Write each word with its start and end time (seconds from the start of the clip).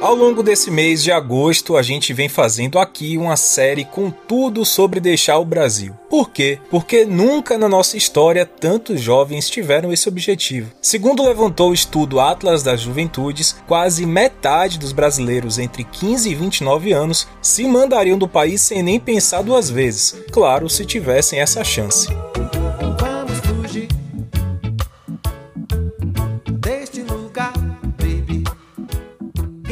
Ao 0.00 0.14
longo 0.14 0.42
desse 0.42 0.70
mês 0.70 1.02
de 1.02 1.10
agosto, 1.10 1.76
a 1.76 1.82
gente 1.82 2.12
vem 2.12 2.28
fazendo 2.28 2.78
aqui 2.78 3.16
uma 3.16 3.36
série 3.36 3.84
com 3.84 4.10
tudo 4.10 4.64
sobre 4.64 5.00
deixar 5.00 5.38
o 5.38 5.44
Brasil. 5.44 5.94
Por 6.10 6.30
quê? 6.30 6.58
Porque 6.70 7.04
nunca 7.04 7.56
na 7.56 7.68
nossa 7.68 7.96
história 7.96 8.44
tantos 8.44 9.00
jovens 9.00 9.48
tiveram 9.48 9.92
esse 9.92 10.08
objetivo. 10.08 10.70
Segundo 10.82 11.24
levantou 11.24 11.70
o 11.70 11.74
estudo 11.74 12.20
Atlas 12.20 12.62
das 12.62 12.80
Juventudes, 12.80 13.56
quase 13.66 14.04
metade 14.04 14.78
dos 14.78 14.92
brasileiros 14.92 15.58
entre 15.58 15.84
15 15.84 16.30
e 16.30 16.34
29 16.34 16.92
anos 16.92 17.26
se 17.40 17.66
mandariam 17.66 18.18
do 18.18 18.28
país 18.28 18.60
sem 18.60 18.82
nem 18.82 19.00
pensar 19.00 19.42
duas 19.42 19.70
vezes, 19.70 20.14
claro, 20.30 20.68
se 20.68 20.84
tivessem 20.84 21.40
essa 21.40 21.64
chance. 21.64 22.08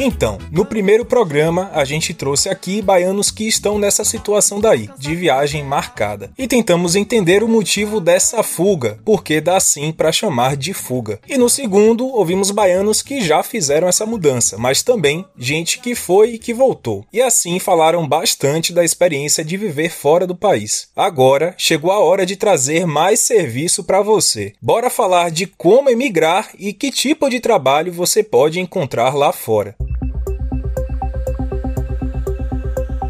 Então, 0.05 0.37
no 0.51 0.65
primeiro 0.65 1.05
programa, 1.05 1.71
a 1.73 1.85
gente 1.85 2.13
trouxe 2.13 2.49
aqui 2.49 2.83
baianos 2.83 3.31
que 3.31 3.47
estão 3.47 3.79
nessa 3.79 4.05
situação 4.05 4.61
daí, 4.61 4.91
de 4.99 5.15
viagem 5.15 5.63
marcada. 5.63 6.33
E 6.37 6.49
tentamos 6.49 6.97
entender 6.97 7.45
o 7.45 7.49
motivo 7.49 8.01
dessa 8.01 8.43
fuga, 8.43 8.99
porque 9.05 9.41
dá 9.41 9.61
sim 9.61 9.93
para 9.93 10.11
chamar 10.11 10.57
de 10.57 10.75
fuga. 10.75 11.21
E 11.29 11.39
no 11.39 11.49
segundo, 11.49 12.05
ouvimos 12.05 12.51
baianos 12.51 13.01
que 13.01 13.21
já 13.21 13.45
fizeram 13.45 13.87
essa 13.87 14.05
mudança, 14.05 14.59
mas 14.59 14.83
também 14.83 15.25
gente 15.39 15.79
que 15.79 15.95
foi 15.95 16.31
e 16.31 16.39
que 16.39 16.53
voltou. 16.53 17.07
E 17.13 17.23
assim 17.23 17.61
falaram 17.61 18.05
bastante 18.05 18.73
da 18.73 18.85
experiência 18.85 19.45
de 19.45 19.57
viver 19.57 19.93
fora 19.93 20.27
do 20.27 20.35
país. 20.35 20.89
Agora, 20.97 21.55
chegou 21.57 21.93
a 21.93 22.01
hora 22.01 22.27
de 22.27 22.35
trazer 22.35 22.89
mais 22.89 23.21
serviço 23.21 23.85
para 23.85 24.03
você. 24.03 24.53
Bora 24.61 24.91
falar 24.91 25.31
de 25.31 25.47
como 25.47 25.89
emigrar 25.89 26.49
e 26.59 26.73
que 26.73 26.91
tipo 26.91 27.31
de 27.31 27.39
trabalho 27.39 27.93
você 27.93 28.21
pode 28.21 28.59
encontrar 28.59 29.15
lá 29.15 29.31
fora. 29.31 29.77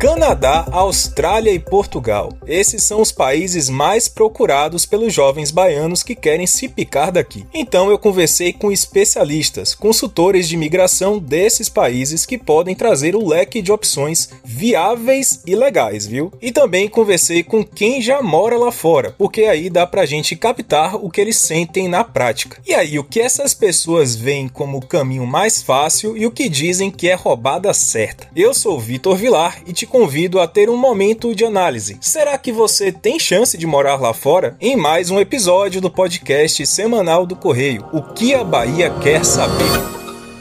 Canadá, 0.03 0.67
Austrália 0.73 1.53
e 1.53 1.61
Portugal. 1.61 2.37
Esses 2.45 2.83
são 2.83 3.01
os 3.01 3.13
países 3.13 3.71
mais 3.71 4.09
procurados 4.09 4.85
pelos 4.85 5.15
jovens 5.15 5.53
baianos 5.53 6.03
que 6.03 6.17
querem 6.17 6.45
se 6.45 6.67
picar 6.67 7.13
daqui. 7.13 7.47
Então 7.55 7.89
eu 7.89 7.97
conversei 7.97 8.53
com 8.53 8.73
especialistas, 8.73 9.77
consultores 9.77 10.49
de 10.49 10.57
imigração 10.57 11.21
desses 11.21 11.69
países 11.69 12.27
que 12.27 12.37
podem 12.37 12.75
trazer 12.75 13.15
o 13.15 13.25
leque 13.25 13.63
de 13.63 13.71
opções 13.71 14.31
viáveis 14.45 15.41
e 15.47 15.55
legais, 15.55 16.05
viu? 16.05 16.33
E 16.43 16.51
também 16.51 16.89
conversei 16.89 17.45
com 17.45 17.63
quem 17.65 18.03
já 18.03 18.21
mora 18.21 18.59
lá 18.59 18.73
fora, 18.73 19.15
porque 19.17 19.43
aí 19.43 19.71
dá 19.71 19.87
pra 19.87 20.05
gente 20.05 20.35
captar 20.35 20.97
o 20.97 21.09
que 21.09 21.21
eles 21.21 21.37
sentem 21.37 21.87
na 21.87 22.03
prática. 22.03 22.61
E 22.67 22.75
aí, 22.75 22.99
o 22.99 23.05
que 23.05 23.21
essas 23.21 23.55
pessoas 23.55 24.17
veem 24.17 24.49
como 24.49 24.79
o 24.79 24.85
caminho 24.85 25.25
mais 25.25 25.63
fácil 25.63 26.17
e 26.17 26.27
o 26.27 26.33
que 26.33 26.49
dizem 26.49 26.91
que 26.91 27.09
é 27.09 27.15
roubada 27.15 27.73
certa. 27.73 28.27
Eu 28.35 28.53
sou 28.53 28.81
Vitor 28.81 29.17
Vilar 29.17 29.63
e 29.65 29.73
te 29.73 29.92
convido 29.93 30.41
a 30.41 30.49
ter 30.49 30.71
um 30.71 30.77
momento 30.77 31.35
de 31.35 31.45
análise. 31.45 31.99
Será 32.01 32.39
que 32.39 32.51
você 32.51 32.91
tem 32.91 33.19
chance 33.19 33.59
de 33.59 33.67
morar 33.67 34.01
lá 34.01 34.15
fora? 34.15 34.57
Em 34.59 34.75
mais 34.75 35.11
um 35.11 35.21
episódio 35.21 35.83
do 35.83 35.91
podcast 35.91 36.65
semanal 36.65 37.27
do 37.27 37.37
Correio, 37.37 37.85
O 37.93 38.03
que 38.03 38.35
a 38.35 38.43
Bahia 38.43 38.89
quer 39.03 39.23
saber. 39.23 39.69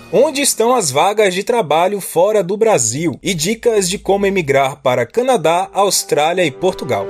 Onde 0.10 0.42
estão 0.42 0.74
as 0.74 0.90
vagas 0.90 1.34
de 1.34 1.44
trabalho 1.44 2.00
fora 2.00 2.42
do 2.42 2.56
Brasil 2.56 3.20
e 3.22 3.34
dicas 3.34 3.90
de 3.90 4.00
como 4.00 4.26
emigrar 4.26 4.78
para 4.78 5.06
Canadá, 5.06 5.70
Austrália 5.74 6.46
e 6.46 6.52
Portugal. 6.52 7.06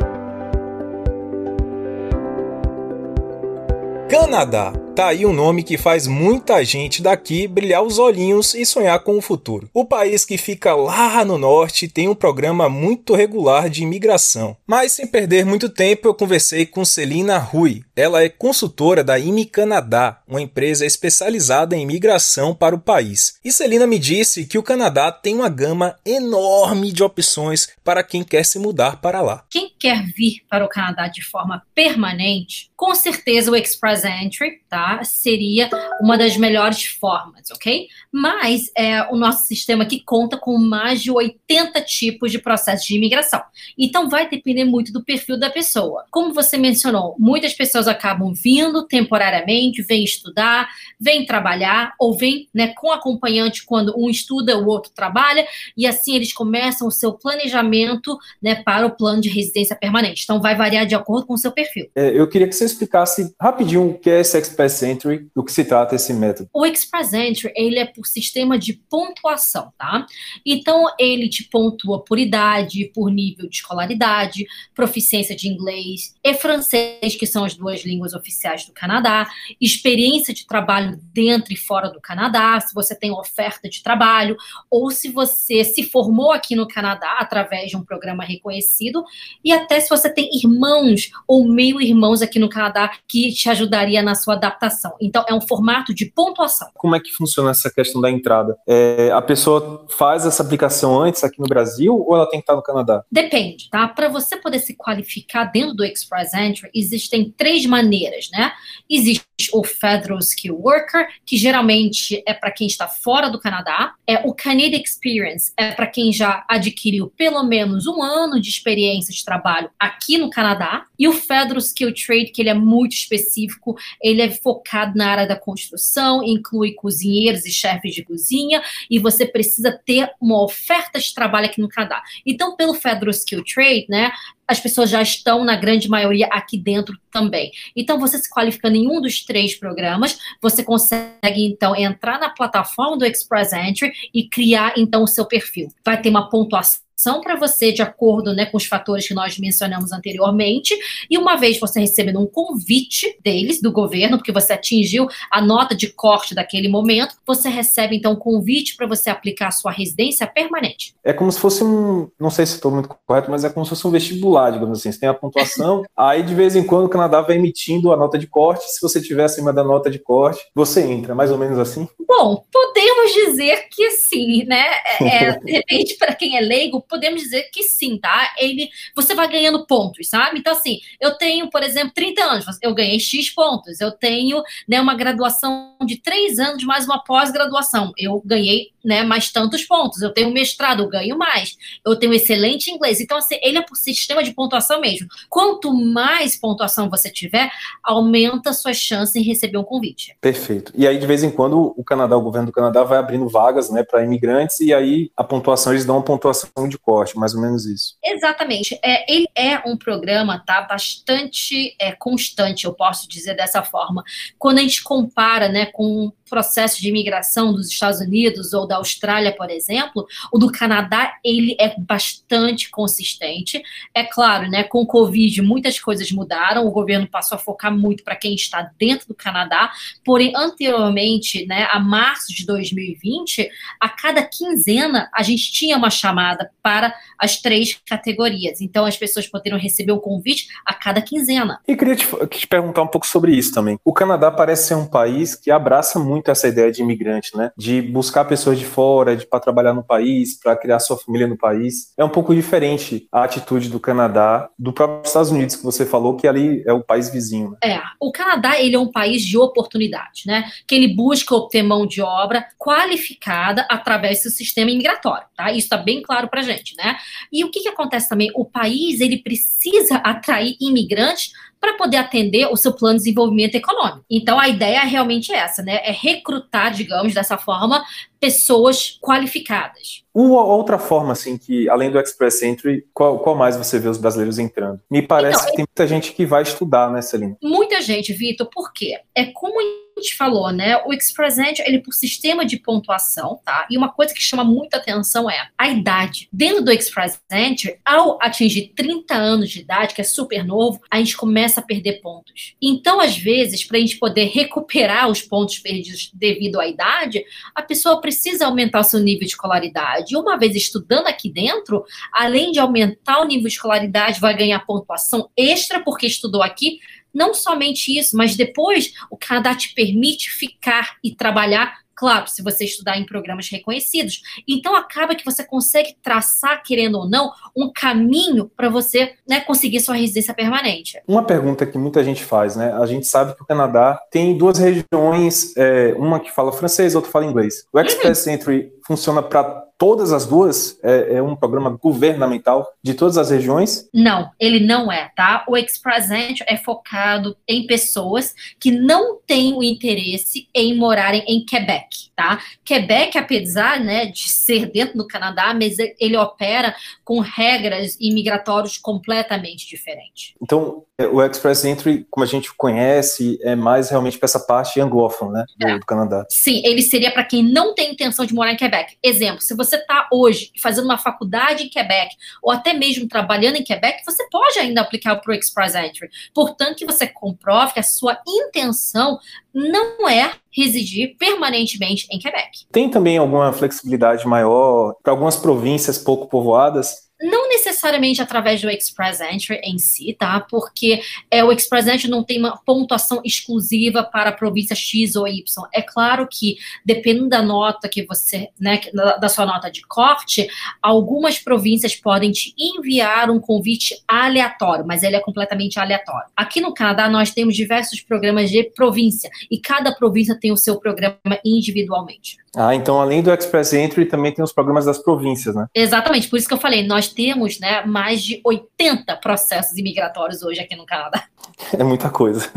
Canadá 4.10 4.74
Tá 4.96 5.08
aí 5.08 5.26
um 5.26 5.32
nome 5.32 5.64
que 5.64 5.78
faz 5.78 6.06
muita 6.06 6.64
gente 6.66 7.02
daqui 7.02 7.48
brilhar 7.48 7.82
os 7.82 7.98
olhinhos 7.98 8.54
e 8.54 8.66
sonhar 8.66 9.00
com 9.00 9.18
o 9.18 9.22
futuro. 9.22 9.70
O 9.74 9.86
país 9.86 10.26
que 10.26 10.38
fica 10.38 10.76
lá 10.76 11.24
no 11.24 11.38
norte 11.38 11.88
tem 11.88 12.10
um 12.10 12.14
programa 12.14 12.68
muito 12.68 13.16
regular 13.16 13.70
de 13.70 13.84
imigração. 13.84 14.56
Mas 14.68 14.92
sem 14.92 15.08
perder 15.08 15.46
muito 15.46 15.70
tempo, 15.70 16.10
eu 16.10 16.14
conversei 16.14 16.66
com 16.66 16.84
Celina 16.84 17.38
Rui. 17.38 17.84
Ela 17.96 18.22
é 18.24 18.28
consultora 18.30 19.02
da 19.02 19.18
IMI 19.18 19.46
Canadá, 19.46 20.22
uma 20.28 20.42
empresa 20.42 20.86
especializada 20.86 21.76
em 21.76 21.84
imigração 21.84 22.54
para 22.54 22.76
o 22.76 22.80
país. 22.80 23.40
E 23.46 23.52
Celina 23.52 23.88
me 23.88 23.98
disse 23.98 24.46
que 24.46 24.58
o 24.58 24.64
Canadá 24.64 25.10
tem 25.10 25.36
uma 25.36 25.50
gama 25.50 25.96
enorme 26.06 26.92
de 26.92 27.02
opções 27.02 27.70
para 27.82 28.04
quem 28.04 28.26
quer 28.26 28.44
se 28.46 28.60
mudar 28.60 29.00
para 29.00 29.22
lá. 29.22 29.46
Quem 29.50 29.72
quer 29.80 30.06
vir 30.06 30.42
para 30.50 30.66
o 30.66 30.70
Canadá 30.70 31.08
de 31.08 31.24
forma 31.24 31.64
permanente, 31.74 32.70
com 32.76 32.94
certeza 32.94 33.52
o 33.52 33.56
Express 33.56 34.04
Entry, 34.04 34.61
tá? 34.72 35.04
Seria 35.04 35.70
uma 36.00 36.18
das 36.18 36.38
melhores 36.38 36.86
formas, 36.86 37.52
ok? 37.52 37.88
Mas 38.10 38.72
é, 38.76 39.04
o 39.12 39.18
nosso 39.18 39.46
sistema 39.46 39.84
aqui 39.84 40.00
conta 40.00 40.38
com 40.38 40.58
mais 40.58 41.02
de 41.02 41.12
80 41.12 41.82
tipos 41.82 42.32
de 42.32 42.40
processos 42.40 42.88
de 42.88 42.96
imigração. 42.96 43.42
Então 43.78 44.10
vai 44.10 44.30
depender 44.30 44.64
muito 44.64 44.94
do 44.94 45.04
perfil 45.04 45.38
da 45.38 45.50
pessoa. 45.50 46.06
Como 46.10 46.34
você 46.34 46.58
mencionou, 46.58 47.18
muitas 47.20 47.54
pessoas 47.54 47.86
acabam 47.86 48.34
vindo 48.34 48.88
temporariamente, 48.88 49.82
vêm 49.82 50.06
estudar, 50.06 50.70
vêm 50.98 51.26
trabalhar, 51.26 51.94
ou 52.00 52.18
vêm 52.18 52.48
né, 52.54 52.74
com 52.78 52.94
acompanhante 52.94 53.66
quando 53.66 53.94
um 53.98 54.10
estuda, 54.10 54.58
o 54.58 54.68
outro 54.68 54.94
trabalha, 54.96 55.46
e 55.76 55.86
assim 55.86 56.16
eles 56.16 56.32
começam 56.32 56.88
o 56.88 56.92
seu 56.92 57.12
planejamento 57.12 58.18
né, 58.42 58.56
para 58.56 58.88
o 58.88 58.96
plano 58.96 59.20
de 59.20 59.28
residência 59.28 59.76
permanente. 59.76 60.24
Então 60.24 60.42
vai 60.42 60.56
variar 60.56 60.86
de 60.86 60.96
acordo 60.96 61.28
com 61.28 61.34
o 61.34 61.38
seu 61.38 61.52
perfil. 61.52 61.90
É, 61.94 62.18
eu 62.18 62.26
queria 62.30 62.48
que 62.48 62.56
você 62.56 62.64
explicasse 62.64 63.36
rapidinho 63.38 63.90
o 63.90 64.00
que 64.00 64.10
é 64.10 64.22
esse 64.22 64.38
Express 64.38 64.61
Express 64.62 64.84
Entry, 64.84 65.30
do 65.36 65.44
que 65.44 65.52
se 65.52 65.66
trata 65.66 65.96
esse 65.96 66.14
método? 66.14 66.50
O 66.54 66.66
Express 66.66 67.14
Entry, 67.14 67.52
ele 67.56 67.80
é 67.80 67.86
por 67.86 68.06
sistema 68.06 68.58
de 68.58 68.74
pontuação, 68.74 69.72
tá? 69.78 70.06
Então, 70.46 70.86
ele 71.00 71.30
te 71.30 71.44
pontua 71.44 72.04
por 72.04 72.20
idade, 72.20 72.92
por 72.94 73.10
nível 73.10 73.50
de 73.50 73.56
escolaridade, 73.56 74.46
proficiência 74.76 75.36
de 75.36 75.48
inglês 75.48 76.16
e 76.24 76.34
francês, 76.34 77.16
que 77.16 77.26
são 77.26 77.44
as 77.44 77.56
duas 77.56 77.84
línguas 77.84 78.14
oficiais 78.14 78.66
do 78.66 78.74
Canadá, 78.74 79.28
experiência 79.60 80.34
de 80.34 80.46
trabalho 80.46 81.00
dentro 81.14 81.54
e 81.54 81.58
fora 81.58 81.90
do 81.90 82.00
Canadá, 82.00 82.60
se 82.60 82.74
você 82.74 82.96
tem 82.96 83.12
oferta 83.12 83.70
de 83.70 83.82
trabalho, 83.82 84.38
ou 84.70 84.92
se 84.92 85.10
você 85.10 85.64
se 85.64 85.84
formou 85.84 86.32
aqui 86.32 86.56
no 86.56 86.68
Canadá 86.68 87.18
através 87.20 87.70
de 87.70 87.78
um 87.78 87.84
programa 87.84 88.24
reconhecido, 88.24 89.04
e 89.44 89.52
até 89.52 89.80
se 89.80 89.90
você 89.90 90.10
tem 90.10 90.30
irmãos 90.36 91.12
ou 91.28 91.48
meio-irmãos 91.48 92.22
aqui 92.22 92.40
no 92.40 92.50
Canadá 92.50 92.92
que 93.08 93.32
te 93.32 93.50
ajudaria 93.50 94.02
na 94.02 94.16
sua 94.16 94.36
adaptação 94.36 94.51
adaptação. 94.52 94.94
Então, 95.02 95.24
é 95.28 95.34
um 95.34 95.42
formato 95.42 95.94
de 95.94 96.06
pontuação. 96.06 96.70
Como 96.76 96.96
é 96.96 97.00
que 97.00 97.12
funciona 97.12 97.52
essa 97.52 97.72
questão 97.72 98.02
da 98.02 98.10
entrada? 98.10 98.58
É, 98.68 99.12
a 99.12 99.22
pessoa 99.22 99.86
faz 99.90 100.26
essa 100.26 100.44
aplicação 100.44 101.02
antes 101.02 101.24
aqui 101.24 101.40
no 101.40 101.48
Brasil 101.48 101.96
ou 101.96 102.16
ela 102.16 102.30
tem 102.30 102.40
que 102.40 102.44
estar 102.44 102.56
no 102.56 102.64
Canadá? 102.64 103.04
Depende, 103.12 103.70
tá? 103.70 103.88
Para 103.88 104.10
você 104.10 104.38
poder 104.38 104.60
se 104.60 104.76
qualificar 104.76 105.46
dentro 105.46 105.76
do 105.76 105.84
Express 105.84 106.34
Entry, 106.34 106.70
existem 106.74 107.34
três 107.36 107.66
maneiras, 107.66 108.30
né? 108.32 108.52
Existe 108.90 109.26
o 109.54 109.64
Federal 109.64 110.20
Skill 110.20 110.56
Worker, 110.56 111.08
que 111.26 111.38
geralmente 111.38 112.22
é 112.26 112.34
para 112.34 112.52
quem 112.52 112.68
está 112.68 112.88
fora 112.88 113.30
do 113.30 113.40
Canadá. 113.40 113.94
É 114.06 114.18
o 114.28 114.34
Canadian 114.34 114.82
Experience, 114.82 115.52
é 115.58 115.72
para 115.72 115.88
quem 115.88 116.12
já 116.12 116.46
adquiriu 116.48 117.12
pelo 117.18 117.44
menos 117.44 117.88
um 117.88 118.02
ano 118.02 118.40
de 118.40 118.50
experiência 118.50 119.14
de 119.14 119.24
trabalho 119.24 119.70
aqui 119.80 120.18
no 120.18 120.30
Canadá. 120.30 120.86
E 120.98 121.08
o 121.08 121.14
Federal 121.14 121.58
Skill 121.60 121.94
Trade, 121.94 122.32
que 122.32 122.42
ele 122.42 122.50
é 122.50 122.54
muito 122.54 122.94
específico, 122.94 123.76
ele 124.02 124.22
é 124.22 124.30
focado 124.30 124.96
na 124.96 125.10
área 125.10 125.28
da 125.28 125.36
construção, 125.36 126.24
inclui 126.24 126.74
cozinheiros 126.74 127.46
e 127.46 127.52
chefes 127.52 127.94
de 127.94 128.04
cozinha, 128.04 128.62
e 128.90 129.00
você 129.00 129.26
precisa 129.26 129.72
ter 129.86 130.10
uma 130.20 130.44
oferta 130.44 131.00
de 131.00 131.14
trabalho 131.14 131.46
aqui 131.48 131.62
no 131.62 131.70
Canadá. 131.70 132.02
Então, 132.26 132.56
pelo 132.56 132.74
Federal 132.74 133.12
Skill 133.12 133.44
Trade, 133.44 133.86
né, 133.90 134.12
as 134.48 134.60
pessoas 134.60 134.90
já 134.90 135.02
estão, 135.02 135.44
na 135.44 135.56
grande 135.56 135.88
maioria, 135.90 136.28
aqui 136.28 136.58
dentro 136.58 136.98
também. 137.12 137.52
Então, 137.76 138.00
você 138.00 138.18
se 138.18 138.30
qualificando 138.30 138.76
em 138.76 138.88
um 138.88 139.02
dos 139.02 139.24
três 139.24 139.56
programas, 139.56 140.18
você 140.42 140.64
consegue, 140.64 141.46
então, 141.46 141.76
entrar 141.76 142.20
na 142.20 142.30
plataforma 142.30 142.98
do 142.98 143.06
Express 143.06 143.54
Entry 143.54 143.92
e 144.14 144.28
criar, 144.28 144.74
então, 144.78 145.04
o 145.04 145.08
seu 145.08 145.26
perfil. 145.26 145.70
Vai 145.86 146.02
ter 146.02 146.10
uma 146.10 146.30
pontuação 146.30 146.82
são 147.02 147.22
para 147.22 147.36
você 147.36 147.72
de 147.72 147.82
acordo 147.82 148.34
né, 148.34 148.46
com 148.46 148.58
os 148.58 148.66
fatores 148.66 149.08
que 149.08 149.14
nós 149.14 149.38
mencionamos 149.38 149.92
anteriormente. 149.92 150.78
E 151.10 151.18
uma 151.18 151.36
vez 151.36 151.60
você 151.60 151.80
recebendo 151.80 152.20
um 152.20 152.28
convite 152.28 153.18
deles, 153.24 153.62
do 153.62 153.72
governo, 153.72 154.18
porque 154.18 154.32
você 154.32 154.54
atingiu 154.54 155.08
a 155.32 155.42
nota 155.42 155.76
de 155.76 155.88
corte 155.88 156.36
daquele 156.36 156.68
momento, 156.68 157.16
você 157.26 157.50
recebe 157.50 157.96
então 157.96 158.14
um 158.14 158.16
convite 158.16 158.76
para 158.76 158.86
você 158.86 159.10
aplicar 159.10 159.48
a 159.48 159.52
sua 159.52 159.72
residência 159.72 160.28
permanente. 160.28 160.94
É 161.04 161.12
como 161.12 161.32
se 161.32 161.40
fosse 161.40 161.64
um, 161.64 162.10
não 162.20 162.30
sei 162.30 162.46
se 162.46 162.56
estou 162.56 162.72
muito 162.72 162.90
correto, 163.06 163.32
mas 163.32 163.44
é 163.44 163.50
como 163.50 163.66
se 163.66 163.70
fosse 163.70 163.88
um 163.88 163.92
vestibular, 163.92 164.52
digamos 164.52 164.80
assim. 164.80 164.92
Você 164.92 165.00
tem 165.00 165.10
a 165.10 165.14
pontuação, 165.14 165.84
aí 165.98 166.22
de 166.22 166.36
vez 166.36 166.56
em 166.56 166.64
quando 166.64 166.86
o 166.86 166.90
Canadá 166.90 167.22
vai 167.22 167.38
emitindo 167.38 167.92
a 167.92 167.98
nota 167.98 168.18
de 168.18 168.28
corte. 168.28 168.70
Se 168.72 168.82
você 168.82 169.02
tiver 169.02 169.24
acima 169.24 169.52
da 169.52 169.64
nota 169.64 169.90
de 169.90 170.00
corte, 170.00 170.42
você 170.54 170.82
entra, 170.82 171.16
mais 171.16 171.32
ou 171.32 171.38
menos 171.38 171.58
assim? 171.58 171.88
Bom, 172.08 172.44
podemos 172.52 173.14
dizer 173.14 173.68
que 173.72 173.90
sim, 173.92 174.46
né? 174.46 174.66
É, 175.00 175.26
é 175.26 175.40
de 175.44 175.52
repente, 175.52 175.96
para 175.96 176.14
quem 176.14 176.38
é 176.38 176.42
leigo, 176.42 176.82
podemos 176.92 177.22
dizer 177.22 177.50
que 177.52 177.64
sim, 177.64 177.98
tá? 177.98 178.36
Ele, 178.38 178.70
você 178.94 179.16
vai 179.16 179.28
ganhando 179.28 179.66
pontos, 179.66 180.10
sabe? 180.10 180.40
Então, 180.40 180.54
assim, 180.54 180.80
eu 181.00 181.18
tenho, 181.18 181.50
por 181.50 181.64
exemplo, 181.64 181.94
30 181.96 182.24
anos, 182.24 182.46
eu 182.62 182.76
ganhei 182.76 183.00
X 183.00 183.32
pontos. 183.32 183.80
Eu 183.80 183.92
tenho 183.92 184.44
né, 184.68 184.80
uma 184.80 184.94
graduação 184.94 185.76
de 185.86 185.98
três 185.98 186.38
anos 186.38 186.64
mais 186.64 186.86
uma 186.86 187.04
pós-graduação. 187.04 187.94
Eu 187.98 188.22
ganhei 188.24 188.72
né, 188.84 189.04
mais 189.04 189.32
tantos 189.32 189.64
pontos. 189.64 190.02
Eu 190.02 190.14
tenho 190.14 190.32
mestrado, 190.32 190.84
eu 190.84 190.90
ganho 190.90 191.18
mais. 191.18 191.58
Eu 191.86 191.96
tenho 191.96 192.14
excelente 192.14 192.72
inglês. 192.72 193.00
Então, 193.00 193.18
assim, 193.18 193.38
ele 193.42 193.58
é 193.58 193.62
por 193.62 193.76
sistema 193.76 194.24
de 194.24 194.34
pontuação 194.34 194.80
mesmo. 194.82 195.08
Quanto 195.30 195.74
mais 195.74 196.36
pontuação 196.36 196.90
você 196.90 197.10
tiver, 197.10 197.52
aumenta 197.84 198.54
suas 198.54 198.78
chances 198.78 199.16
em 199.16 199.22
receber 199.22 199.58
um 199.58 199.64
convite. 199.64 200.16
Perfeito. 200.20 200.72
E 200.76 200.88
aí, 200.88 200.98
de 200.98 201.06
vez 201.06 201.24
em 201.24 201.32
quando, 201.32 201.74
o 201.78 201.84
Canadá, 201.84 202.18
o 202.18 202.22
governo 202.22 202.48
do 202.48 202.54
Canadá 202.54 202.84
vai 202.84 202.98
abrindo 202.98 203.28
vagas, 203.28 203.70
né, 203.70 203.84
para 203.84 204.04
imigrantes, 204.04 204.60
e 204.60 204.74
aí 204.74 205.12
a 205.16 205.24
pontuação, 205.24 205.74
eles 205.74 205.86
dão 205.86 205.98
uma 205.98 206.04
pontuação 206.04 206.68
de 206.68 206.78
corte, 206.78 207.18
mais 207.18 207.34
ou 207.34 207.42
menos 207.42 207.66
isso. 207.66 207.96
Exatamente. 208.04 208.80
É, 208.84 209.12
ele 209.12 209.28
é 209.36 209.60
um 209.68 209.78
programa, 209.78 210.44
tá, 210.46 210.62
bastante 210.62 211.76
é, 211.80 211.92
constante, 211.92 212.66
eu 212.66 212.74
posso 212.74 213.08
dizer 213.08 213.36
dessa 213.36 213.64
forma. 213.64 214.04
Quando 214.38 214.60
a 214.60 214.62
gente 214.62 214.84
compara, 214.84 215.48
né, 215.50 215.66
com 215.68 216.12
processo 216.32 216.82
de 216.82 216.88
imigração 216.88 217.54
dos 217.54 217.68
Estados 217.68 218.00
Unidos 218.00 218.54
ou 218.54 218.66
da 218.66 218.78
Austrália, 218.78 219.36
por 219.36 219.50
exemplo, 219.50 220.08
o 220.32 220.40
do 220.40 220.50
Canadá, 220.50 221.16
ele 221.26 221.58
é 221.60 221.76
bastante 221.78 222.70
consistente. 222.70 223.62
É 223.94 224.06
claro, 224.06 224.50
né, 224.50 224.64
com 224.64 224.82
o 224.82 224.88
Covid 224.88 225.42
muitas 225.42 225.78
coisas 225.78 226.10
mudaram, 226.10 226.66
o 226.66 226.72
governo 226.72 227.06
passou 227.06 227.36
a 227.36 227.40
focar 227.40 227.76
muito 227.76 228.02
para 228.02 228.16
quem 228.16 228.34
está 228.34 228.72
dentro 228.80 229.10
do 229.10 229.14
Canadá, 229.14 229.72
porém, 230.06 230.32
anteriormente, 230.34 231.46
né, 231.46 231.68
a 231.70 231.80
março 231.82 232.34
de 232.34 232.46
2020, 232.46 233.50
a 233.78 233.90
cada 233.90 234.24
quinzena 234.24 235.10
a 235.14 235.24
gente 235.24 235.52
tinha 235.52 235.76
uma 235.76 235.90
chamada 235.90 236.50
para 236.64 236.94
as 237.20 237.42
três 237.42 237.78
categorias. 237.86 238.62
Então, 238.62 238.86
as 238.86 238.96
pessoas 238.96 239.28
poderiam 239.28 239.60
receber 239.60 239.92
um 239.92 240.00
convite 240.00 240.48
a 240.66 240.74
cada 240.74 241.02
quinzena. 241.02 241.60
E 241.68 241.76
queria 241.76 241.96
te, 241.98 242.08
te 242.30 242.48
perguntar 242.48 242.84
um 242.84 242.88
pouco 242.88 243.06
sobre 243.06 243.36
isso 243.36 243.54
também. 243.54 243.78
O 243.84 243.92
Canadá 243.92 244.32
parece 244.32 244.70
ser 244.70 244.76
um 244.76 244.86
país 244.86 245.36
que 245.36 245.52
abraça 245.52 246.00
muito 246.00 246.21
muito 246.22 246.30
essa 246.30 246.48
ideia 246.48 246.72
de 246.72 246.82
imigrante, 246.82 247.36
né? 247.36 247.52
De 247.58 247.82
buscar 247.82 248.26
pessoas 248.26 248.60
de 248.60 248.66
fora, 248.66 249.18
de 249.18 249.26
para 249.26 249.40
trabalhar 249.40 249.74
no 249.74 249.84
país, 249.84 250.40
para 250.40 250.56
criar 250.56 250.80
sua 250.80 250.98
família 250.98 251.28
no 251.28 251.36
país. 251.36 251.92
É 251.98 252.06
um 252.06 252.10
pouco 252.10 252.34
diferente 252.36 253.08
a 253.12 253.24
atitude 253.24 253.70
do 253.70 253.80
Canadá, 253.80 254.48
do 254.58 254.72
próprio 254.72 255.02
Estados 255.04 255.32
Unidos 255.32 255.56
que 255.56 255.64
você 255.64 255.86
falou 255.86 256.16
que 256.16 256.28
ali 256.28 256.64
é 256.68 256.72
o 256.72 256.84
país 256.84 257.10
vizinho. 257.10 257.52
Né? 257.52 257.58
É, 257.64 257.82
o 258.00 258.12
Canadá 258.12 258.60
ele 258.60 258.76
é 258.76 258.80
um 258.80 258.92
país 258.92 259.24
de 259.24 259.38
oportunidade, 259.38 260.24
né? 260.28 260.50
Que 260.68 260.76
ele 260.76 260.94
busca 260.96 261.34
obter 261.34 261.64
mão 261.64 261.88
de 261.88 262.02
obra 262.02 262.46
qualificada 262.58 263.66
através 263.70 264.24
do 264.24 264.30
sistema 264.30 264.70
imigratório, 264.70 265.26
tá? 265.36 265.52
Isso 265.52 265.66
está 265.66 265.78
bem 265.78 266.02
claro 266.02 266.30
para 266.30 266.44
gente, 266.44 266.76
né? 266.78 266.98
E 267.32 267.44
o 267.44 267.50
que, 267.50 267.62
que 267.62 267.70
acontece 267.70 268.08
também? 268.08 268.32
O 268.36 268.46
país 268.46 269.02
ele 269.02 269.18
precisa 269.18 269.96
atrair 269.98 270.56
imigrantes 270.62 271.32
para 271.62 271.78
poder 271.78 271.98
atender 271.98 272.48
o 272.48 272.58
seu 272.58 272.74
plano 272.74 272.98
de 272.98 273.04
desenvolvimento 273.04 273.54
econômico. 273.54 274.04
Então 274.10 274.40
a 274.40 274.50
ideia 274.50 274.80
é 274.80 274.86
realmente 274.86 275.32
essa, 275.32 275.62
né? 275.62 275.80
É 275.84 275.92
recrutar, 275.92 276.74
digamos, 276.74 277.14
dessa 277.14 277.38
forma, 277.38 277.86
pessoas 278.20 278.98
qualificadas. 279.00 280.04
Uma 280.14 280.44
outra 280.44 280.80
forma, 280.80 281.14
assim, 281.14 281.38
que 281.38 281.70
além 281.70 281.92
do 281.92 282.00
Express 282.00 282.42
Entry, 282.42 282.86
qual, 282.94 283.20
qual 283.20 283.36
mais 283.36 283.56
você 283.56 283.78
vê 283.78 283.88
os 283.88 284.00
brasileiros 284.00 284.40
entrando? 284.40 284.82
Me 284.90 285.04
parece 285.04 285.38
então, 285.38 285.52
que 285.52 285.56
tem 285.58 285.66
muita 285.70 285.88
gente 285.88 286.14
que 286.14 286.26
vai 286.26 286.42
estudar 286.42 286.92
nessa 286.92 287.16
linha. 287.16 287.38
Muita 287.42 287.80
gente, 287.80 288.12
Vitor, 288.12 288.50
por 288.52 288.74
quê? 288.74 289.00
É 289.14 289.26
como 289.26 289.62
gente 290.02 290.16
falou, 290.16 290.52
né? 290.52 290.78
O 290.86 290.94
Express 290.94 291.38
Entry, 291.38 291.64
ele 291.66 291.80
por 291.80 291.94
sistema 291.94 292.46
de 292.46 292.58
pontuação, 292.58 293.40
tá? 293.44 293.68
E 293.70 293.78
uma 293.78 293.92
coisa 293.92 294.14
que 294.14 294.22
chama 294.22 294.44
muita 294.44 294.78
atenção 294.78 295.30
é 295.30 295.50
a 295.58 295.70
idade. 295.70 296.28
Dentro 296.32 296.64
do 296.64 296.72
Express 296.72 297.20
Entry, 297.32 297.80
ao 297.86 298.18
atingir 298.22 298.74
30 298.76 299.14
anos 299.14 299.50
de 299.50 299.62
idade, 299.62 299.94
que 299.94 300.02
é 300.02 300.04
super 300.04 300.46
novo, 300.46 300.80
a 300.90 300.98
gente 300.98 301.16
começa 301.16 301.60
a 301.60 301.64
perder 301.64 302.02
pontos. 302.02 302.56
Então, 302.62 303.00
às 303.00 303.18
vezes, 303.18 303.64
para 303.64 303.78
a 303.78 303.82
gente 303.82 303.98
poder 303.98 304.26
recuperar 304.26 305.10
os 305.10 305.22
pontos 305.22 305.60
perdidos 305.60 306.12
devido 306.14 306.60
à 306.60 306.68
idade, 306.68 307.24
a 307.56 307.62
pessoa 307.62 308.02
precisa 308.02 308.46
aumentar 308.46 308.80
o 308.80 308.84
seu 308.84 309.00
nível 309.00 309.22
de 309.22 309.34
escolaridade. 309.34 310.14
E 310.14 310.18
uma 310.18 310.38
vez 310.38 310.56
estudando 310.56 311.08
aqui 311.08 311.30
dentro, 311.30 311.84
além 312.14 312.52
de 312.52 312.60
aumentar 312.60 313.20
o 313.22 313.26
nível 313.26 313.48
de 313.48 313.54
escolaridade, 313.54 314.20
vai 314.20 314.36
ganhar 314.36 314.60
pontuação 314.66 315.30
extra 315.36 315.82
porque 315.84 316.06
estudou 316.06 316.42
aqui, 316.42 316.80
não 317.14 317.34
somente 317.34 317.98
isso, 317.98 318.16
mas 318.16 318.36
depois 318.36 318.94
o 319.10 319.18
Canadá 319.18 319.56
te 319.56 319.74
permite 319.74 320.30
ficar 320.30 320.98
e 321.04 321.16
trabalhar 321.16 321.82
claro, 322.02 322.28
se 322.28 322.42
você 322.42 322.66
estudar 322.66 322.98
em 322.98 323.06
programas 323.06 323.48
reconhecidos. 323.48 324.24
Então 324.48 324.76
acaba 324.76 325.14
que 325.14 325.24
você 325.24 325.44
consegue 325.44 325.96
traçar, 326.02 326.64
querendo 326.64 326.98
ou 326.98 327.08
não, 327.08 327.32
um 327.56 327.72
caminho 327.72 328.50
para 328.58 328.70
você 328.70 329.14
né, 329.30 329.40
conseguir 329.42 329.82
sua 329.82 329.94
residência 329.94 330.34
permanente. 330.34 331.00
Uma 331.08 331.24
pergunta 331.24 331.64
que 331.64 331.78
muita 331.78 332.04
gente 332.04 332.24
faz, 332.24 332.56
né? 332.56 332.74
A 332.74 332.88
gente 332.88 333.06
sabe 333.06 333.36
que 333.36 333.44
o 333.44 333.46
Canadá 333.46 334.02
tem 334.10 334.36
duas 334.36 334.58
regiões, 334.58 335.56
é, 335.56 335.94
uma 335.96 336.20
que 336.20 336.32
fala 336.32 336.52
francês, 336.52 336.96
outra 336.96 337.12
fala 337.12 337.26
inglês. 337.26 337.68
O 337.72 337.80
Express 337.80 338.26
uhum. 338.26 338.34
Entry 338.34 338.72
funciona 338.88 339.22
para 339.22 339.64
todas 339.82 340.14
as 340.14 340.28
duas? 340.28 340.78
É, 340.84 341.16
é, 341.16 341.24
um 341.24 341.36
programa 341.36 341.72
governamental 341.72 342.72
de 342.84 342.94
todas 342.94 343.18
as 343.18 343.32
regiões? 343.32 343.90
Não, 343.92 344.30
ele 344.40 344.60
não 344.60 344.92
é, 344.92 345.10
tá? 345.16 345.44
O 345.50 345.58
Express 345.58 346.12
Entry 346.12 346.46
é 346.48 346.56
focado 346.56 347.36
em 347.48 347.66
pessoas 347.66 348.36
que 348.60 348.70
não 348.70 349.18
têm 349.26 349.56
o 349.56 349.64
interesse 349.64 350.48
em 350.54 350.78
morarem 350.78 351.24
em 351.28 351.44
Quebec, 351.44 352.12
tá? 352.16 352.40
Quebec, 352.64 353.18
apesar 353.18 353.80
né, 353.80 354.06
de 354.06 354.30
ser 354.30 354.72
dentro 354.72 355.00
do 355.00 355.08
Canadá, 355.08 355.52
mas 355.52 355.78
ele 356.00 356.16
opera 356.16 356.76
com 357.04 357.20
regras 357.20 357.98
imigratórias 358.00 358.78
completamente 358.78 359.68
diferentes. 359.68 360.36
Então, 360.40 360.84
é, 360.96 361.08
o 361.08 361.24
Express 361.24 361.66
Entry, 361.66 362.06
como 362.10 362.24
a 362.24 362.28
gente 362.28 362.54
conhece, 362.54 363.40
é 363.42 363.56
mais 363.56 363.90
realmente 363.90 364.20
para 364.20 364.28
essa 364.28 364.40
parte 364.40 364.80
anglófona, 364.80 365.40
né, 365.60 365.68
do, 365.68 365.68
é. 365.68 365.80
do 365.80 365.86
Canadá. 365.88 366.26
Sim, 366.30 366.62
ele 366.64 366.84
seria 366.84 367.12
para 367.12 367.24
quem 367.24 367.42
não 367.44 367.74
tem 367.74 367.92
intenção 367.92 368.26
de 368.26 368.34
morar 368.34 368.54
em 368.54 368.58
Quebec. 368.58 368.96
Exemplo, 369.02 369.42
se 369.42 369.56
você 369.56 369.71
está 369.78 370.08
hoje 370.12 370.52
fazendo 370.62 370.86
uma 370.86 370.98
faculdade 370.98 371.64
em 371.64 371.70
Quebec, 371.70 372.16
ou 372.42 372.52
até 372.52 372.74
mesmo 372.74 373.08
trabalhando 373.08 373.58
em 373.58 373.64
Quebec, 373.64 374.04
você 374.06 374.28
pode 374.30 374.60
ainda 374.60 374.82
aplicar 374.82 375.16
para 375.18 375.32
o 375.32 375.36
Express 375.36 375.76
Entry. 375.76 376.10
Portanto, 376.34 376.78
que 376.78 376.86
você 376.86 377.08
comprove 377.08 377.74
que 377.74 377.80
a 377.80 377.84
sua 377.84 378.18
intenção 378.28 379.20
não 379.54 380.08
é 380.08 380.34
residir 380.52 381.16
permanentemente 381.18 382.08
em 382.12 382.20
Quebec. 382.20 382.66
Tem 382.72 382.90
também 382.90 383.18
alguma 383.18 383.52
flexibilidade 383.54 384.26
maior 384.28 384.96
para 385.02 385.14
algumas 385.14 385.36
províncias 385.36 385.98
pouco 385.98 386.28
povoadas? 386.28 387.11
Não 387.22 387.50
necessariamente 387.50 388.22
através 388.22 388.62
do 388.62 388.70
Express 388.70 389.22
Entry 389.22 389.60
em 389.64 389.78
si, 389.78 390.16
tá? 390.18 390.40
Porque 390.40 391.02
é, 391.30 391.44
o 391.44 391.52
Express 391.52 391.88
Entry 391.88 392.10
não 392.10 392.24
tem 392.24 392.40
uma 392.40 392.58
pontuação 392.58 393.22
exclusiva 393.24 394.04
para 394.04 394.30
a 394.30 394.34
província 394.34 394.76
X 394.76 395.16
ou 395.16 395.28
Y. 395.28 395.44
É 395.74 395.82
claro 395.82 396.28
que, 396.30 396.58
dependendo 396.86 397.30
da 397.30 397.42
nota 397.42 397.88
que 397.88 398.06
você, 398.06 398.50
né, 398.60 398.80
da, 398.94 399.30
sua 399.30 399.46
nota 399.46 399.70
de 399.70 399.82
corte, 399.88 400.48
algumas 400.82 401.40
províncias 401.40 401.96
podem 401.96 402.32
te 402.32 402.54
enviar 402.58 403.30
um 403.30 403.40
convite 403.40 403.96
aleatório, 404.08 404.86
mas 404.86 405.04
ele 405.04 405.16
é 405.16 405.20
completamente 405.20 405.80
aleatório. 405.80 406.28
Aqui 406.36 406.60
no 406.60 406.74
Canadá, 406.74 407.10
nós 407.10 407.32
temos 407.32 407.56
diversos 407.56 408.02
programas 408.02 408.50
de 408.50 408.64
província 408.64 409.30
e 409.50 409.60
cada 409.60 409.94
província 409.94 410.38
tem 410.40 410.52
o 410.52 410.58
seu 410.58 410.80
programa 410.80 411.18
individualmente. 411.46 412.38
Ah, 412.56 412.76
então 412.76 413.00
além 413.00 413.22
do 413.22 413.34
Express 413.34 413.74
Entry, 413.74 414.06
também 414.06 414.34
tem 414.34 414.44
os 414.44 414.52
programas 414.52 414.86
das 414.86 414.98
províncias, 414.98 415.56
né? 415.56 415.68
Exatamente, 415.74 416.28
por 416.28 416.38
isso 416.38 416.48
que 416.48 416.54
eu 416.54 416.58
falei, 416.58 416.86
nós 416.86 417.08
temos 417.12 417.60
né, 417.60 417.84
mais 417.86 418.24
de 418.24 418.42
80 418.44 419.16
processos 419.18 419.78
imigratórios 419.78 420.42
hoje 420.42 420.60
aqui 420.60 420.76
no 420.76 420.86
Canadá. 420.86 421.28
É 421.78 421.84
muita 421.84 422.10
coisa. 422.10 422.50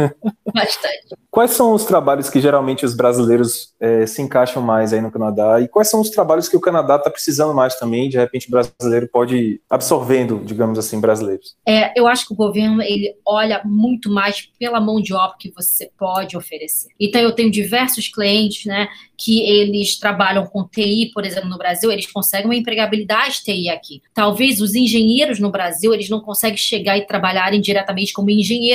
Bastante. 0.52 1.16
Quais 1.30 1.50
são 1.50 1.72
os 1.72 1.84
trabalhos 1.84 2.30
que 2.30 2.40
geralmente 2.40 2.84
os 2.84 2.94
brasileiros 2.94 3.74
é, 3.80 4.06
se 4.06 4.22
encaixam 4.22 4.62
mais 4.62 4.92
aí 4.92 5.00
no 5.00 5.10
Canadá? 5.10 5.60
E 5.60 5.68
quais 5.68 5.88
são 5.88 6.00
os 6.00 6.10
trabalhos 6.10 6.48
que 6.48 6.56
o 6.56 6.60
Canadá 6.60 6.96
está 6.96 7.10
precisando 7.10 7.52
mais 7.52 7.76
também? 7.76 8.08
De 8.08 8.16
repente 8.16 8.48
o 8.48 8.50
brasileiro 8.50 9.08
pode 9.12 9.36
ir 9.36 9.60
absorvendo, 9.68 10.40
digamos 10.44 10.78
assim, 10.78 11.00
brasileiros? 11.00 11.56
É, 11.66 11.98
eu 11.98 12.06
acho 12.06 12.26
que 12.26 12.32
o 12.32 12.36
governo 12.36 12.80
ele 12.82 13.14
olha 13.26 13.60
muito 13.64 14.10
mais 14.10 14.48
pela 14.58 14.80
mão 14.80 15.00
de 15.00 15.12
obra 15.12 15.36
que 15.38 15.52
você 15.54 15.90
pode 15.98 16.36
oferecer. 16.36 16.88
Então 17.00 17.20
eu 17.20 17.32
tenho 17.32 17.50
diversos 17.50 18.08
clientes, 18.08 18.66
né, 18.66 18.88
que 19.16 19.42
eles 19.42 19.98
trabalham 19.98 20.46
com 20.46 20.66
TI, 20.68 21.10
por 21.12 21.24
exemplo, 21.24 21.48
no 21.48 21.58
Brasil, 21.58 21.90
eles 21.90 22.10
conseguem 22.10 22.46
uma 22.46 22.56
empregabilidade 22.56 23.42
TI 23.42 23.68
aqui. 23.68 24.02
Talvez 24.12 24.60
os 24.60 24.74
engenheiros 24.74 25.40
no 25.40 25.50
Brasil 25.50 25.92
eles 25.92 26.08
não 26.08 26.20
conseguem 26.20 26.56
chegar 26.56 26.96
e 26.96 27.06
trabalharem 27.06 27.60
diretamente 27.60 28.12
como 28.12 28.30
engenheiros 28.30 28.73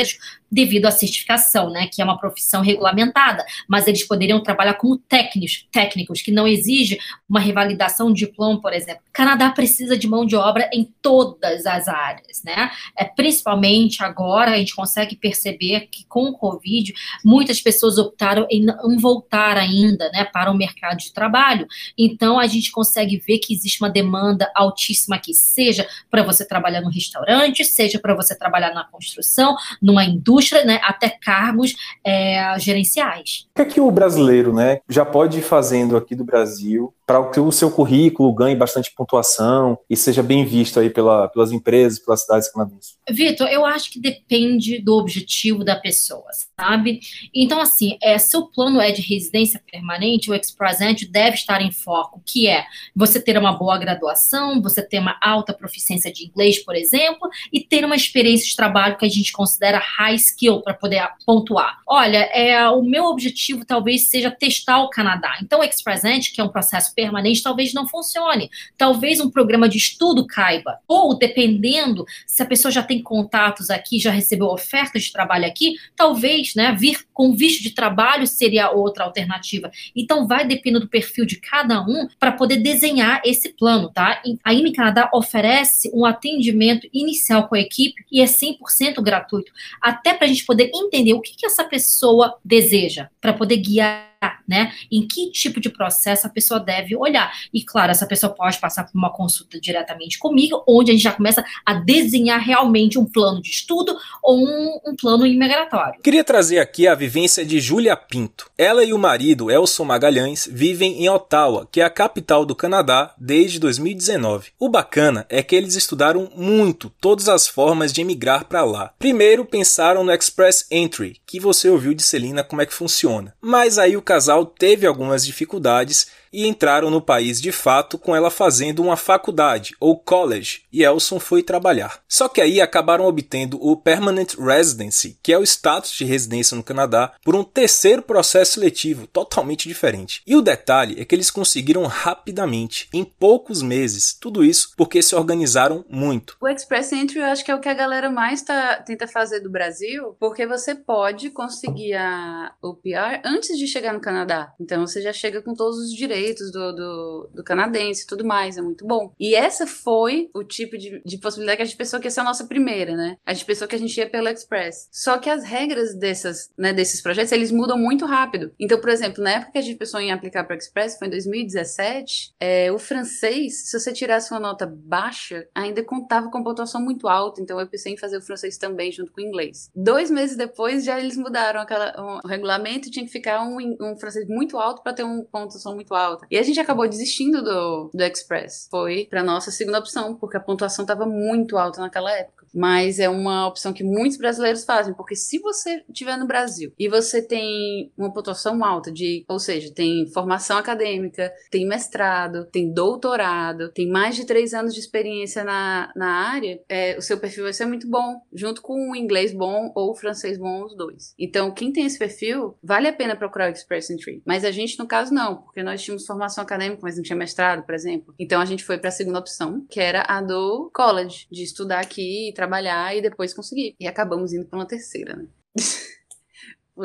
devido 0.52 0.86
à 0.86 0.92
certificação, 0.92 1.70
né, 1.70 1.88
que 1.92 2.02
é 2.02 2.06
uma 2.06 2.18
profissão 2.18 2.62
regulamentada, 2.62 3.46
mas 3.68 3.88
eles 3.88 4.04
poderiam 4.04 4.42
trabalhar 4.42 4.74
como 4.76 4.98
técnicos, 4.98 5.68
técnicos 5.72 6.22
que 6.22 6.32
não 6.32 6.48
exige 6.48 6.98
uma 7.30 7.40
revalidação 7.40 8.12
de 8.12 8.26
diploma, 8.26 8.62
por 8.62 8.74
exemplo. 8.74 9.02
O 9.10 9.14
Canadá 9.14 9.50
precisa 9.50 9.98
de 9.98 10.08
mão 10.08 10.26
de 10.26 10.36
obra 10.36 10.70
em 10.74 10.92
todas 11.02 11.66
as 11.66 11.88
áreas, 11.88 12.44
né? 12.44 12.72
É 12.98 13.06
principalmente 13.06 14.04
agora 14.04 14.52
a 14.52 14.58
gente 14.58 14.76
consegue 14.76 15.16
perceber 15.16 15.88
que 15.92 16.06
com 16.06 16.26
o 16.30 16.34
Covid 16.38 16.94
muitas 17.24 17.62
pessoas 17.62 17.98
optaram 17.98 18.48
em 18.50 18.64
não 18.64 18.98
voltar 18.98 19.58
ainda, 19.58 20.10
né, 20.12 20.26
para 20.26 20.52
o 20.52 20.58
mercado 20.58 20.98
de 20.98 21.14
trabalho. 21.14 21.68
Então 21.98 22.40
a 22.40 22.48
gente 22.48 22.72
consegue 22.72 23.18
ver 23.18 23.40
que 23.40 23.54
existe 23.54 23.82
uma 23.82 23.90
demanda 23.90 24.52
altíssima 24.56 25.16
aqui, 25.16 25.34
seja 25.34 25.88
para 26.10 26.24
você 26.24 26.46
trabalhar 26.46 26.82
no 26.82 26.90
restaurante, 26.90 27.64
seja 27.66 28.00
para 28.00 28.16
você 28.16 28.38
trabalhar 28.38 28.74
na 28.74 28.84
construção, 28.84 29.56
numa 29.90 30.06
indústria, 30.06 30.64
né, 30.64 30.80
até 30.84 31.10
cargos 31.10 31.76
é, 32.04 32.56
gerenciais. 32.60 33.48
O 33.52 33.56
que 33.56 33.62
é 33.62 33.66
que 33.66 33.82
o 33.82 33.90
brasileiro 33.92 34.54
né, 34.54 34.80
já 34.88 35.04
pode 35.04 35.40
ir 35.40 35.42
fazendo 35.42 35.98
aqui 35.98 36.16
do 36.16 36.24
Brasil 36.24 36.94
para 37.10 37.28
que 37.32 37.40
o 37.40 37.52
seu 37.52 37.72
currículo 37.72 38.32
ganhe 38.32 38.56
bastante 38.56 38.94
pontuação 38.96 39.80
e 39.90 39.98
seja 39.98 40.22
bem 40.22 40.46
visto 40.46 40.80
aí 40.80 40.92
pela, 40.92 41.28
pelas 41.28 41.52
empresas, 41.52 41.98
pelas 41.98 42.22
cidades 42.22 42.52
canadenses? 42.52 43.00
Vitor, 43.10 43.48
eu 43.48 43.66
acho 43.66 43.90
que 43.90 44.00
depende 44.00 44.80
do 44.80 44.94
objetivo 44.94 45.64
da 45.64 45.76
pessoa, 45.76 46.28
sabe? 46.56 47.00
Então, 47.34 47.60
assim, 47.60 47.98
é, 48.00 48.20
seu 48.20 48.46
plano 48.46 48.80
é 48.80 48.92
de 48.92 49.02
residência 49.02 49.60
permanente, 49.72 50.30
o 50.30 50.36
Express 50.36 50.82
Entry 50.82 51.08
deve 51.08 51.36
estar 51.36 51.64
em 51.64 51.72
foco, 51.72 52.22
que 52.24 52.48
é 52.48 52.64
você 52.96 53.20
ter 53.20 53.40
uma 53.40 53.54
boa 53.54 53.80
graduação, 53.80 54.62
você 54.62 54.84
ter 54.84 55.00
uma 55.00 55.18
alta 55.20 55.52
proficiência 55.52 56.14
de 56.14 56.28
inglês, 56.28 56.64
por 56.64 56.76
exemplo, 56.76 57.28
e 57.52 57.60
ter 57.60 57.84
uma 57.84 57.96
experiência 57.96 58.46
de 58.46 58.56
trabalho 58.56 58.98
que 58.98 59.06
a 59.06 59.10
gente 59.10 59.32
considera 59.32 59.79
high 59.80 60.16
skill 60.16 60.62
para 60.62 60.74
poder 60.74 61.08
pontuar. 61.26 61.80
Olha, 61.86 62.30
é, 62.34 62.68
o 62.70 62.82
meu 62.82 63.06
objetivo 63.06 63.66
talvez 63.66 64.10
seja 64.10 64.32
testar 64.32 64.80
o 64.82 64.90
Canadá. 64.90 65.38
Então, 65.42 65.60
o 65.60 65.64
Express 65.64 66.04
que 66.34 66.40
é 66.40 66.44
um 66.44 66.50
processo 66.50 66.94
permanente 66.94 67.44
talvez 67.44 67.74
não 67.74 67.88
funcione. 67.88 68.50
Talvez 68.78 69.20
um 69.20 69.30
programa 69.30 69.68
de 69.68 69.78
estudo 69.78 70.26
caiba. 70.26 70.80
Ou, 70.88 71.18
dependendo, 71.18 72.06
se 72.26 72.42
a 72.42 72.46
pessoa 72.46 72.72
já 72.72 72.84
tem 72.84 73.02
contatos 73.02 73.70
aqui, 73.70 74.00
já 74.00 74.12
recebeu 74.12 74.48
ofertas 74.48 75.04
de 75.04 75.12
trabalho 75.12 75.46
aqui, 75.46 75.76
talvez 75.96 76.56
né, 76.56 76.76
vir 76.78 77.06
com 77.14 77.34
visto 77.36 77.62
de 77.62 77.72
trabalho 77.72 78.26
seria 78.28 78.72
outra 78.72 79.04
alternativa. 79.04 79.72
Então, 79.96 80.28
vai 80.28 80.46
depender 80.46 80.80
do 80.80 80.88
perfil 80.88 81.26
de 81.26 81.38
cada 81.38 81.82
um 81.82 82.08
para 82.20 82.32
poder 82.32 82.58
desenhar 82.58 83.22
esse 83.26 83.50
plano, 83.50 83.90
tá? 83.90 84.22
A 84.44 84.54
IME 84.54 84.74
Canadá 84.74 85.10
oferece 85.14 85.92
um 85.94 86.06
atendimento 86.06 86.88
inicial 86.94 87.48
com 87.48 87.56
a 87.56 87.60
equipe 87.60 88.04
e 88.12 88.22
é 88.22 88.26
100% 88.26 89.02
gratuito, 89.02 89.52
até 89.82 90.14
para 90.14 90.26
a 90.26 90.28
gente 90.28 90.46
poder 90.46 90.72
entender 90.74 91.14
o 91.14 91.22
que, 91.22 91.36
que 91.36 91.46
essa 91.46 91.64
pessoa 91.64 92.38
deseja, 92.44 93.10
para 93.22 93.34
poder 93.34 93.58
guiar 93.58 94.10
né? 94.48 94.74
Em 94.92 95.08
que 95.08 95.32
tipo 95.32 95.60
de 95.60 95.70
processo 95.70 96.26
a 96.26 96.30
pessoa 96.30 96.60
deve 96.60 96.96
olhar. 96.96 97.32
E 97.54 97.64
claro, 97.64 97.92
essa 97.92 98.08
pessoa 98.08 98.34
pode 98.34 98.58
passar 98.58 98.86
por 98.86 98.98
uma 98.98 99.14
consulta 99.14 99.60
diretamente 99.60 100.18
comigo, 100.18 100.64
onde 100.68 100.92
a 100.92 100.94
gente 100.94 101.04
já 101.04 101.12
começa 101.12 101.46
a 101.66 101.76
desenhar 101.76 102.40
realmente 102.42 102.98
um 102.98 103.06
plano 103.06 103.42
de 103.42 103.50
estudo 103.50 103.96
ou 104.24 104.40
um, 104.40 104.80
um 104.88 104.96
plano 104.96 105.26
imigratório. 105.26 106.02
Queria 106.02 106.24
trazer 106.24 106.60
aqui 106.60 106.88
a 106.88 106.96
vivência 106.96 107.46
de 107.46 107.60
Júlia 107.60 107.96
Pinto. 107.96 108.50
Ela 108.58 108.84
e 108.84 108.92
o 108.92 108.98
marido, 108.98 109.52
Elson 109.52 109.86
Magalhães, 109.86 110.50
vivem 110.52 111.04
em 111.04 111.10
Ottawa, 111.10 111.68
que 111.72 111.80
é 111.80 111.84
a 111.84 111.90
capital 111.90 112.46
do 112.46 112.56
Canadá, 112.56 113.14
desde 113.18 113.60
2019. 113.60 114.50
O 114.60 114.70
bacana 114.70 115.26
é 115.30 115.44
que 115.44 115.56
eles 115.56 115.76
estudaram 115.76 116.30
muito 116.36 116.92
todas 117.00 117.30
as 117.30 117.48
formas 117.48 117.94
de 117.94 118.02
emigrar 118.02 118.46
para 118.46 118.64
lá. 118.64 118.94
Primeiro 118.98 119.46
pensaram 119.46 120.04
no 120.04 120.12
Express 120.12 120.66
Entry, 120.72 121.18
que 121.26 121.40
você 121.40 121.70
ouviu 121.70 121.94
de 121.94 122.02
Celina 122.02 122.44
como 122.44 122.62
é 122.62 122.66
que 122.66 122.74
funciona. 122.74 123.34
Mas 123.42 123.78
aí 123.78 123.96
o 123.96 124.02
casal 124.10 124.44
teve 124.44 124.88
algumas 124.88 125.24
dificuldades 125.24 126.08
e 126.32 126.48
entraram 126.48 126.90
no 126.90 127.02
país 127.02 127.42
de 127.42 127.52
fato 127.52 127.98
com 127.98 128.16
ela 128.16 128.30
fazendo 128.30 128.82
uma 128.82 128.96
faculdade 128.96 129.76
ou 129.80 129.98
college 129.98 130.64
e 130.72 130.84
Elson 130.84 131.20
foi 131.20 131.42
trabalhar. 131.42 132.02
Só 132.08 132.28
que 132.28 132.42
aí 132.42 132.62
acabaram 132.62 133.06
obtendo 133.06 133.58
o 133.62 133.76
Permanent 133.76 134.36
Residency, 134.36 135.18
que 135.24 135.34
é 135.34 135.38
o 135.38 135.44
status 135.44 135.92
de 135.92 136.06
residência 136.06 136.56
no 136.56 136.64
Canadá, 136.64 137.14
por 137.24 137.36
um 137.36 137.44
terceiro 137.44 138.02
processo 138.02 138.54
seletivo 138.54 139.08
totalmente 139.08 139.68
diferente. 139.68 140.22
E 140.26 140.36
o 140.36 140.42
detalhe 140.42 141.00
é 141.00 141.06
que 141.06 141.16
eles 141.16 141.32
conseguiram 141.32 141.84
rapidamente, 141.86 142.90
em 142.94 143.04
poucos 143.04 143.62
meses, 143.62 144.14
tudo 144.14 144.44
isso 144.44 144.74
porque 144.78 145.02
se 145.02 145.16
organizaram 145.16 145.86
muito. 145.90 146.38
O 146.42 146.48
Express 146.48 146.92
Entry 146.92 147.20
eu 147.20 147.26
acho 147.26 147.44
que 147.44 147.52
é 147.52 147.56
o 147.56 147.60
que 147.60 147.70
a 147.70 147.74
galera 147.74 148.10
mais 148.10 148.42
tá, 148.42 148.76
tenta 148.78 149.08
fazer 149.08 149.40
do 149.40 149.50
Brasil, 149.50 150.16
porque 150.20 150.46
você 150.46 150.76
pode 150.76 151.30
conseguir 151.30 151.94
a, 151.94 152.54
o 152.62 152.76
PR 152.76 153.22
antes 153.26 153.58
de 153.58 153.68
chegar 153.68 153.94
no 153.94 154.02
Canadá. 154.02 154.54
Então 154.60 154.86
você 154.86 155.02
já 155.02 155.14
chega 155.14 155.42
com 155.42 155.54
todos 155.54 155.78
os 155.78 155.94
direitos 155.94 156.19
direitos 156.20 156.52
do, 156.52 156.74
do, 156.74 157.30
do 157.36 157.44
canadense 157.44 158.04
e 158.04 158.08
tudo 158.08 158.26
mais, 158.26 158.58
é 158.58 158.62
muito 158.62 158.86
bom. 158.86 159.14
E 159.20 159.34
essa 159.34 159.66
foi 159.66 160.30
o 160.34 160.44
tipo 160.44 160.78
de, 160.78 161.02
de 161.06 161.18
possibilidade 161.18 161.58
que 161.58 161.64
a 161.64 161.66
gente 161.66 161.78
pensou 161.78 162.00
que 162.00 162.08
ia 162.08 162.12
ser 162.12 162.20
a 162.20 162.26
nossa 162.26 162.46
primeira, 162.46 162.96
né? 162.96 163.18
A 163.26 163.34
gente 163.34 163.46
pensou 163.46 163.68
que 163.68 163.76
a 163.76 163.80
gente 163.80 163.98
ia 163.98 164.10
pelo 164.10 164.28
Express. 164.28 164.90
Só 164.92 165.18
que 165.18 165.30
as 165.30 165.44
regras 165.44 165.96
dessas, 165.96 166.52
né, 166.58 166.74
desses 166.74 167.02
projetos, 167.02 167.32
eles 167.32 167.52
mudam 167.52 167.78
muito 167.78 168.06
rápido. 168.06 168.52
Então, 168.60 168.80
por 168.80 168.90
exemplo, 168.90 169.24
na 169.24 169.32
época 169.32 169.54
que 169.54 169.58
a 169.58 169.62
gente 169.62 169.78
pensou 169.78 170.00
em 170.00 170.12
aplicar 170.12 170.44
para 170.44 170.56
o 170.56 170.58
Express, 170.58 170.98
foi 170.98 171.08
em 171.08 171.12
2017, 171.12 172.34
é, 172.40 172.72
o 172.72 172.78
francês, 172.78 173.70
se 173.70 173.80
você 173.80 173.94
tirasse 173.94 174.32
uma 174.32 174.40
nota 174.40 174.66
baixa, 174.66 175.48
ainda 175.56 175.84
contava 175.84 176.30
com 176.30 176.44
pontuação 176.44 176.82
muito 176.82 177.08
alta, 177.08 177.42
então 177.42 177.60
eu 177.60 177.68
pensei 177.68 177.94
em 177.94 177.98
fazer 177.98 178.18
o 178.18 178.22
francês 178.22 178.58
também 178.58 178.92
junto 178.92 179.12
com 179.12 179.22
o 179.22 179.24
inglês. 179.24 179.70
Dois 179.76 180.12
meses 180.12 180.36
depois, 180.36 180.84
já 180.84 181.00
eles 181.00 181.18
mudaram 181.18 181.62
aquela, 181.62 181.94
um, 182.00 182.20
o 182.24 182.28
regulamento 182.28 182.92
tinha 182.92 183.06
que 183.06 183.12
ficar 183.12 183.42
um, 183.42 183.58
um 183.82 183.98
francês 183.98 184.28
muito 184.28 184.58
alto 184.58 184.82
para 184.82 184.94
ter 184.94 185.04
uma 185.04 185.24
pontuação 185.24 185.76
muito 185.76 185.94
alta 185.94 186.09
E 186.30 186.38
a 186.38 186.44
gente 186.44 186.60
acabou 186.60 186.88
desistindo 186.88 187.44
do, 187.44 187.90
do 187.94 188.04
Express. 188.04 188.68
Foi 188.70 189.08
para 189.10 189.24
nossa 189.24 189.52
segunda 189.52 189.80
opção, 189.80 190.16
porque 190.16 190.38
a 190.38 190.40
pontuação 190.40 190.84
estava 190.84 191.06
muito 191.06 191.58
alta 191.58 191.82
naquela 191.82 192.12
época 192.12 192.39
mas 192.54 193.00
é 193.00 193.10
uma 193.10 193.48
opção 193.48 193.74
que 193.74 193.84
muitos 193.84 194.18
brasileiros 194.18 194.66
fazem, 194.66 194.94
porque 194.94 195.16
se 195.16 195.40
você 195.40 195.84
estiver 195.90 196.18
no 196.18 196.28
Brasil 196.28 196.72
e 196.78 196.88
você 196.88 197.22
tem 197.22 197.92
uma 197.98 198.14
pontuação 198.14 198.64
alta 198.64 198.92
de, 198.92 199.26
ou 199.28 199.40
seja, 199.40 199.74
tem 199.74 200.08
formação 200.08 200.58
acadêmica, 200.58 201.32
tem 201.52 201.68
mestrado, 201.68 202.46
tem 202.46 202.72
doutorado, 202.74 203.70
tem 203.70 203.88
mais 203.88 204.16
de 204.16 204.26
três 204.26 204.54
anos 204.54 204.74
de 204.74 204.80
experiência 204.80 205.44
na, 205.44 205.92
na 205.96 206.30
área, 206.30 206.60
é, 206.68 206.98
o 206.98 207.02
seu 207.02 207.20
perfil 207.20 207.44
vai 207.44 207.54
ser 207.54 207.66
muito 207.66 207.90
bom, 207.90 208.22
junto 208.34 208.62
com 208.62 208.92
o 208.92 208.96
inglês 208.96 209.34
bom 209.34 209.72
ou 209.76 209.92
o 209.92 209.96
francês 209.96 210.38
bom, 210.38 210.66
os 210.66 210.76
dois. 210.76 211.14
Então, 211.18 211.52
quem 211.52 211.72
tem 211.72 211.86
esse 211.86 211.98
perfil, 211.98 212.58
vale 212.64 212.88
a 212.88 212.94
pena 212.94 213.16
procurar 213.16 213.50
o 213.50 213.54
Express 213.54 213.90
Entry. 213.90 214.22
Mas 214.26 214.44
a 214.44 214.52
gente, 214.52 214.78
no 214.80 214.88
caso, 214.88 215.14
não, 215.14 215.38
porque 215.38 215.64
nós 215.64 215.82
tínhamos 215.82 216.06
formação 216.06 216.44
acadêmica, 216.44 216.82
mas 216.82 216.96
não 216.96 217.04
tinha 217.04 217.16
mestrado, 217.16 217.64
por 217.64 217.74
exemplo. 217.74 218.14
Então, 218.18 218.42
a 218.42 218.46
gente 218.46 218.64
foi 218.64 218.78
para 218.78 218.90
a 218.90 218.92
segunda 218.92 219.20
opção, 219.20 219.66
que 219.70 219.80
era 219.80 220.04
a 220.08 220.22
do 220.22 220.70
college, 220.74 221.28
de 221.32 221.44
estudar 221.44 221.80
aqui 221.80 222.30
trabalhar 222.40 222.96
e 222.96 223.02
depois 223.02 223.34
conseguir. 223.34 223.76
E 223.78 223.86
acabamos 223.86 224.32
indo 224.32 224.46
para 224.46 224.60
uma 224.60 224.66
terceira, 224.66 225.16
né? 225.18 225.28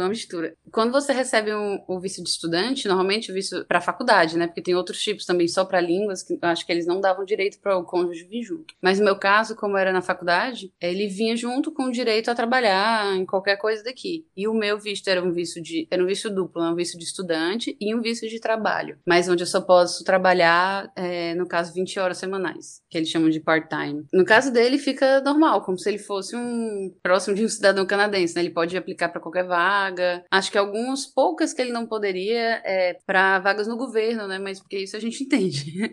uma 0.01 0.09
mistura. 0.09 0.55
Quando 0.71 0.93
você 0.93 1.13
recebe 1.13 1.55
um, 1.55 1.83
o 1.87 2.01
visto 2.01 2.23
de 2.23 2.29
estudante, 2.29 2.89
normalmente 2.89 3.31
o 3.31 3.35
visto 3.35 3.65
para 3.67 3.81
faculdade, 3.81 4.37
né? 4.37 4.47
Porque 4.47 4.63
tem 4.63 4.75
outros 4.75 5.01
tipos 5.01 5.25
também 5.25 5.49
só 5.49 5.65
para 5.65 5.81
línguas 5.81 6.23
que 6.23 6.35
eu 6.35 6.49
acho 6.49 6.67
que 6.67 6.73
eles 6.73 6.87
não 6.87 7.01
davam 7.01 7.25
direito 7.25 7.59
para 7.61 7.77
o 7.77 7.85
cônjuge 7.85 8.25
vir 8.25 8.43
junto. 8.43 8.75
Mas 8.83 8.99
no 8.99 9.05
meu 9.05 9.17
caso, 9.17 9.55
como 9.55 9.77
era 9.77 9.93
na 9.93 10.03
faculdade, 10.03 10.73
ele 10.81 11.07
vinha 11.07 11.37
junto 11.37 11.73
com 11.73 11.85
o 11.85 11.93
direito 11.93 12.31
a 12.31 12.35
trabalhar 12.35 13.17
em 13.17 13.25
qualquer 13.25 13.57
coisa 13.57 13.83
daqui. 13.83 14.27
E 14.37 14.49
o 14.49 14.55
meu 14.55 14.79
visto 14.79 15.09
era 15.09 15.23
um 15.23 15.33
visto 15.33 15.61
de 15.61 15.87
era 15.91 16.03
um 16.03 16.07
visto 16.07 16.31
duplo, 16.31 16.63
um 16.63 16.75
visto 16.75 16.99
de 16.99 17.05
estudante 17.05 17.77
e 17.81 17.95
um 17.95 18.01
visto 18.01 18.29
de 18.29 18.41
trabalho, 18.41 18.99
mas 19.07 19.29
onde 19.29 19.43
eu 19.43 19.47
só 19.47 19.61
posso 19.61 20.05
trabalhar, 20.05 20.91
é, 20.97 21.35
no 21.35 21.47
caso, 21.47 21.73
20 21.73 21.99
horas 21.99 22.19
semanais, 22.19 22.83
que 22.91 22.99
eles 22.99 23.09
chamam 23.09 23.31
de 23.31 23.41
part-time. 23.41 24.07
No 24.13 24.25
caso 24.25 24.53
dele, 24.53 24.79
fica 24.79 25.21
normal, 25.21 25.63
como 25.63 25.79
se 25.79 25.89
ele 25.89 25.99
fosse 25.99 26.37
um 26.37 26.95
próximo 27.03 27.35
de 27.35 27.45
um 27.45 27.49
cidadão 27.49 27.87
canadense, 27.87 28.35
né? 28.35 28.43
Ele 28.43 28.51
pode 28.51 28.77
aplicar 28.77 29.09
para 29.09 29.21
qualquer 29.21 29.45
vaga 29.45 29.84
vaga. 29.85 30.25
Acho 30.31 30.51
que 30.51 30.59
algumas 30.59 31.07
poucas 31.07 31.53
que 31.53 31.61
ele 31.61 31.73
não 31.73 31.87
poderia 31.87 32.63
é 32.65 32.99
para 33.07 33.39
vagas 33.41 33.67
no 33.67 33.77
governo, 33.77 34.27
né? 34.27 34.39
Mas 34.39 34.61
porque 34.61 34.79
isso 34.79 34.97
a 34.97 35.01
gente 35.01 35.23
entende. 35.25 35.93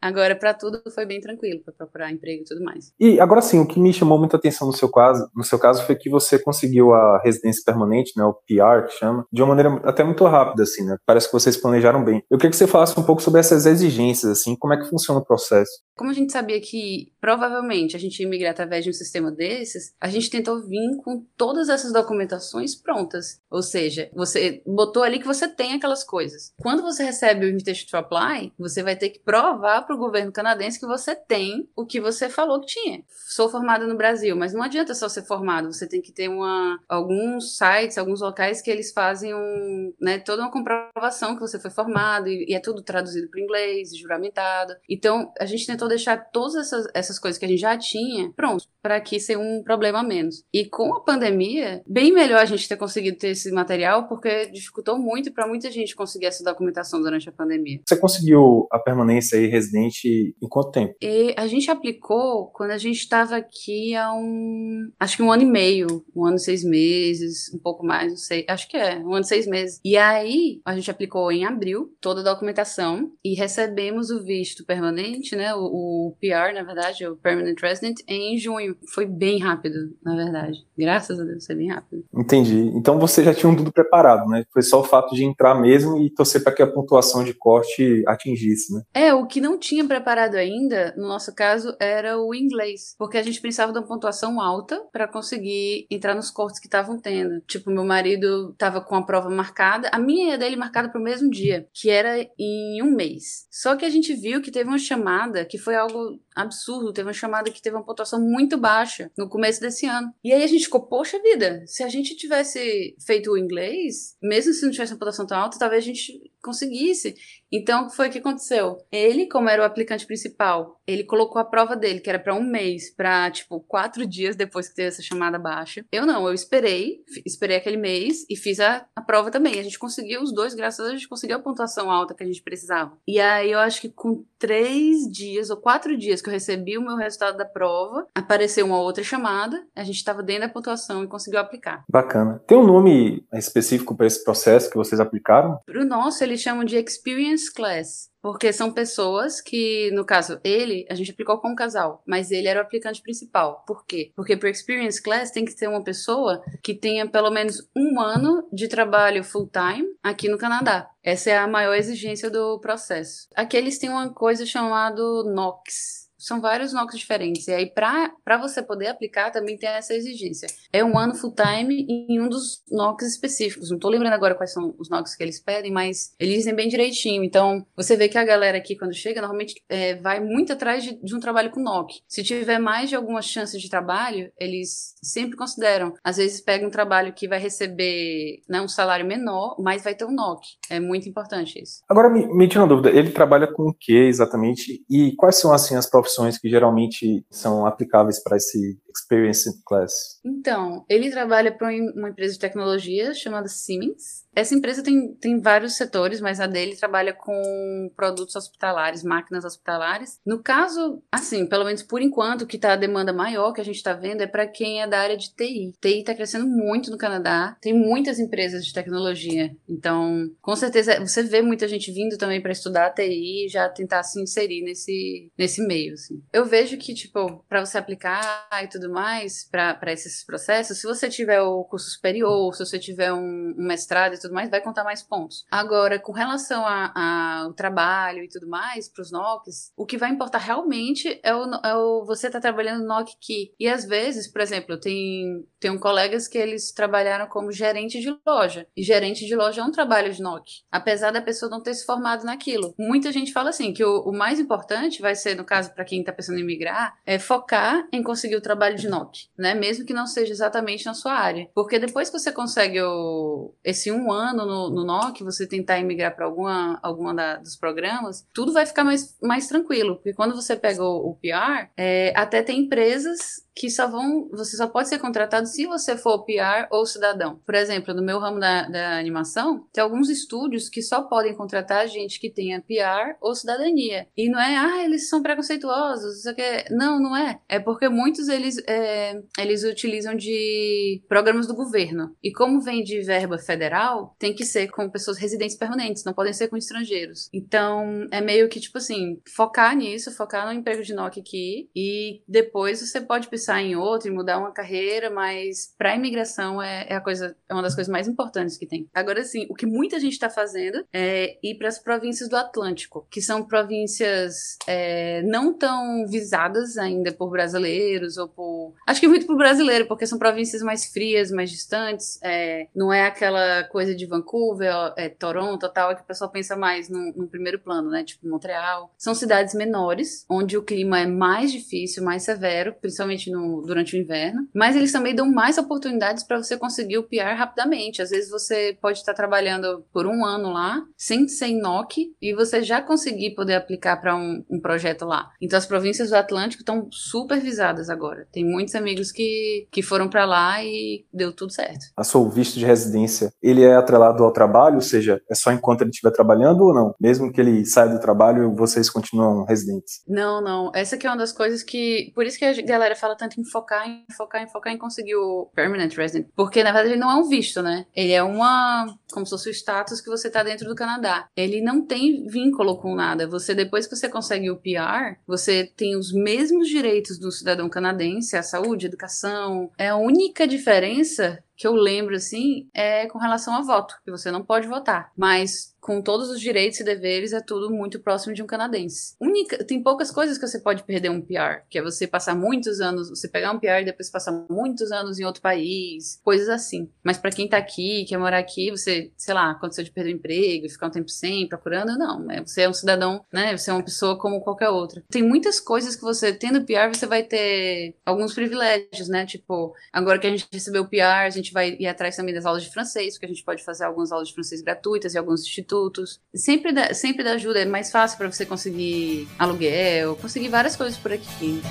Agora, 0.00 0.36
para 0.36 0.54
tudo 0.54 0.80
foi 0.94 1.04
bem 1.04 1.20
tranquilo, 1.20 1.60
para 1.64 1.74
procurar 1.74 2.12
emprego 2.12 2.42
e 2.42 2.44
tudo 2.44 2.64
mais. 2.64 2.92
E 2.98 3.20
agora 3.20 3.40
sim, 3.40 3.58
o 3.58 3.66
que 3.66 3.80
me 3.80 3.92
chamou 3.92 4.18
muita 4.18 4.36
atenção 4.36 4.66
no 4.66 4.72
seu 4.72 4.90
caso, 4.90 5.28
no 5.34 5.44
seu 5.44 5.58
caso 5.58 5.84
foi 5.84 5.96
que 5.96 6.08
você 6.08 6.38
conseguiu 6.38 6.92
a 6.92 7.20
residência 7.22 7.62
permanente, 7.64 8.12
né, 8.16 8.24
o 8.24 8.32
PR 8.32 8.86
que 8.86 8.98
chama, 8.98 9.26
de 9.32 9.42
uma 9.42 9.54
maneira 9.54 9.80
até 9.84 10.04
muito 10.04 10.24
rápida, 10.24 10.62
assim, 10.62 10.84
né? 10.84 10.96
Parece 11.04 11.26
que 11.26 11.32
vocês 11.32 11.56
planejaram 11.56 12.04
bem. 12.04 12.22
Eu 12.30 12.38
queria 12.38 12.50
que 12.50 12.56
você 12.56 12.66
falasse 12.66 12.98
um 12.98 13.02
pouco 13.02 13.22
sobre 13.22 13.40
essas 13.40 13.66
exigências, 13.66 14.30
assim, 14.30 14.56
como 14.56 14.74
é 14.74 14.76
que 14.76 14.88
funciona 14.88 15.20
o 15.20 15.24
processo. 15.24 15.70
Como 15.96 16.10
a 16.10 16.14
gente 16.14 16.32
sabia 16.32 16.60
que 16.60 17.12
provavelmente 17.20 17.96
a 17.96 17.98
gente 17.98 18.22
ia 18.22 18.28
migrar 18.28 18.52
através 18.52 18.84
de 18.84 18.90
um 18.90 18.92
sistema 18.92 19.32
desses, 19.32 19.92
a 20.00 20.08
gente 20.08 20.30
tentou 20.30 20.62
vir 20.62 20.96
com 21.02 21.24
todas 21.36 21.68
essas 21.68 21.92
documentações 21.92 22.76
prontas. 22.76 23.40
Ou 23.50 23.62
seja, 23.62 24.08
você 24.14 24.62
botou 24.64 25.02
ali 25.02 25.18
que 25.18 25.26
você 25.26 25.48
tem 25.48 25.72
aquelas 25.72 26.04
coisas. 26.04 26.52
Quando 26.60 26.82
você 26.82 27.02
recebe 27.02 27.46
o 27.46 27.48
invitation 27.48 27.86
to 27.90 27.96
apply, 27.96 28.52
você 28.56 28.82
vai 28.82 28.94
ter 28.94 29.08
que 29.10 29.18
provar 29.18 29.87
para 29.88 29.96
o 29.96 29.98
governo 29.98 30.30
canadense 30.30 30.78
que 30.78 30.86
você 30.86 31.16
tem 31.16 31.66
o 31.74 31.86
que 31.86 31.98
você 31.98 32.28
falou 32.28 32.60
que 32.60 32.66
tinha. 32.66 33.02
Sou 33.26 33.48
formada 33.48 33.86
no 33.86 33.96
Brasil, 33.96 34.36
mas 34.36 34.52
não 34.52 34.62
adianta 34.62 34.94
só 34.94 35.08
ser 35.08 35.22
formado, 35.22 35.72
você 35.72 35.88
tem 35.88 36.02
que 36.02 36.12
ter 36.12 36.28
uma, 36.28 36.78
alguns 36.86 37.56
sites, 37.56 37.96
alguns 37.96 38.20
locais 38.20 38.60
que 38.60 38.70
eles 38.70 38.92
fazem 38.92 39.34
um, 39.34 39.94
né, 39.98 40.18
toda 40.18 40.42
uma 40.42 40.50
comprovação 40.50 41.34
que 41.34 41.40
você 41.40 41.58
foi 41.58 41.70
formado 41.70 42.28
e, 42.28 42.44
e 42.50 42.54
é 42.54 42.60
tudo 42.60 42.82
traduzido 42.82 43.30
para 43.30 43.40
inglês, 43.40 43.96
juramentado. 43.96 44.74
Então, 44.88 45.32
a 45.40 45.46
gente 45.46 45.66
tentou 45.66 45.88
deixar 45.88 46.18
todas 46.30 46.54
essas, 46.56 46.86
essas 46.94 47.18
coisas 47.18 47.38
que 47.38 47.46
a 47.46 47.48
gente 47.48 47.60
já 47.60 47.76
tinha 47.78 48.30
pronto 48.36 48.66
para 48.82 48.96
aqui 48.96 49.18
ser 49.18 49.38
um 49.38 49.62
problema 49.62 50.02
menos. 50.02 50.44
E 50.52 50.66
com 50.66 50.94
a 50.94 51.00
pandemia, 51.00 51.82
bem 51.88 52.12
melhor 52.12 52.40
a 52.40 52.44
gente 52.44 52.68
ter 52.68 52.76
conseguido 52.76 53.16
ter 53.16 53.28
esse 53.28 53.50
material 53.50 54.06
porque 54.06 54.50
dificultou 54.50 54.98
muito 54.98 55.32
para 55.32 55.46
muita 55.46 55.70
gente 55.70 55.96
conseguir 55.96 56.26
essa 56.26 56.44
documentação 56.44 57.00
durante 57.00 57.28
a 57.28 57.32
pandemia. 57.32 57.80
Você 57.86 57.96
conseguiu 57.96 58.66
a 58.70 58.78
permanência 58.78 59.36
e 59.38 59.46
residência 59.46 59.77
residente 59.78 60.34
em 60.42 60.48
quanto 60.48 60.72
tempo? 60.72 60.94
E 61.00 61.34
a 61.36 61.46
gente 61.46 61.70
aplicou 61.70 62.46
quando 62.48 62.70
a 62.70 62.78
gente 62.78 62.98
estava 62.98 63.36
aqui 63.36 63.94
há 63.94 64.12
um. 64.12 64.90
Acho 64.98 65.16
que 65.16 65.22
um 65.22 65.30
ano 65.30 65.42
e 65.42 65.46
meio, 65.46 66.04
um 66.14 66.26
ano 66.26 66.36
e 66.36 66.40
seis 66.40 66.64
meses, 66.64 67.52
um 67.54 67.58
pouco 67.58 67.84
mais, 67.86 68.10
não 68.10 68.16
sei. 68.16 68.44
Acho 68.48 68.68
que 68.68 68.76
é, 68.76 68.98
um 68.98 69.12
ano 69.12 69.24
e 69.24 69.28
seis 69.28 69.46
meses. 69.46 69.80
E 69.84 69.96
aí 69.96 70.60
a 70.64 70.74
gente 70.74 70.90
aplicou 70.90 71.30
em 71.30 71.44
abril 71.44 71.92
toda 72.00 72.20
a 72.20 72.24
documentação 72.24 73.10
e 73.24 73.34
recebemos 73.34 74.10
o 74.10 74.22
visto 74.22 74.64
permanente, 74.64 75.36
né? 75.36 75.54
O, 75.54 76.08
o 76.08 76.16
PR, 76.20 76.54
na 76.54 76.62
verdade, 76.62 77.06
o 77.06 77.16
Permanent 77.16 77.60
Resident, 77.60 78.00
em 78.08 78.38
junho. 78.38 78.76
Foi 78.92 79.06
bem 79.06 79.38
rápido, 79.38 79.94
na 80.02 80.16
verdade. 80.16 80.66
Graças 80.76 81.18
a 81.18 81.24
Deus, 81.24 81.46
foi 81.46 81.56
bem 81.56 81.68
rápido. 81.68 82.04
Entendi. 82.14 82.70
Então 82.74 82.98
você 82.98 83.22
já 83.22 83.34
tinha 83.34 83.50
um 83.50 83.56
tudo 83.56 83.72
preparado, 83.72 84.28
né? 84.28 84.44
Foi 84.52 84.62
só 84.62 84.80
o 84.80 84.84
fato 84.84 85.14
de 85.14 85.24
entrar 85.24 85.54
mesmo 85.54 85.98
e 85.98 86.10
torcer 86.10 86.42
para 86.42 86.52
que 86.52 86.62
a 86.62 86.66
pontuação 86.66 87.24
de 87.24 87.34
corte 87.34 88.02
atingisse, 88.06 88.72
né? 88.72 88.82
É, 88.94 89.14
o 89.14 89.26
que 89.26 89.40
não 89.40 89.58
tinha 89.68 89.86
preparado 89.86 90.36
ainda, 90.36 90.94
no 90.96 91.06
nosso 91.06 91.34
caso, 91.34 91.76
era 91.78 92.18
o 92.18 92.34
inglês. 92.34 92.94
Porque 92.98 93.18
a 93.18 93.22
gente 93.22 93.38
precisava 93.38 93.70
de 93.70 93.78
uma 93.78 93.86
pontuação 93.86 94.40
alta 94.40 94.82
para 94.90 95.06
conseguir 95.06 95.86
entrar 95.90 96.14
nos 96.14 96.30
cortes 96.30 96.58
que 96.58 96.66
estavam 96.66 96.98
tendo. 96.98 97.42
Tipo, 97.42 97.70
meu 97.70 97.84
marido 97.84 98.50
estava 98.52 98.80
com 98.80 98.94
a 98.94 99.04
prova 99.04 99.28
marcada, 99.28 99.90
a 99.92 99.98
minha 99.98 100.30
e 100.30 100.32
a 100.32 100.36
dele 100.38 100.56
marcada 100.56 100.88
para 100.88 100.98
o 100.98 101.04
mesmo 101.04 101.30
dia, 101.30 101.68
que 101.74 101.90
era 101.90 102.18
em 102.38 102.82
um 102.82 102.90
mês. 102.90 103.46
Só 103.50 103.76
que 103.76 103.84
a 103.84 103.90
gente 103.90 104.14
viu 104.14 104.40
que 104.40 104.50
teve 104.50 104.70
uma 104.70 104.78
chamada 104.78 105.44
que 105.44 105.58
foi 105.58 105.74
algo 105.74 106.18
absurdo. 106.42 106.92
Teve 106.92 107.08
uma 107.08 107.12
chamada 107.12 107.50
que 107.50 107.62
teve 107.62 107.76
uma 107.76 107.84
pontuação 107.84 108.20
muito 108.20 108.56
baixa 108.56 109.10
no 109.16 109.28
começo 109.28 109.60
desse 109.60 109.86
ano. 109.86 110.12
E 110.22 110.32
aí 110.32 110.42
a 110.42 110.46
gente 110.46 110.64
ficou, 110.64 110.86
poxa 110.86 111.20
vida, 111.20 111.62
se 111.66 111.82
a 111.82 111.88
gente 111.88 112.16
tivesse 112.16 112.96
feito 113.04 113.30
o 113.30 113.38
inglês, 113.38 114.16
mesmo 114.22 114.52
se 114.52 114.64
não 114.64 114.72
tivesse 114.72 114.92
uma 114.92 114.98
pontuação 114.98 115.26
tão 115.26 115.38
alta, 115.38 115.58
talvez 115.58 115.82
a 115.82 115.86
gente 115.86 116.32
conseguisse. 116.42 117.14
Então, 117.50 117.84
o 117.84 117.88
que 117.88 117.96
foi 117.96 118.10
que 118.10 118.18
aconteceu? 118.18 118.78
Ele, 118.92 119.26
como 119.26 119.48
era 119.48 119.62
o 119.62 119.64
aplicante 119.64 120.06
principal, 120.06 120.80
ele 120.86 121.04
colocou 121.04 121.40
a 121.40 121.44
prova 121.44 121.74
dele, 121.74 122.00
que 122.00 122.08
era 122.08 122.18
para 122.18 122.34
um 122.34 122.42
mês, 122.42 122.90
para 122.90 123.30
tipo 123.30 123.60
quatro 123.60 124.06
dias 124.06 124.36
depois 124.36 124.68
que 124.68 124.74
teve 124.74 124.88
essa 124.88 125.02
chamada 125.02 125.38
baixa. 125.38 125.84
Eu 125.90 126.06
não, 126.06 126.26
eu 126.26 126.34
esperei, 126.34 127.02
esperei 127.24 127.56
aquele 127.56 127.76
mês 127.76 128.26
e 128.28 128.36
fiz 128.36 128.60
a, 128.60 128.86
a 128.94 129.02
prova 129.02 129.30
também. 129.30 129.58
A 129.58 129.62
gente 129.62 129.78
conseguiu 129.78 130.22
os 130.22 130.32
dois, 130.32 130.54
graças 130.54 130.80
a 130.80 130.82
Deus, 130.84 130.94
a 130.94 130.98
gente 130.98 131.08
conseguiu 131.08 131.36
a 131.36 131.40
pontuação 131.40 131.90
alta 131.90 132.14
que 132.14 132.22
a 132.22 132.26
gente 132.26 132.42
precisava. 132.42 132.96
E 133.06 133.18
aí 133.18 133.50
eu 133.50 133.58
acho 133.58 133.80
que 133.80 133.88
com 133.88 134.24
três 134.38 135.10
dias 135.10 135.50
ou 135.50 135.56
quatro 135.56 135.96
dias 135.96 136.22
que 136.28 136.30
eu 136.30 136.34
recebi 136.34 136.76
o 136.76 136.82
meu 136.82 136.96
resultado 136.96 137.36
da 137.36 137.44
prova, 137.44 138.06
apareceu 138.14 138.66
uma 138.66 138.80
outra 138.80 139.02
chamada, 139.02 139.64
a 139.74 139.82
gente 139.82 139.96
estava 139.96 140.22
dentro 140.22 140.42
da 140.42 140.52
pontuação 140.52 141.02
e 141.02 141.08
conseguiu 141.08 141.40
aplicar. 141.40 141.84
Bacana. 141.88 142.40
Tem 142.46 142.56
um 142.56 142.66
nome 142.66 143.26
específico 143.32 143.96
para 143.96 144.06
esse 144.06 144.22
processo 144.22 144.70
que 144.70 144.76
vocês 144.76 145.00
aplicaram? 145.00 145.58
Para 145.64 145.80
o 145.80 145.84
nosso, 145.84 146.22
eles 146.22 146.40
chamam 146.40 146.64
de 146.64 146.76
Experience 146.76 147.52
Class. 147.52 148.10
Porque 148.20 148.52
são 148.52 148.72
pessoas 148.72 149.40
que, 149.40 149.90
no 149.92 150.04
caso, 150.04 150.40
ele, 150.42 150.86
a 150.90 150.94
gente 150.94 151.12
aplicou 151.12 151.38
com 151.38 151.50
um 151.50 151.54
casal, 151.54 152.02
mas 152.06 152.30
ele 152.30 152.48
era 152.48 152.60
o 152.60 152.62
aplicante 152.62 153.02
principal. 153.02 153.64
Por 153.66 153.84
quê? 153.86 154.12
Porque 154.14 154.36
para 154.36 154.50
Experience 154.50 155.02
Class 155.02 155.30
tem 155.30 155.44
que 155.44 155.52
ser 155.52 155.68
uma 155.68 155.82
pessoa 155.82 156.42
que 156.62 156.74
tenha 156.74 157.08
pelo 157.08 157.30
menos 157.30 157.68
um 157.76 158.00
ano 158.00 158.46
de 158.52 158.68
trabalho 158.68 159.22
full-time 159.22 159.86
aqui 160.02 160.28
no 160.28 160.38
Canadá. 160.38 160.90
Essa 161.02 161.30
é 161.30 161.38
a 161.38 161.46
maior 161.46 161.74
exigência 161.74 162.30
do 162.30 162.58
processo. 162.60 163.28
Aqui 163.34 163.56
eles 163.56 163.78
têm 163.78 163.88
uma 163.88 164.12
coisa 164.12 164.44
chamada 164.44 165.00
NOx, 165.24 166.08
são 166.18 166.40
vários 166.40 166.72
NOCs 166.72 166.98
diferentes. 166.98 167.46
E 167.46 167.52
aí, 167.52 167.72
para 167.72 168.38
você 168.40 168.60
poder 168.60 168.88
aplicar, 168.88 169.30
também 169.30 169.56
tem 169.56 169.68
essa 169.68 169.94
exigência. 169.94 170.48
É 170.72 170.84
um 170.84 170.98
ano 170.98 171.14
full 171.14 171.32
time 171.32 171.86
em 171.88 172.20
um 172.20 172.28
dos 172.28 172.60
NOCs 172.70 173.06
específicos. 173.06 173.70
Não 173.70 173.78
tô 173.78 173.88
lembrando 173.88 174.12
agora 174.12 174.34
quais 174.34 174.52
são 174.52 174.74
os 174.78 174.90
NOCs 174.90 175.14
que 175.14 175.22
eles 175.22 175.40
pedem, 175.40 175.70
mas 175.70 176.12
eles 176.18 176.38
dizem 176.38 176.54
bem 176.54 176.68
direitinho. 176.68 177.22
Então, 177.22 177.64
você 177.76 177.96
vê 177.96 178.07
que 178.08 178.18
a 178.18 178.24
galera 178.24 178.58
aqui, 178.58 178.76
quando 178.76 178.94
chega, 178.94 179.20
normalmente 179.20 179.62
é, 179.68 179.96
vai 179.96 180.20
muito 180.20 180.52
atrás 180.52 180.84
de, 180.84 181.00
de, 181.02 181.14
um 181.14 181.20
trabalho 181.20 181.50
com 181.50 181.60
NOC. 181.60 182.00
Se 182.06 182.22
tiver 182.22 182.58
mais 182.58 182.88
de 182.88 182.96
algumas 182.96 183.24
chances 183.24 183.60
de 183.60 183.68
trabalho, 183.70 184.30
eles 184.38 184.94
sempre 185.02 185.36
consideram. 185.36 185.94
Às 186.02 186.16
vezes, 186.16 186.40
pega 186.40 186.66
um 186.66 186.70
trabalho 186.70 187.12
que 187.12 187.28
vai 187.28 187.38
receber 187.38 188.40
né, 188.48 188.60
um 188.60 188.68
salário 188.68 189.06
menor, 189.06 189.56
mas 189.58 189.84
vai 189.84 189.94
ter 189.94 190.04
um 190.04 190.12
NOC. 190.12 190.42
É 190.70 190.80
muito 190.80 191.08
importante 191.08 191.60
isso. 191.62 191.82
Agora, 191.88 192.08
me, 192.08 192.26
me 192.26 192.48
tira 192.48 192.62
uma 192.62 192.68
dúvida. 192.68 192.90
Ele 192.90 193.10
trabalha 193.10 193.46
com 193.46 193.68
o 193.68 193.74
que 193.74 193.92
exatamente? 193.92 194.84
E 194.90 195.14
quais 195.16 195.36
são, 195.36 195.52
assim, 195.52 195.76
as 195.76 195.88
profissões 195.88 196.08
profissões 196.08 196.38
que 196.38 196.48
geralmente 196.48 197.24
são 197.30 197.66
aplicáveis 197.66 198.22
para 198.22 198.36
esse 198.36 198.78
Experience 199.00 199.62
Class? 199.64 200.20
Então, 200.24 200.84
ele 200.88 201.10
trabalha 201.10 201.52
para 201.52 201.68
uma 201.68 202.10
empresa 202.10 202.34
de 202.34 202.38
tecnologia 202.38 203.14
chamada 203.14 203.48
Siemens. 203.48 204.26
Essa 204.34 204.54
empresa 204.54 204.84
tem, 204.84 205.14
tem 205.14 205.40
vários 205.40 205.76
setores, 205.76 206.20
mas 206.20 206.38
a 206.38 206.46
dele 206.46 206.76
trabalha 206.76 207.12
com 207.12 207.90
produtos 207.96 208.36
hospitalares, 208.36 209.02
máquinas 209.02 209.44
hospitalares. 209.44 210.20
No 210.24 210.40
caso, 210.40 211.02
assim, 211.10 211.44
pelo 211.44 211.64
menos 211.64 211.82
por 211.82 212.00
enquanto, 212.00 212.46
que 212.46 212.54
está 212.54 212.74
a 212.74 212.76
demanda 212.76 213.12
maior 213.12 213.52
que 213.52 213.60
a 213.60 213.64
gente 213.64 213.76
está 213.76 213.94
vendo 213.94 214.20
é 214.20 214.28
para 214.28 214.46
quem 214.46 214.80
é 214.80 214.86
da 214.86 215.00
área 215.00 215.16
de 215.16 215.34
TI. 215.34 215.72
TI 215.80 216.00
está 216.00 216.14
crescendo 216.14 216.46
muito 216.46 216.88
no 216.88 216.96
Canadá, 216.96 217.56
tem 217.60 217.74
muitas 217.74 218.20
empresas 218.20 218.64
de 218.64 218.72
tecnologia. 218.72 219.56
Então, 219.68 220.30
com 220.40 220.54
certeza, 220.54 221.00
você 221.00 221.22
vê 221.24 221.42
muita 221.42 221.66
gente 221.66 221.90
vindo 221.90 222.16
também 222.16 222.40
para 222.40 222.52
estudar 222.52 222.90
TI 222.90 223.46
e 223.46 223.48
já 223.48 223.68
tentar 223.68 224.04
se 224.04 224.20
inserir 224.22 224.62
nesse, 224.62 225.32
nesse 225.36 225.66
meio. 225.66 225.94
Assim. 225.94 226.22
Eu 226.32 226.44
vejo 226.44 226.78
que, 226.78 226.94
tipo, 226.94 227.44
para 227.48 227.64
você 227.64 227.76
aplicar 227.76 228.48
e 228.62 228.68
tudo 228.68 228.87
mais, 228.90 229.44
para 229.44 229.92
esses 229.92 230.24
processos, 230.24 230.78
se 230.78 230.86
você 230.86 231.08
tiver 231.08 231.40
o 231.42 231.64
curso 231.64 231.90
superior, 231.90 232.54
se 232.54 232.64
você 232.64 232.78
tiver 232.78 233.12
um, 233.12 233.54
um 233.56 233.66
mestrado 233.66 234.14
e 234.14 234.20
tudo 234.20 234.34
mais, 234.34 234.50
vai 234.50 234.60
contar 234.60 234.84
mais 234.84 235.02
pontos. 235.02 235.44
Agora, 235.50 235.98
com 235.98 236.12
relação 236.12 236.64
ao 236.66 237.52
trabalho 237.52 238.22
e 238.22 238.28
tudo 238.28 238.48
mais, 238.48 238.88
para 238.88 239.02
os 239.02 239.10
NOCs, 239.10 239.72
o 239.76 239.86
que 239.86 239.98
vai 239.98 240.10
importar 240.10 240.38
realmente 240.38 241.20
é 241.22 241.34
o, 241.34 241.44
é 241.64 241.74
o 241.74 242.04
você 242.04 242.30
tá 242.30 242.40
trabalhando 242.40 242.82
no 242.82 242.88
NOC 242.88 243.12
Key. 243.20 243.54
E 243.58 243.68
às 243.68 243.84
vezes, 243.84 244.28
por 244.28 244.40
exemplo, 244.40 244.74
eu 244.74 244.80
tenho, 244.80 245.46
tenho 245.60 245.78
colegas 245.78 246.28
que 246.28 246.38
eles 246.38 246.72
trabalharam 246.72 247.26
como 247.26 247.52
gerente 247.52 248.00
de 248.00 248.16
loja. 248.26 248.66
E 248.76 248.82
gerente 248.82 249.26
de 249.26 249.34
loja 249.34 249.60
é 249.60 249.64
um 249.64 249.70
trabalho 249.70 250.12
de 250.12 250.22
NOC, 250.22 250.62
apesar 250.70 251.10
da 251.10 251.22
pessoa 251.22 251.50
não 251.50 251.62
ter 251.62 251.74
se 251.74 251.84
formado 251.84 252.24
naquilo. 252.24 252.74
Muita 252.78 253.12
gente 253.12 253.32
fala 253.32 253.50
assim, 253.50 253.72
que 253.72 253.84
o, 253.84 254.00
o 254.02 254.12
mais 254.12 254.40
importante 254.40 255.00
vai 255.00 255.14
ser, 255.14 255.34
no 255.34 255.44
caso, 255.44 255.72
para 255.74 255.84
quem 255.84 256.00
está 256.00 256.12
pensando 256.12 256.38
em 256.38 256.44
migrar, 256.44 256.96
é 257.04 257.18
focar 257.18 257.86
em 257.92 258.02
conseguir 258.02 258.36
o 258.36 258.40
trabalho 258.40 258.67
de 258.74 258.88
NOC, 258.88 259.28
né? 259.36 259.54
Mesmo 259.54 259.84
que 259.84 259.92
não 259.92 260.06
seja 260.06 260.32
exatamente 260.32 260.86
na 260.86 260.94
sua 260.94 261.12
área. 261.12 261.48
Porque 261.54 261.78
depois 261.78 262.10
que 262.10 262.18
você 262.18 262.32
consegue 262.32 262.80
o, 262.80 263.54
esse 263.64 263.90
um 263.90 264.10
ano 264.12 264.44
no, 264.44 264.70
no 264.70 264.84
NOC, 264.84 265.22
você 265.22 265.46
tentar 265.46 265.78
emigrar 265.78 266.14
para 266.14 266.24
alguma, 266.24 266.78
alguma 266.82 267.14
da, 267.14 267.36
dos 267.36 267.56
programas, 267.56 268.26
tudo 268.32 268.52
vai 268.52 268.66
ficar 268.66 268.84
mais, 268.84 269.16
mais 269.22 269.48
tranquilo. 269.48 269.96
Porque 269.96 270.14
quando 270.14 270.34
você 270.34 270.56
pega 270.56 270.82
o, 270.82 271.10
o 271.10 271.14
PR, 271.14 271.70
é, 271.76 272.12
até 272.16 272.42
tem 272.42 272.60
empresas 272.60 273.46
que 273.58 273.68
só 273.68 273.88
vão. 273.88 274.28
Você 274.30 274.56
só 274.56 274.68
pode 274.68 274.88
ser 274.88 274.98
contratado 274.98 275.46
se 275.48 275.66
você 275.66 275.96
for 275.96 276.24
PR 276.24 276.68
ou 276.70 276.86
cidadão. 276.86 277.40
Por 277.44 277.54
exemplo, 277.56 277.92
no 277.92 278.02
meu 278.02 278.20
ramo 278.20 278.38
da, 278.38 278.68
da 278.68 278.98
animação, 278.98 279.66
tem 279.72 279.82
alguns 279.82 280.08
estúdios 280.08 280.68
que 280.68 280.80
só 280.80 281.02
podem 281.02 281.34
contratar 281.34 281.88
gente 281.88 282.20
que 282.20 282.30
tenha 282.30 282.62
PR 282.62 283.16
ou 283.20 283.34
cidadania. 283.34 284.06
E 284.16 284.30
não 284.30 284.38
é, 284.38 284.56
ah, 284.56 284.84
eles 284.84 285.08
são 285.08 285.22
preconceituosos, 285.22 286.18
isso 286.18 286.30
aqui 286.30 286.40
é... 286.40 286.66
Não, 286.70 287.00
não 287.00 287.16
é. 287.16 287.40
É 287.48 287.58
porque 287.58 287.88
muitos 287.88 288.28
eles, 288.28 288.58
é, 288.68 289.20
eles 289.38 289.64
utilizam 289.64 290.14
de 290.14 291.02
programas 291.08 291.46
do 291.46 291.54
governo. 291.54 292.14
E 292.22 292.30
como 292.32 292.60
vem 292.60 292.84
de 292.84 293.00
verba 293.00 293.38
federal, 293.38 294.14
tem 294.18 294.32
que 294.32 294.44
ser 294.44 294.68
com 294.68 294.88
pessoas 294.88 295.18
residentes 295.18 295.56
permanentes, 295.56 296.04
não 296.04 296.12
podem 296.12 296.32
ser 296.32 296.48
com 296.48 296.56
estrangeiros. 296.56 297.28
Então, 297.32 298.06
é 298.12 298.20
meio 298.20 298.48
que, 298.48 298.60
tipo 298.60 298.78
assim, 298.78 299.20
focar 299.34 299.74
nisso, 299.74 300.14
focar 300.14 300.46
no 300.46 300.52
emprego 300.52 300.82
de 300.82 300.94
NOC 300.94 301.18
aqui, 301.18 301.68
e 301.74 302.22
depois 302.28 302.80
você 302.80 303.00
pode 303.00 303.28
pensar 303.28 303.47
pensar 303.48 303.62
em 303.62 303.74
outro 303.76 304.08
e 304.08 304.10
mudar 304.10 304.38
uma 304.38 304.52
carreira, 304.52 305.08
mas 305.08 305.74
para 305.78 305.92
a 305.92 305.96
imigração 305.96 306.60
é, 306.60 306.86
é, 306.88 306.96
a 306.96 307.00
coisa, 307.00 307.34
é 307.48 307.54
uma 307.54 307.62
das 307.62 307.74
coisas 307.74 307.90
mais 307.90 308.06
importantes 308.06 308.58
que 308.58 308.66
tem. 308.66 308.86
Agora 308.92 309.24
sim, 309.24 309.46
o 309.48 309.54
que 309.54 309.64
muita 309.64 309.98
gente 309.98 310.12
está 310.12 310.28
fazendo 310.28 310.84
é 310.92 311.38
ir 311.42 311.56
para 311.56 311.68
as 311.68 311.78
províncias 311.78 312.28
do 312.28 312.36
Atlântico, 312.36 313.06
que 313.10 313.22
são 313.22 313.42
províncias 313.42 314.58
é, 314.66 315.22
não 315.22 315.54
tão 315.54 316.06
visadas 316.06 316.76
ainda 316.76 317.10
por 317.12 317.30
brasileiros 317.30 318.18
ou 318.18 318.28
por. 318.28 318.74
Acho 318.86 319.00
que 319.00 319.08
muito 319.08 319.26
por 319.26 319.36
brasileiro, 319.36 319.86
porque 319.86 320.06
são 320.06 320.18
províncias 320.18 320.60
mais 320.60 320.86
frias, 320.86 321.30
mais 321.30 321.50
distantes. 321.50 322.18
É, 322.22 322.68
não 322.74 322.92
é 322.92 323.06
aquela 323.06 323.64
coisa 323.64 323.94
de 323.94 324.04
Vancouver, 324.04 324.92
é, 324.96 325.08
Toronto, 325.08 325.68
tal, 325.70 325.96
que 325.96 326.02
o 326.02 326.06
pessoal 326.06 326.30
pensa 326.30 326.54
mais 326.54 326.88
no, 326.90 327.12
no 327.12 327.26
primeiro 327.26 327.58
plano, 327.58 327.90
né? 327.90 328.04
Tipo 328.04 328.28
Montreal. 328.28 328.92
São 328.98 329.14
cidades 329.14 329.54
menores, 329.54 330.26
onde 330.28 330.56
o 330.56 330.62
clima 330.62 331.00
é 331.00 331.06
mais 331.06 331.50
difícil, 331.50 332.04
mais 332.04 332.24
severo, 332.24 332.74
principalmente 332.80 333.30
no 333.30 333.37
no, 333.38 333.62
durante 333.62 333.96
o 333.96 334.00
inverno, 334.00 334.46
mas 334.54 334.76
eles 334.76 334.92
também 334.92 335.14
dão 335.14 335.30
mais 335.30 335.58
oportunidades 335.58 336.24
para 336.24 336.38
você 336.38 336.56
conseguir 336.56 336.98
o 336.98 337.04
PR 337.04 337.36
rapidamente. 337.36 338.02
Às 338.02 338.10
vezes 338.10 338.30
você 338.30 338.76
pode 338.80 338.98
estar 338.98 339.14
trabalhando 339.14 339.84
por 339.92 340.06
um 340.06 340.24
ano 340.24 340.50
lá, 340.50 340.82
sem 340.96 341.28
ser 341.28 341.52
NOC, 341.52 342.12
e 342.20 342.34
você 342.34 342.62
já 342.62 342.82
conseguir 342.82 343.34
poder 343.34 343.54
aplicar 343.54 343.96
para 343.96 344.16
um, 344.16 344.44
um, 344.50 344.60
projeto 344.60 345.04
lá. 345.04 345.30
Então 345.40 345.58
as 345.58 345.66
províncias 345.66 346.10
do 346.10 346.16
Atlântico 346.16 346.62
estão 346.62 346.88
super 346.90 347.40
visadas 347.40 347.88
agora. 347.88 348.26
Tem 348.32 348.44
muitos 348.44 348.74
amigos 348.74 349.12
que, 349.12 349.66
que 349.70 349.82
foram 349.82 350.08
para 350.08 350.24
lá 350.24 350.62
e 350.62 351.04
deu 351.12 351.32
tudo 351.32 351.52
certo. 351.52 351.86
A 351.96 352.04
sua 352.04 352.28
visto 352.28 352.58
de 352.58 352.64
residência, 352.64 353.32
ele 353.42 353.62
é 353.62 353.74
atrelado 353.74 354.24
ao 354.24 354.32
trabalho, 354.32 354.76
ou 354.76 354.80
seja, 354.80 355.20
é 355.30 355.34
só 355.34 355.52
enquanto 355.52 355.82
ele 355.82 355.90
estiver 355.90 356.10
trabalhando 356.10 356.62
ou 356.64 356.74
não? 356.74 356.94
Mesmo 357.00 357.32
que 357.32 357.40
ele 357.40 357.64
saia 357.64 357.90
do 357.90 358.00
trabalho, 358.00 358.54
vocês 358.54 358.90
continuam 358.90 359.44
residentes? 359.44 360.02
Não, 360.06 360.40
não. 360.40 360.70
Essa 360.74 360.96
que 360.96 361.06
é 361.06 361.10
uma 361.10 361.16
das 361.16 361.32
coisas 361.32 361.62
que, 361.62 362.12
por 362.14 362.26
isso 362.26 362.38
que 362.38 362.44
a 362.44 362.62
galera 362.62 362.96
fala 362.96 363.16
tanto 363.16 363.27
em 363.36 363.44
focar, 363.44 363.88
em 363.88 364.04
focar, 364.16 364.42
em 364.42 364.48
focar 364.48 364.72
em 364.72 364.78
conseguir 364.78 365.16
o 365.16 365.50
permanent 365.54 365.94
resident, 365.94 366.28
porque 366.34 366.62
na 366.62 366.72
verdade 366.72 366.94
ele 366.94 367.00
não 367.00 367.10
é 367.10 367.14
um 367.16 367.28
visto, 367.28 367.62
né? 367.62 367.86
Ele 367.94 368.12
é 368.12 368.22
uma, 368.22 368.96
como 369.12 369.26
se 369.26 369.30
fosse 369.30 369.48
o 369.48 369.52
status 369.52 370.00
que 370.00 370.08
você 370.08 370.30
tá 370.30 370.42
dentro 370.42 370.68
do 370.68 370.74
Canadá. 370.74 371.28
Ele 371.36 371.60
não 371.60 371.84
tem 371.84 372.26
vínculo 372.26 372.78
com 372.78 372.94
nada. 372.94 373.26
Você 373.28 373.54
depois 373.54 373.86
que 373.86 373.96
você 373.96 374.08
consegue 374.08 374.50
o 374.50 374.56
PR, 374.56 375.18
você 375.26 375.64
tem 375.76 375.96
os 375.96 376.12
mesmos 376.12 376.68
direitos 376.68 377.18
do 377.18 377.32
cidadão 377.32 377.68
canadense, 377.68 378.36
a 378.36 378.42
saúde, 378.42 378.86
a 378.86 378.88
educação. 378.88 379.70
É 379.76 379.88
a 379.88 379.96
única 379.96 380.46
diferença 380.46 381.42
que 381.58 381.66
eu 381.66 381.74
lembro 381.74 382.14
assim 382.14 382.68
é 382.72 383.06
com 383.06 383.18
relação 383.18 383.54
a 383.54 383.62
voto, 383.62 383.96
que 384.04 384.10
você 384.12 384.30
não 384.30 384.44
pode 384.44 384.68
votar. 384.68 385.10
Mas 385.16 385.74
com 385.88 386.02
todos 386.02 386.28
os 386.28 386.38
direitos 386.38 386.78
e 386.80 386.84
deveres, 386.84 387.32
é 387.32 387.40
tudo 387.40 387.70
muito 387.70 387.98
próximo 387.98 388.34
de 388.34 388.42
um 388.42 388.46
canadense. 388.46 389.16
Única, 389.18 389.64
tem 389.64 389.82
poucas 389.82 390.10
coisas 390.10 390.36
que 390.36 390.46
você 390.46 390.60
pode 390.60 390.82
perder 390.82 391.10
um 391.10 391.18
PR, 391.18 391.62
que 391.70 391.78
é 391.78 391.82
você 391.82 392.06
passar 392.06 392.34
muitos 392.34 392.82
anos, 392.82 393.08
você 393.08 393.26
pegar 393.26 393.52
um 393.52 393.58
PR 393.58 393.80
e 393.80 393.86
depois 393.86 394.10
passar 394.10 394.32
muitos 394.50 394.92
anos 394.92 395.18
em 395.18 395.24
outro 395.24 395.40
país, 395.40 396.20
coisas 396.22 396.50
assim. 396.50 396.90
Mas 397.02 397.16
para 397.16 397.30
quem 397.30 397.48
tá 397.48 397.56
aqui, 397.56 398.04
quer 398.04 398.18
morar 398.18 398.36
aqui, 398.36 398.70
você, 398.70 399.10
sei 399.16 399.32
lá, 399.32 399.52
aconteceu 399.52 399.82
de 399.82 399.90
perder 399.90 400.10
o 400.10 400.16
emprego 400.16 400.66
e 400.66 400.68
ficar 400.68 400.88
um 400.88 400.90
tempo 400.90 401.08
sem, 401.08 401.48
procurando, 401.48 401.96
não. 401.96 402.20
Né? 402.20 402.42
Você 402.44 402.60
é 402.60 402.68
um 402.68 402.74
cidadão, 402.74 403.24
né? 403.32 403.56
Você 403.56 403.70
é 403.70 403.72
uma 403.72 403.82
pessoa 403.82 404.18
como 404.18 404.42
qualquer 404.42 404.68
outra. 404.68 405.02
Tem 405.08 405.22
muitas 405.22 405.58
coisas 405.58 405.96
que 405.96 406.02
você, 406.02 406.34
tendo 406.34 406.66
PR, 406.66 406.92
você 406.92 407.06
vai 407.06 407.22
ter 407.22 407.96
alguns 408.04 408.34
privilégios, 408.34 409.08
né? 409.08 409.24
Tipo, 409.24 409.72
agora 409.90 410.18
que 410.18 410.26
a 410.26 410.30
gente 410.30 410.46
recebeu 410.52 410.82
o 410.82 410.88
PR, 410.90 411.24
a 411.24 411.30
gente 411.30 411.50
vai 411.50 411.78
ir 411.80 411.86
atrás 411.86 412.14
também 412.14 412.34
das 412.34 412.44
aulas 412.44 412.62
de 412.62 412.70
francês, 412.70 413.14
porque 413.14 413.24
a 413.24 413.30
gente 413.30 413.42
pode 413.42 413.64
fazer 413.64 413.84
algumas 413.84 414.12
aulas 414.12 414.28
de 414.28 414.34
francês 414.34 414.60
gratuitas 414.60 415.14
e 415.14 415.18
alguns 415.18 415.40
institutos 415.40 415.77
produtos. 415.78 416.20
Sempre 416.34 416.72
dá, 416.72 416.92
sempre 416.92 417.22
dá 417.22 417.32
ajuda, 417.32 417.60
é 417.60 417.64
mais 417.64 417.90
fácil 417.90 418.18
para 418.18 418.30
você 418.30 418.44
conseguir 418.44 419.28
aluguel, 419.38 420.16
conseguir 420.16 420.48
várias 420.48 420.74
coisas 420.74 420.98
por 420.98 421.12
aqui. 421.12 421.62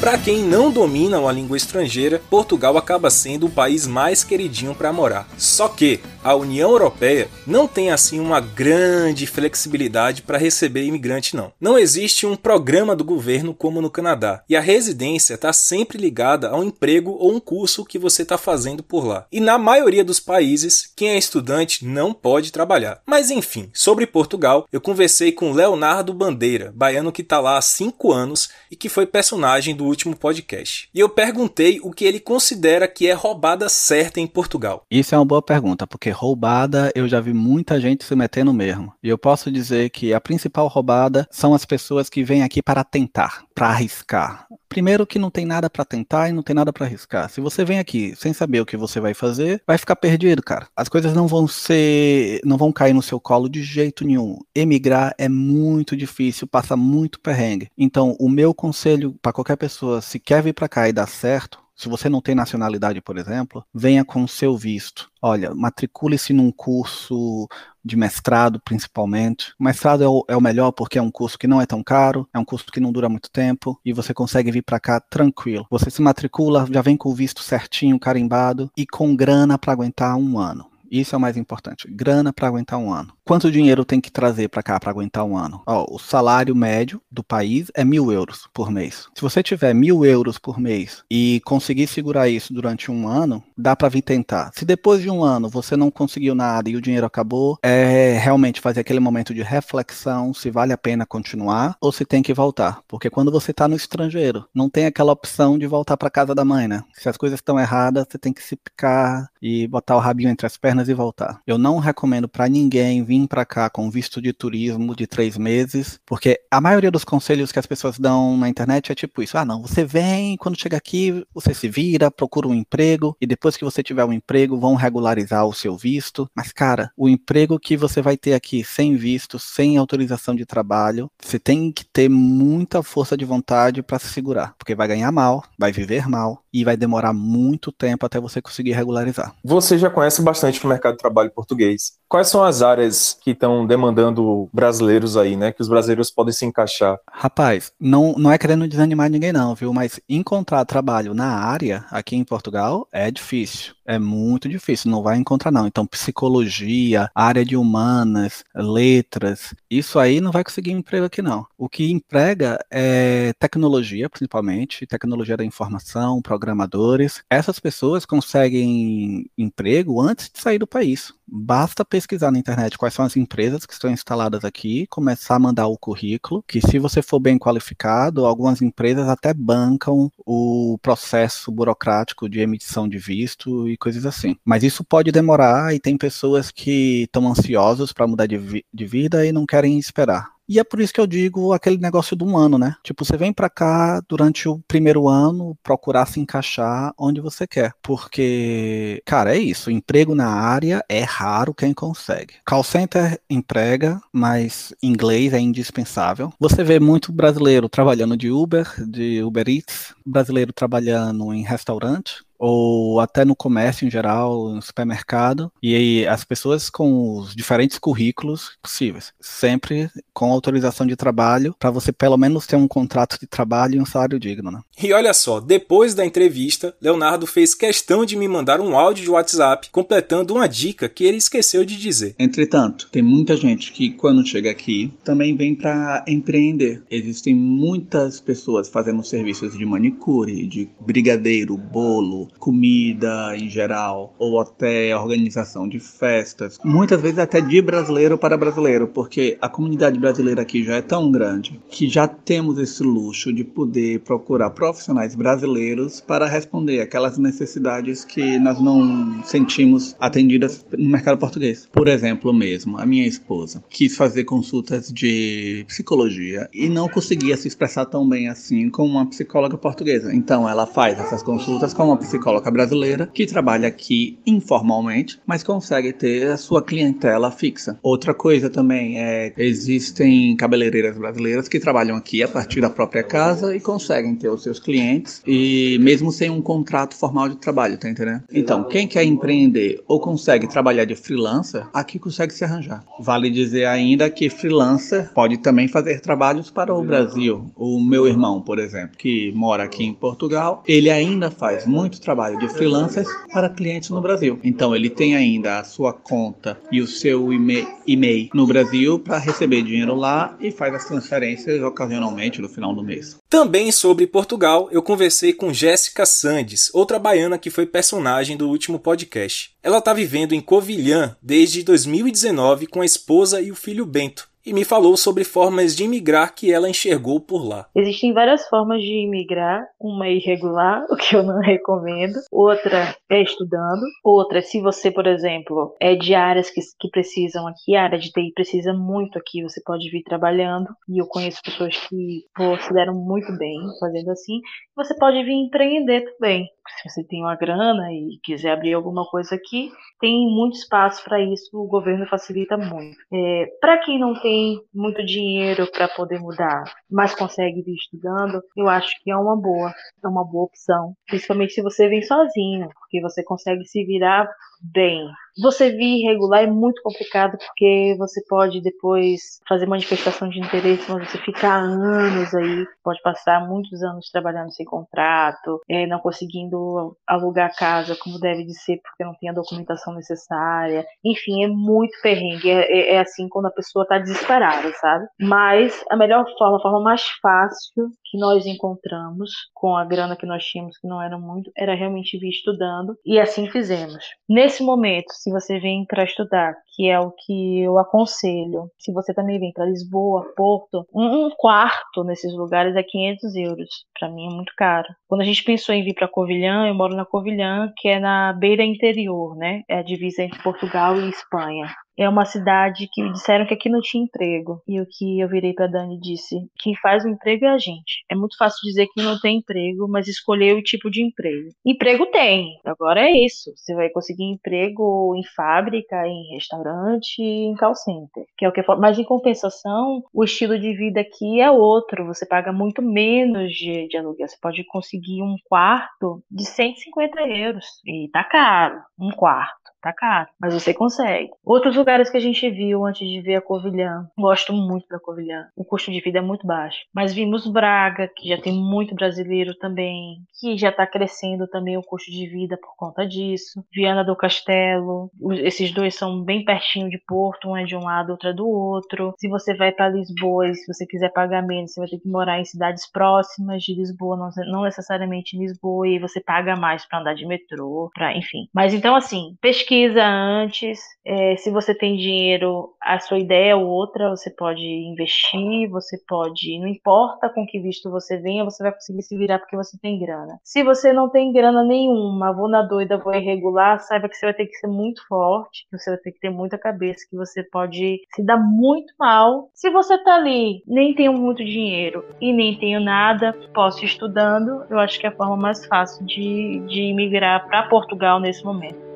Para 0.00 0.16
quem 0.16 0.42
não 0.42 0.70
domina 0.70 1.20
uma 1.20 1.30
língua 1.30 1.58
estrangeira, 1.58 2.22
Portugal 2.30 2.78
acaba 2.78 3.10
sendo 3.10 3.46
o 3.46 3.50
país 3.50 3.86
mais 3.86 4.24
queridinho 4.24 4.74
para 4.74 4.90
morar. 4.92 5.28
Só 5.36 5.68
que 5.68 6.00
a 6.22 6.34
União 6.34 6.70
Europeia 6.70 7.28
não 7.46 7.66
tem 7.66 7.90
assim 7.90 8.20
uma 8.20 8.40
grande 8.40 9.26
flexibilidade 9.26 10.22
para 10.22 10.38
receber 10.38 10.84
imigrante 10.84 11.34
não. 11.34 11.52
Não 11.60 11.78
existe 11.78 12.26
um 12.26 12.36
programa 12.36 12.94
do 12.94 13.04
governo 13.04 13.54
como 13.54 13.80
no 13.80 13.90
Canadá, 13.90 14.42
e 14.48 14.56
a 14.56 14.60
residência 14.60 15.34
está 15.34 15.52
sempre 15.52 15.98
ligada 15.98 16.48
a 16.48 16.56
um 16.56 16.64
emprego 16.64 17.12
ou 17.12 17.34
um 17.34 17.40
curso 17.40 17.84
que 17.84 17.98
você 17.98 18.22
está 18.22 18.36
fazendo 18.36 18.82
por 18.82 19.06
lá. 19.06 19.26
E 19.32 19.40
na 19.40 19.58
maioria 19.58 20.04
dos 20.04 20.20
países, 20.20 20.90
quem 20.94 21.10
é 21.10 21.18
estudante 21.18 21.84
não 21.84 22.12
pode 22.12 22.52
trabalhar. 22.52 23.00
Mas 23.06 23.30
enfim, 23.30 23.70
sobre 23.72 24.06
Portugal, 24.06 24.66
eu 24.72 24.80
conversei 24.80 25.32
com 25.32 25.52
Leonardo 25.52 26.12
Bandeira, 26.12 26.72
baiano 26.74 27.12
que 27.12 27.22
está 27.22 27.40
lá 27.40 27.56
há 27.56 27.62
5 27.62 28.12
anos 28.12 28.50
e 28.70 28.76
que 28.76 28.88
foi 28.88 29.06
personagem 29.06 29.74
do 29.74 29.84
último 29.84 30.14
podcast. 30.14 30.88
E 30.94 31.00
eu 31.00 31.08
perguntei 31.08 31.80
o 31.82 31.90
que 31.90 32.04
ele 32.04 32.20
considera 32.20 32.86
que 32.86 33.06
é 33.06 33.12
roubada 33.12 33.68
certa 33.68 34.20
em 34.20 34.26
Portugal. 34.26 34.84
Isso 34.90 35.14
é 35.14 35.18
uma 35.18 35.24
boa 35.24 35.42
pergunta, 35.42 35.86
porque 35.86 36.09
roubada 36.10 36.92
eu 36.94 37.08
já 37.08 37.20
vi 37.20 37.32
muita 37.32 37.80
gente 37.80 38.04
se 38.04 38.14
metendo 38.14 38.52
mesmo. 38.52 38.92
E 39.02 39.08
eu 39.08 39.18
posso 39.18 39.50
dizer 39.50 39.90
que 39.90 40.12
a 40.12 40.20
principal 40.20 40.66
roubada 40.68 41.26
são 41.30 41.54
as 41.54 41.64
pessoas 41.64 42.08
que 42.08 42.22
vêm 42.22 42.42
aqui 42.42 42.62
para 42.62 42.84
tentar, 42.84 43.44
para 43.54 43.68
arriscar. 43.68 44.46
Primeiro 44.68 45.06
que 45.06 45.18
não 45.18 45.30
tem 45.30 45.44
nada 45.44 45.68
para 45.68 45.84
tentar 45.84 46.28
e 46.28 46.32
não 46.32 46.42
tem 46.42 46.54
nada 46.54 46.72
para 46.72 46.86
arriscar. 46.86 47.28
Se 47.28 47.40
você 47.40 47.64
vem 47.64 47.78
aqui 47.78 48.14
sem 48.16 48.32
saber 48.32 48.60
o 48.60 48.66
que 48.66 48.76
você 48.76 49.00
vai 49.00 49.14
fazer, 49.14 49.60
vai 49.66 49.76
ficar 49.76 49.96
perdido, 49.96 50.42
cara. 50.42 50.68
As 50.76 50.88
coisas 50.88 51.12
não 51.12 51.26
vão 51.26 51.48
ser, 51.48 52.40
não 52.44 52.56
vão 52.56 52.70
cair 52.70 52.92
no 52.92 53.02
seu 53.02 53.18
colo 53.18 53.48
de 53.48 53.62
jeito 53.62 54.04
nenhum. 54.04 54.38
Emigrar 54.54 55.12
é 55.18 55.28
muito 55.28 55.96
difícil, 55.96 56.46
passa 56.46 56.76
muito 56.76 57.18
perrengue. 57.18 57.68
Então, 57.76 58.16
o 58.20 58.28
meu 58.28 58.54
conselho 58.54 59.16
para 59.20 59.32
qualquer 59.32 59.56
pessoa, 59.56 60.00
se 60.00 60.20
quer 60.20 60.42
vir 60.42 60.52
para 60.52 60.68
cá 60.68 60.88
e 60.88 60.92
dar 60.92 61.08
certo, 61.08 61.58
se 61.80 61.88
você 61.88 62.10
não 62.10 62.20
tem 62.20 62.34
nacionalidade, 62.34 63.00
por 63.00 63.16
exemplo, 63.16 63.64
venha 63.72 64.04
com 64.04 64.28
seu 64.28 64.54
visto. 64.54 65.10
Olha, 65.22 65.54
matricule-se 65.54 66.34
num 66.34 66.52
curso 66.52 67.48
de 67.82 67.96
mestrado, 67.96 68.60
principalmente. 68.62 69.54
O 69.58 69.64
mestrado 69.64 70.04
é 70.04 70.08
o, 70.08 70.22
é 70.28 70.36
o, 70.36 70.42
melhor 70.42 70.72
porque 70.72 70.98
é 70.98 71.02
um 71.02 71.10
curso 71.10 71.38
que 71.38 71.46
não 71.46 71.58
é 71.58 71.64
tão 71.64 71.82
caro, 71.82 72.28
é 72.34 72.38
um 72.38 72.44
curso 72.44 72.66
que 72.66 72.80
não 72.80 72.92
dura 72.92 73.08
muito 73.08 73.30
tempo 73.30 73.80
e 73.82 73.94
você 73.94 74.12
consegue 74.12 74.50
vir 74.50 74.62
para 74.62 74.78
cá 74.78 75.00
tranquilo. 75.00 75.66
Você 75.70 75.90
se 75.90 76.02
matricula, 76.02 76.66
já 76.70 76.82
vem 76.82 76.98
com 76.98 77.08
o 77.08 77.14
visto 77.14 77.42
certinho, 77.42 77.98
carimbado 77.98 78.70
e 78.76 78.86
com 78.86 79.16
grana 79.16 79.56
para 79.56 79.72
aguentar 79.72 80.16
um 80.16 80.38
ano. 80.38 80.69
Isso 80.90 81.14
é 81.14 81.18
o 81.18 81.20
mais 81.20 81.36
importante. 81.36 81.88
Grana 81.88 82.32
para 82.32 82.48
aguentar 82.48 82.78
um 82.78 82.92
ano. 82.92 83.12
Quanto 83.24 83.50
dinheiro 83.50 83.84
tem 83.84 84.00
que 84.00 84.10
trazer 84.10 84.48
para 84.48 84.62
cá 84.62 84.80
para 84.80 84.90
aguentar 84.90 85.24
um 85.24 85.36
ano? 85.36 85.62
Ó, 85.64 85.86
o 85.94 85.98
salário 85.98 86.54
médio 86.54 87.00
do 87.10 87.22
país 87.22 87.70
é 87.74 87.84
mil 87.84 88.10
euros 88.10 88.48
por 88.52 88.70
mês. 88.70 89.06
Se 89.14 89.22
você 89.22 89.42
tiver 89.42 89.72
mil 89.72 90.04
euros 90.04 90.36
por 90.36 90.58
mês 90.58 91.04
e 91.08 91.40
conseguir 91.44 91.86
segurar 91.86 92.28
isso 92.28 92.52
durante 92.52 92.90
um 92.90 93.06
ano, 93.06 93.42
dá 93.56 93.76
para 93.76 93.88
vir 93.88 94.02
tentar. 94.02 94.50
Se 94.54 94.64
depois 94.64 95.00
de 95.00 95.08
um 95.08 95.22
ano 95.22 95.48
você 95.48 95.76
não 95.76 95.90
conseguiu 95.92 96.34
nada 96.34 96.68
e 96.68 96.76
o 96.76 96.80
dinheiro 96.80 97.06
acabou, 97.06 97.56
é 97.62 98.18
realmente 98.18 98.60
fazer 98.60 98.80
aquele 98.80 98.98
momento 98.98 99.32
de 99.32 99.42
reflexão 99.42 100.34
se 100.34 100.50
vale 100.50 100.72
a 100.72 100.78
pena 100.78 101.06
continuar 101.06 101.76
ou 101.80 101.92
se 101.92 102.04
tem 102.04 102.22
que 102.22 102.34
voltar. 102.34 102.80
Porque 102.88 103.08
quando 103.08 103.30
você 103.30 103.52
está 103.52 103.68
no 103.68 103.76
estrangeiro, 103.76 104.44
não 104.52 104.68
tem 104.68 104.86
aquela 104.86 105.12
opção 105.12 105.56
de 105.56 105.66
voltar 105.68 105.96
para 105.96 106.10
casa 106.10 106.34
da 106.34 106.44
mãe, 106.44 106.66
né? 106.66 106.82
Se 106.94 107.08
as 107.08 107.16
coisas 107.16 107.38
estão 107.38 107.60
erradas, 107.60 108.06
você 108.10 108.18
tem 108.18 108.32
que 108.32 108.42
se 108.42 108.56
picar 108.56 109.30
e 109.40 109.68
botar 109.68 109.94
o 109.94 110.00
rabinho 110.00 110.30
entre 110.30 110.46
as 110.46 110.56
pernas 110.56 110.79
e 110.88 110.94
voltar. 110.94 111.40
Eu 111.46 111.58
não 111.58 111.78
recomendo 111.78 112.28
para 112.28 112.48
ninguém 112.48 113.02
vir 113.04 113.26
para 113.26 113.44
cá 113.44 113.68
com 113.68 113.90
visto 113.90 114.20
de 114.20 114.32
turismo 114.32 114.94
de 114.94 115.06
três 115.06 115.36
meses, 115.36 116.00
porque 116.06 116.40
a 116.50 116.60
maioria 116.60 116.90
dos 116.90 117.04
conselhos 117.04 117.52
que 117.52 117.58
as 117.58 117.66
pessoas 117.66 117.98
dão 117.98 118.36
na 118.36 118.48
internet 118.48 118.90
é 118.90 118.94
tipo 118.94 119.22
isso: 119.22 119.36
ah, 119.36 119.44
não, 119.44 119.62
você 119.62 119.84
vem, 119.84 120.36
quando 120.36 120.60
chega 120.60 120.76
aqui, 120.76 121.24
você 121.34 121.52
se 121.52 121.68
vira, 121.68 122.10
procura 122.10 122.48
um 122.48 122.54
emprego, 122.54 123.16
e 123.20 123.26
depois 123.26 123.56
que 123.56 123.64
você 123.64 123.82
tiver 123.82 124.04
um 124.04 124.12
emprego, 124.12 124.58
vão 124.58 124.74
regularizar 124.74 125.46
o 125.46 125.52
seu 125.52 125.76
visto. 125.76 126.28
Mas, 126.34 126.52
cara, 126.52 126.90
o 126.96 127.08
emprego 127.08 127.58
que 127.58 127.76
você 127.76 128.00
vai 128.00 128.16
ter 128.16 128.34
aqui 128.34 128.64
sem 128.64 128.96
visto, 128.96 129.38
sem 129.38 129.76
autorização 129.76 130.34
de 130.34 130.44
trabalho, 130.44 131.10
você 131.20 131.38
tem 131.38 131.72
que 131.72 131.84
ter 131.84 132.08
muita 132.08 132.82
força 132.82 133.16
de 133.16 133.24
vontade 133.24 133.82
para 133.82 133.98
se 133.98 134.08
segurar, 134.08 134.54
porque 134.58 134.74
vai 134.74 134.88
ganhar 134.88 135.10
mal, 135.12 135.44
vai 135.58 135.72
viver 135.72 136.08
mal 136.08 136.42
e 136.52 136.64
vai 136.64 136.76
demorar 136.76 137.12
muito 137.12 137.72
tempo 137.72 138.04
até 138.04 138.20
você 138.20 138.42
conseguir 138.42 138.72
regularizar. 138.72 139.34
Você 139.44 139.78
já 139.78 139.90
conhece 139.90 140.22
bastante 140.22 140.60
mercado 140.70 140.92
de 140.92 140.98
trabalho 140.98 141.30
português. 141.30 141.99
Quais 142.10 142.26
são 142.26 142.42
as 142.42 142.60
áreas 142.60 143.16
que 143.22 143.30
estão 143.30 143.64
demandando 143.64 144.48
brasileiros 144.52 145.16
aí, 145.16 145.36
né? 145.36 145.52
Que 145.52 145.62
os 145.62 145.68
brasileiros 145.68 146.10
podem 146.10 146.32
se 146.32 146.44
encaixar? 146.44 146.98
Rapaz, 147.08 147.72
não, 147.78 148.14
não 148.18 148.32
é 148.32 148.36
querendo 148.36 148.66
desanimar 148.66 149.08
ninguém 149.08 149.32
não, 149.32 149.54
viu? 149.54 149.72
Mas 149.72 150.00
encontrar 150.08 150.64
trabalho 150.64 151.14
na 151.14 151.28
área 151.28 151.84
aqui 151.88 152.16
em 152.16 152.24
Portugal 152.24 152.88
é 152.90 153.12
difícil. 153.12 153.74
É 153.86 153.98
muito 153.98 154.48
difícil, 154.48 154.90
não 154.90 155.02
vai 155.02 155.18
encontrar 155.18 155.52
não. 155.52 155.68
Então, 155.68 155.86
psicologia, 155.86 157.08
área 157.14 157.44
de 157.44 157.56
humanas, 157.56 158.44
letras, 158.54 159.54
isso 159.68 159.98
aí 159.98 160.20
não 160.20 160.32
vai 160.32 160.42
conseguir 160.42 160.72
emprego 160.72 161.06
aqui 161.06 161.22
não. 161.22 161.46
O 161.56 161.68
que 161.68 161.92
emprega 161.92 162.58
é 162.70 163.32
tecnologia, 163.38 164.08
principalmente, 164.08 164.86
tecnologia 164.86 165.36
da 165.36 165.44
informação, 165.44 166.22
programadores. 166.22 167.22
Essas 167.30 167.60
pessoas 167.60 168.04
conseguem 168.04 169.28
emprego 169.38 170.00
antes 170.00 170.28
de 170.28 170.40
sair 170.40 170.58
do 170.58 170.66
país. 170.66 171.12
Basta 171.32 171.84
pesquisar 171.84 171.99
na 172.30 172.38
internet 172.38 172.76
quais 172.78 172.94
são 172.94 173.04
as 173.04 173.16
empresas 173.16 173.66
que 173.66 173.72
estão 173.72 173.90
instaladas 173.90 174.44
aqui, 174.44 174.86
começar 174.88 175.36
a 175.36 175.38
mandar 175.38 175.66
o 175.66 175.78
currículo, 175.78 176.42
que 176.46 176.60
se 176.60 176.78
você 176.78 177.02
for 177.02 177.20
bem 177.20 177.38
qualificado, 177.38 178.26
algumas 178.26 178.62
empresas 178.62 179.08
até 179.08 179.32
bancam 179.34 180.10
o 180.26 180.78
processo 180.82 181.50
burocrático 181.50 182.28
de 182.28 182.40
emissão 182.40 182.88
de 182.88 182.98
visto 182.98 183.68
e 183.68 183.76
coisas 183.76 184.06
assim. 184.06 184.36
Mas 184.44 184.62
isso 184.62 184.84
pode 184.84 185.10
demorar 185.10 185.74
e 185.74 185.80
tem 185.80 185.96
pessoas 185.96 186.50
que 186.50 187.02
estão 187.02 187.28
ansiosos 187.28 187.92
para 187.92 188.06
mudar 188.06 188.26
de, 188.26 188.36
vi 188.36 188.64
de 188.72 188.86
vida 188.86 189.26
e 189.26 189.32
não 189.32 189.46
querem 189.46 189.78
esperar. 189.78 190.39
E 190.50 190.58
é 190.58 190.64
por 190.64 190.80
isso 190.80 190.92
que 190.92 191.00
eu 191.00 191.06
digo 191.06 191.52
aquele 191.52 191.76
negócio 191.76 192.16
do 192.16 192.26
um 192.26 192.36
ano, 192.36 192.58
né? 192.58 192.74
Tipo, 192.82 193.04
você 193.04 193.16
vem 193.16 193.32
para 193.32 193.48
cá 193.48 194.02
durante 194.08 194.48
o 194.48 194.58
primeiro 194.66 195.06
ano 195.06 195.56
procurar 195.62 196.06
se 196.06 196.18
encaixar 196.18 196.92
onde 196.98 197.20
você 197.20 197.46
quer. 197.46 197.72
Porque, 197.80 199.00
cara, 199.06 199.36
é 199.36 199.38
isso. 199.38 199.70
Emprego 199.70 200.12
na 200.12 200.26
área 200.26 200.84
é 200.88 201.04
raro 201.04 201.54
quem 201.54 201.72
consegue. 201.72 202.34
Call 202.44 202.64
center 202.64 203.20
emprega, 203.30 204.02
mas 204.12 204.74
inglês 204.82 205.32
é 205.32 205.38
indispensável. 205.38 206.32
Você 206.40 206.64
vê 206.64 206.80
muito 206.80 207.12
brasileiro 207.12 207.68
trabalhando 207.68 208.16
de 208.16 208.28
Uber, 208.32 208.66
de 208.88 209.22
Uber 209.22 209.48
Eats, 209.48 209.94
brasileiro 210.04 210.52
trabalhando 210.52 211.32
em 211.32 211.44
restaurante, 211.44 212.24
ou 212.40 212.98
até 213.00 213.22
no 213.22 213.36
comércio 213.36 213.86
em 213.86 213.90
geral, 213.90 214.48
no 214.48 214.62
supermercado, 214.62 215.52
e 215.62 215.74
aí 215.74 216.06
as 216.06 216.24
pessoas 216.24 216.70
com 216.70 217.18
os 217.18 217.36
diferentes 217.36 217.78
currículos 217.78 218.52
possíveis, 218.62 219.12
sempre 219.20 219.90
com 220.14 220.32
autorização 220.32 220.86
de 220.86 220.96
trabalho, 220.96 221.54
para 221.58 221.70
você 221.70 221.92
pelo 221.92 222.16
menos 222.16 222.46
ter 222.46 222.56
um 222.56 222.66
contrato 222.66 223.18
de 223.20 223.26
trabalho 223.26 223.76
e 223.76 223.80
um 223.80 223.84
salário 223.84 224.18
digno, 224.18 224.50
né? 224.50 224.60
E 224.82 224.92
olha 224.94 225.12
só, 225.12 225.38
depois 225.38 225.94
da 225.94 226.06
entrevista, 226.06 226.74
Leonardo 226.80 227.26
fez 227.26 227.54
questão 227.54 228.06
de 228.06 228.16
me 228.16 228.26
mandar 228.26 228.60
um 228.60 228.78
áudio 228.78 229.04
de 229.04 229.10
WhatsApp 229.10 229.68
completando 229.70 230.34
uma 230.34 230.48
dica 230.48 230.88
que 230.88 231.04
ele 231.04 231.18
esqueceu 231.18 231.64
de 231.64 231.76
dizer. 231.76 232.14
Entretanto, 232.18 232.88
tem 232.90 233.02
muita 233.02 233.36
gente 233.36 233.72
que 233.72 233.90
quando 233.90 234.26
chega 234.26 234.50
aqui 234.50 234.90
também 235.04 235.36
vem 235.36 235.54
para 235.54 236.02
empreender. 236.08 236.82
Existem 236.90 237.34
muitas 237.34 238.18
pessoas 238.18 238.68
fazendo 238.68 239.04
serviços 239.04 239.56
de 239.56 239.66
manicure, 239.66 240.46
de 240.46 240.68
brigadeiro, 240.80 241.56
bolo, 241.56 242.29
comida 242.38 243.36
em 243.36 243.48
geral, 243.48 244.14
ou 244.18 244.40
até 244.40 244.96
organização 244.96 245.68
de 245.68 245.78
festas. 245.78 246.58
Muitas 246.64 247.00
vezes 247.00 247.18
até 247.18 247.40
de 247.40 247.60
brasileiro 247.60 248.16
para 248.16 248.36
brasileiro, 248.36 248.88
porque 248.88 249.36
a 249.40 249.48
comunidade 249.48 249.98
brasileira 249.98 250.42
aqui 250.42 250.64
já 250.64 250.76
é 250.76 250.82
tão 250.82 251.10
grande 251.10 251.60
que 251.70 251.88
já 251.88 252.06
temos 252.06 252.58
esse 252.58 252.82
luxo 252.82 253.32
de 253.32 253.44
poder 253.44 254.00
procurar 254.00 254.50
profissionais 254.50 255.14
brasileiros 255.14 256.00
para 256.00 256.26
responder 256.26 256.80
aquelas 256.80 257.18
necessidades 257.18 258.04
que 258.04 258.38
nós 258.38 258.60
não 258.60 259.22
sentimos 259.24 259.96
atendidas 260.00 260.64
no 260.76 260.88
mercado 260.88 261.18
português. 261.18 261.68
Por 261.72 261.88
exemplo, 261.88 262.32
mesmo, 262.32 262.78
a 262.78 262.86
minha 262.86 263.06
esposa 263.06 263.62
quis 263.68 263.96
fazer 263.96 264.24
consultas 264.24 264.92
de 264.92 265.64
psicologia 265.66 266.48
e 266.52 266.68
não 266.68 266.88
conseguia 266.88 267.36
se 267.36 267.48
expressar 267.48 267.86
tão 267.86 268.08
bem 268.08 268.28
assim 268.28 268.70
como 268.70 268.90
uma 268.90 269.06
psicóloga 269.06 269.56
portuguesa. 269.56 270.14
Então 270.14 270.48
ela 270.48 270.66
faz 270.66 270.98
essas 270.98 271.22
consultas 271.22 271.74
com 271.74 271.84
uma 271.84 271.96
psicóloga 271.96 272.19
brasileira 272.50 273.10
que 273.12 273.26
trabalha 273.26 273.68
aqui 273.68 274.18
informalmente, 274.26 275.18
mas 275.26 275.42
consegue 275.42 275.92
ter 275.92 276.28
a 276.28 276.36
sua 276.36 276.62
clientela 276.62 277.30
fixa. 277.30 277.78
Outra 277.82 278.14
coisa 278.14 278.48
também 278.48 278.98
é 278.98 279.32
existem 279.36 280.36
cabeleireiras 280.36 280.96
brasileiras 280.96 281.48
que 281.48 281.58
trabalham 281.58 281.96
aqui 281.96 282.22
a 282.22 282.28
partir 282.28 282.60
da 282.60 282.70
própria 282.70 283.02
casa 283.02 283.54
e 283.54 283.60
conseguem 283.60 284.14
ter 284.14 284.28
os 284.28 284.42
seus 284.42 284.58
clientes 284.58 285.22
e 285.26 285.78
mesmo 285.80 286.12
sem 286.12 286.30
um 286.30 286.42
contrato 286.42 286.94
formal 286.94 287.28
de 287.28 287.36
trabalho, 287.36 287.78
tá 287.78 287.88
entendendo? 287.88 288.22
Então, 288.32 288.64
quem 288.64 288.86
quer 288.86 289.04
empreender 289.04 289.82
ou 289.86 290.00
consegue 290.00 290.46
trabalhar 290.46 290.84
de 290.84 290.94
freelancer, 290.94 291.66
aqui 291.72 291.98
consegue 291.98 292.32
se 292.32 292.44
arranjar. 292.44 292.84
Vale 293.00 293.30
dizer 293.30 293.66
ainda 293.66 294.10
que 294.10 294.28
freelancer 294.28 295.12
pode 295.14 295.38
também 295.38 295.68
fazer 295.68 296.00
trabalhos 296.00 296.50
para 296.50 296.74
o 296.74 296.82
Brasil. 296.82 297.50
O 297.56 297.80
meu 297.80 298.06
irmão, 298.06 298.40
por 298.40 298.58
exemplo, 298.58 298.96
que 298.96 299.32
mora 299.32 299.64
aqui 299.64 299.84
em 299.84 299.94
Portugal, 299.94 300.62
ele 300.66 300.90
ainda 300.90 301.30
faz 301.30 301.66
muito 301.66 302.00
trabalho 302.00 302.09
de 302.38 302.48
freelancers 302.48 303.08
para 303.32 303.48
clientes 303.48 303.90
no 303.90 304.00
Brasil. 304.00 304.38
Então, 304.42 304.74
ele 304.74 304.90
tem 304.90 305.16
ainda 305.16 305.58
a 305.58 305.64
sua 305.64 305.92
conta 305.92 306.58
e 306.70 306.80
o 306.80 306.86
seu 306.86 307.32
e-mail 307.32 308.28
no 308.34 308.46
Brasil 308.46 308.98
para 308.98 309.18
receber 309.18 309.62
dinheiro 309.62 309.94
lá 309.94 310.36
e 310.40 310.50
faz 310.50 310.74
as 310.74 310.84
transferências 310.84 311.62
ocasionalmente 311.62 312.40
no 312.40 312.48
final 312.48 312.74
do 312.74 312.82
mês. 312.82 313.16
Também 313.28 313.70
sobre 313.70 314.06
Portugal, 314.06 314.68
eu 314.72 314.82
conversei 314.82 315.32
com 315.32 315.52
Jéssica 315.52 316.04
Sandes, 316.04 316.70
outra 316.74 316.98
baiana 316.98 317.38
que 317.38 317.50
foi 317.50 317.66
personagem 317.66 318.36
do 318.36 318.48
último 318.48 318.78
podcast. 318.78 319.52
Ela 319.62 319.78
está 319.78 319.92
vivendo 319.92 320.34
em 320.34 320.40
Covilhã 320.40 321.16
desde 321.22 321.62
2019 321.62 322.66
com 322.66 322.80
a 322.80 322.86
esposa 322.86 323.40
e 323.40 323.50
o 323.50 323.56
filho 323.56 323.86
Bento 323.86 324.29
e 324.44 324.52
me 324.52 324.64
falou 324.64 324.96
sobre 324.96 325.24
formas 325.24 325.76
de 325.76 325.84
imigrar 325.84 326.34
que 326.34 326.52
ela 326.52 326.68
enxergou 326.68 327.20
por 327.20 327.46
lá. 327.46 327.66
Existem 327.74 328.12
várias 328.12 328.46
formas 328.48 328.82
de 328.82 328.92
imigrar, 328.92 329.66
uma 329.78 330.06
é 330.06 330.14
irregular, 330.14 330.84
o 330.90 330.96
que 330.96 331.14
eu 331.14 331.22
não 331.22 331.40
recomendo, 331.40 332.18
outra 332.30 332.94
é 333.10 333.22
estudando, 333.22 333.82
outra 334.04 334.40
se 334.42 334.60
você, 334.60 334.90
por 334.90 335.06
exemplo, 335.06 335.74
é 335.80 335.94
de 335.94 336.14
áreas 336.14 336.50
que, 336.50 336.60
que 336.78 336.88
precisam 336.90 337.46
aqui, 337.46 337.76
a 337.76 337.84
área 337.84 337.98
de 337.98 338.10
TI 338.10 338.32
precisa 338.34 338.72
muito 338.72 339.18
aqui, 339.18 339.42
você 339.42 339.60
pode 339.64 339.90
vir 339.90 340.02
trabalhando, 340.02 340.68
e 340.88 341.00
eu 341.00 341.06
conheço 341.06 341.40
pessoas 341.44 341.76
que 341.88 342.24
pô, 342.34 342.56
se 342.58 342.72
deram 342.72 342.94
muito 342.94 343.36
bem 343.38 343.58
fazendo 343.78 344.10
assim, 344.10 344.40
você 344.76 344.96
pode 344.96 345.22
vir 345.22 345.32
empreender 345.32 346.02
também. 346.12 346.46
Se 346.82 346.88
você 346.88 347.04
tem 347.04 347.22
uma 347.22 347.36
grana 347.36 347.92
e 347.92 348.18
quiser 348.22 348.52
abrir 348.52 348.74
alguma 348.74 349.04
coisa 349.06 349.34
aqui, 349.34 349.70
tem 350.00 350.26
muito 350.26 350.56
espaço 350.56 351.02
para 351.04 351.20
isso, 351.20 351.50
o 351.54 351.66
governo 351.66 352.06
facilita 352.06 352.56
muito. 352.56 352.96
É, 353.12 353.46
para 353.60 353.78
quem 353.78 353.98
não 353.98 354.14
tem 354.20 354.60
muito 354.72 355.04
dinheiro 355.04 355.70
para 355.70 355.88
poder 355.88 356.18
mudar, 356.20 356.64
mas 356.90 357.14
consegue 357.14 357.62
vir 357.62 357.74
estudando, 357.74 358.42
eu 358.56 358.68
acho 358.68 358.94
que 359.02 359.10
é 359.10 359.16
uma 359.16 359.36
boa, 359.36 359.72
é 360.04 360.08
uma 360.08 360.24
boa 360.24 360.44
opção. 360.44 360.94
Principalmente 361.06 361.52
se 361.52 361.62
você 361.62 361.88
vem 361.88 362.02
sozinho, 362.02 362.68
porque 362.78 363.00
você 363.00 363.22
consegue 363.22 363.64
se 363.64 363.84
virar 363.84 364.28
bem. 364.60 365.06
Você 365.42 365.70
vir 365.70 366.02
irregular 366.02 366.42
é 366.42 366.46
muito 366.46 366.82
complicado 366.82 367.38
porque 367.38 367.94
você 367.98 368.22
pode 368.28 368.60
depois 368.60 369.38
fazer 369.48 369.66
manifestação 369.66 370.28
de 370.28 370.40
interesse, 370.40 370.90
mas 370.90 371.10
você 371.10 371.18
ficar 371.18 371.60
anos 371.60 372.34
aí, 372.34 372.66
pode 372.82 373.00
passar 373.02 373.46
muitos 373.46 373.82
anos 373.82 374.10
trabalhando 374.10 374.52
sem 374.52 374.66
contrato, 374.66 375.60
é, 375.68 375.86
não 375.86 375.98
conseguindo 376.00 376.96
alugar 377.06 377.54
casa 377.56 377.96
como 377.96 378.18
deve 378.18 378.44
de 378.44 378.54
ser 378.54 378.80
porque 378.82 379.04
não 379.04 379.14
tem 379.14 379.30
a 379.30 379.34
documentação 379.34 379.94
necessária. 379.94 380.84
Enfim, 381.04 381.44
é 381.44 381.48
muito 381.48 381.96
perrengue. 382.02 382.50
É, 382.50 382.70
é, 382.70 382.94
é 382.94 383.00
assim 383.00 383.28
quando 383.28 383.46
a 383.46 383.52
pessoa 383.52 383.84
está 383.84 383.98
desesperada, 383.98 384.72
sabe? 384.74 385.06
Mas 385.20 385.82
a 385.90 385.96
melhor 385.96 386.26
forma, 386.36 386.58
a 386.58 386.60
forma 386.60 386.82
mais 386.82 387.02
fácil 387.22 387.90
que 388.10 388.18
nós 388.18 388.44
encontramos 388.44 389.30
com 389.54 389.76
a 389.76 389.84
grana 389.84 390.16
que 390.16 390.26
nós 390.26 390.44
tínhamos, 390.44 390.76
que 390.78 390.88
não 390.88 391.00
era 391.00 391.16
muito, 391.16 391.50
era 391.56 391.74
realmente 391.74 392.18
vir 392.18 392.30
estudando 392.30 392.96
e 393.06 393.20
assim 393.20 393.48
fizemos. 393.48 394.04
Nesse 394.28 394.49
momento, 394.58 395.12
se 395.12 395.30
você 395.30 395.58
vem 395.58 395.84
para 395.84 396.04
estudar, 396.04 396.54
que 396.74 396.88
é 396.88 396.98
o 396.98 397.10
que 397.10 397.60
eu 397.60 397.78
aconselho, 397.78 398.70
se 398.78 398.92
você 398.92 399.12
também 399.12 399.38
vem 399.38 399.52
para 399.52 399.66
Lisboa, 399.66 400.32
Porto, 400.36 400.86
um, 400.94 401.30
quarto 401.36 402.02
nesses 402.04 402.32
lugares 402.32 402.74
é 402.74 402.82
500 402.82 403.36
euros. 403.36 403.68
Para 403.98 404.08
mim 404.08 404.26
é 404.26 404.34
muito 404.34 404.52
caro. 404.56 404.88
Quando 405.06 405.20
a 405.20 405.24
gente 405.24 405.44
pensou 405.44 405.74
em 405.74 405.84
vir 405.84 405.94
para 405.94 406.08
Covilhã, 406.08 406.66
eu 406.66 406.74
moro 406.74 406.96
na 406.96 407.04
Covilhã, 407.04 407.72
que 407.76 407.88
é 407.88 408.00
na 408.00 408.32
beira 408.32 408.64
interior, 408.64 409.36
né? 409.36 409.62
É 409.68 409.78
a 409.78 409.82
divisa 409.82 410.22
entre 410.22 410.42
Portugal 410.42 410.96
e 410.96 411.10
Espanha 411.10 411.66
é 412.00 412.08
uma 412.08 412.24
cidade 412.24 412.88
que 412.90 413.02
me 413.02 413.12
disseram 413.12 413.46
que 413.46 413.52
aqui 413.52 413.68
não 413.68 413.82
tinha 413.82 414.02
emprego. 414.02 414.62
E 414.66 414.80
o 414.80 414.86
que 414.86 415.20
eu 415.20 415.28
virei 415.28 415.52
para 415.52 415.66
Dani 415.66 416.00
disse: 416.00 416.34
quem 416.58 416.74
faz 416.76 417.04
o 417.04 417.08
emprego 417.08 417.44
é 417.44 417.48
a 417.50 417.58
gente. 417.58 418.04
É 418.10 418.14
muito 418.14 418.38
fácil 418.38 418.58
dizer 418.62 418.86
que 418.86 419.02
não 419.02 419.20
tem 419.20 419.38
emprego, 419.38 419.86
mas 419.86 420.08
escolher 420.08 420.54
o 420.54 420.62
tipo 420.62 420.90
de 420.90 421.04
emprego. 421.04 421.50
Emprego 421.64 422.06
tem. 422.06 422.58
Agora 422.64 423.02
é 423.02 423.10
isso. 423.10 423.52
Você 423.54 423.74
vai 423.74 423.90
conseguir 423.90 424.24
emprego 424.24 425.14
em 425.14 425.22
fábrica, 425.36 426.06
em 426.06 426.34
restaurante, 426.34 427.20
em 427.20 427.54
call 427.56 427.74
center, 427.74 428.24
que 428.38 428.46
é 428.46 428.48
o 428.48 428.52
que 428.52 428.62
for. 428.62 428.80
Mas 428.80 428.98
em 428.98 429.04
compensação, 429.04 430.02
o 430.14 430.24
estilo 430.24 430.58
de 430.58 430.72
vida 430.74 431.02
aqui 431.02 431.40
é 431.40 431.50
outro. 431.50 432.06
Você 432.06 432.24
paga 432.24 432.50
muito 432.50 432.80
menos 432.80 433.52
de, 433.52 433.88
de 433.88 433.98
aluguel. 433.98 434.26
Você 434.26 434.38
pode 434.40 434.64
conseguir 434.64 435.22
um 435.22 435.36
quarto 435.44 436.22
de 436.30 436.46
150 436.46 437.20
euros. 437.28 437.66
E 437.84 438.08
tá 438.10 438.24
caro, 438.24 438.80
um 438.98 439.10
quarto 439.10 439.60
tá 439.80 439.92
caro, 439.92 440.28
mas 440.40 440.54
você 440.54 440.72
consegue. 440.74 441.30
Outros 441.44 441.76
lugares 441.76 442.10
que 442.10 442.16
a 442.16 442.20
gente 442.20 442.48
viu 442.50 442.84
antes 442.86 443.08
de 443.08 443.20
ver 443.20 443.36
a 443.36 443.40
Covilhã, 443.40 444.06
gosto 444.18 444.52
muito 444.52 444.86
da 444.88 444.98
Covilhã. 444.98 445.46
O 445.56 445.64
custo 445.64 445.90
de 445.90 446.00
vida 446.00 446.18
é 446.18 446.22
muito 446.22 446.46
baixo. 446.46 446.78
Mas 446.94 447.12
vimos 447.12 447.46
Braga, 447.46 448.08
que 448.14 448.28
já 448.28 448.40
tem 448.40 448.52
muito 448.52 448.94
brasileiro 448.94 449.54
também, 449.54 450.18
que 450.38 450.56
já 450.56 450.70
tá 450.70 450.86
crescendo 450.86 451.46
também 451.48 451.76
o 451.76 451.82
custo 451.82 452.10
de 452.10 452.26
vida 452.26 452.56
por 452.56 452.74
conta 452.76 453.06
disso. 453.06 453.64
Viana 453.72 454.04
do 454.04 454.16
Castelo, 454.16 455.10
esses 455.42 455.72
dois 455.72 455.94
são 455.94 456.22
bem 456.22 456.44
pertinho 456.44 456.88
de 456.88 456.98
Porto, 456.98 457.48
um 457.48 457.56
é 457.56 457.64
de 457.64 457.76
um 457.76 457.84
lado, 457.84 458.10
outro 458.10 458.28
é 458.28 458.32
do 458.32 458.46
outro. 458.46 459.14
Se 459.18 459.28
você 459.28 459.54
vai 459.54 459.72
para 459.72 459.88
Lisboa 459.88 460.48
e 460.48 460.54
se 460.54 460.72
você 460.72 460.86
quiser 460.86 461.12
pagar 461.12 461.42
menos, 461.42 461.72
você 461.72 461.80
vai 461.80 461.88
ter 461.88 461.98
que 461.98 462.08
morar 462.08 462.38
em 462.38 462.44
cidades 462.44 462.90
próximas 462.90 463.62
de 463.62 463.74
Lisboa, 463.74 464.16
não, 464.46 464.62
necessariamente 464.62 465.36
em 465.36 465.40
Lisboa, 465.40 465.88
e 465.88 465.98
você 465.98 466.20
paga 466.20 466.54
mais 466.56 466.86
para 466.86 467.00
andar 467.00 467.14
de 467.14 467.26
metrô, 467.26 467.90
para 467.94 468.16
enfim. 468.16 468.48
Mas 468.54 468.74
então 468.74 468.94
assim, 468.94 469.36
pesquisa 469.40 469.69
pesquisa 469.70 470.04
antes. 470.04 470.80
É, 471.06 471.36
se 471.36 471.50
você 471.50 471.74
tem 471.74 471.96
dinheiro, 471.96 472.70
a 472.82 472.98
sua 472.98 473.18
ideia 473.18 473.52
é 473.52 473.56
outra, 473.56 474.10
você 474.10 474.28
pode 474.30 474.60
investir, 474.60 475.70
você 475.70 475.96
pode. 476.08 476.58
Não 476.58 476.66
importa 476.66 477.30
com 477.30 477.46
que 477.46 477.60
visto 477.60 477.90
você 477.90 478.18
venha, 478.18 478.44
você 478.44 478.62
vai 478.62 478.72
conseguir 478.72 479.02
se 479.02 479.16
virar 479.16 479.38
porque 479.38 479.56
você 479.56 479.78
tem 479.80 479.98
grana. 479.98 480.38
Se 480.42 480.62
você 480.64 480.92
não 480.92 481.08
tem 481.08 481.32
grana 481.32 481.62
nenhuma, 481.62 482.32
vou 482.32 482.48
na 482.48 482.62
doida, 482.62 482.98
vou 482.98 483.14
irregular, 483.14 483.78
saiba 483.80 484.08
que 484.08 484.16
você 484.16 484.26
vai 484.26 484.34
ter 484.34 484.46
que 484.46 484.56
ser 484.56 484.66
muito 484.66 485.06
forte, 485.06 485.66
que 485.70 485.78
você 485.78 485.90
vai 485.90 485.98
ter 486.00 486.12
que 486.12 486.20
ter 486.20 486.30
muita 486.30 486.58
cabeça, 486.58 487.06
que 487.08 487.16
você 487.16 487.42
pode 487.44 488.00
se 488.14 488.22
dar 488.24 488.38
muito 488.38 488.92
mal. 488.98 489.48
Se 489.54 489.70
você 489.70 489.96
tá 490.02 490.16
ali, 490.16 490.62
nem 490.66 490.94
tenho 490.94 491.12
muito 491.12 491.44
dinheiro 491.44 492.04
e 492.20 492.32
nem 492.32 492.58
tenho 492.58 492.80
nada, 492.80 493.32
posso 493.54 493.82
ir 493.82 493.86
estudando, 493.86 494.64
eu 494.68 494.78
acho 494.78 494.98
que 494.98 495.06
é 495.06 495.08
a 495.08 495.16
forma 495.16 495.36
mais 495.36 495.64
fácil 495.66 496.04
de, 496.04 496.60
de 496.66 496.82
imigrar 496.82 497.46
para 497.46 497.68
Portugal 497.68 498.18
nesse 498.18 498.44
momento. 498.44 498.89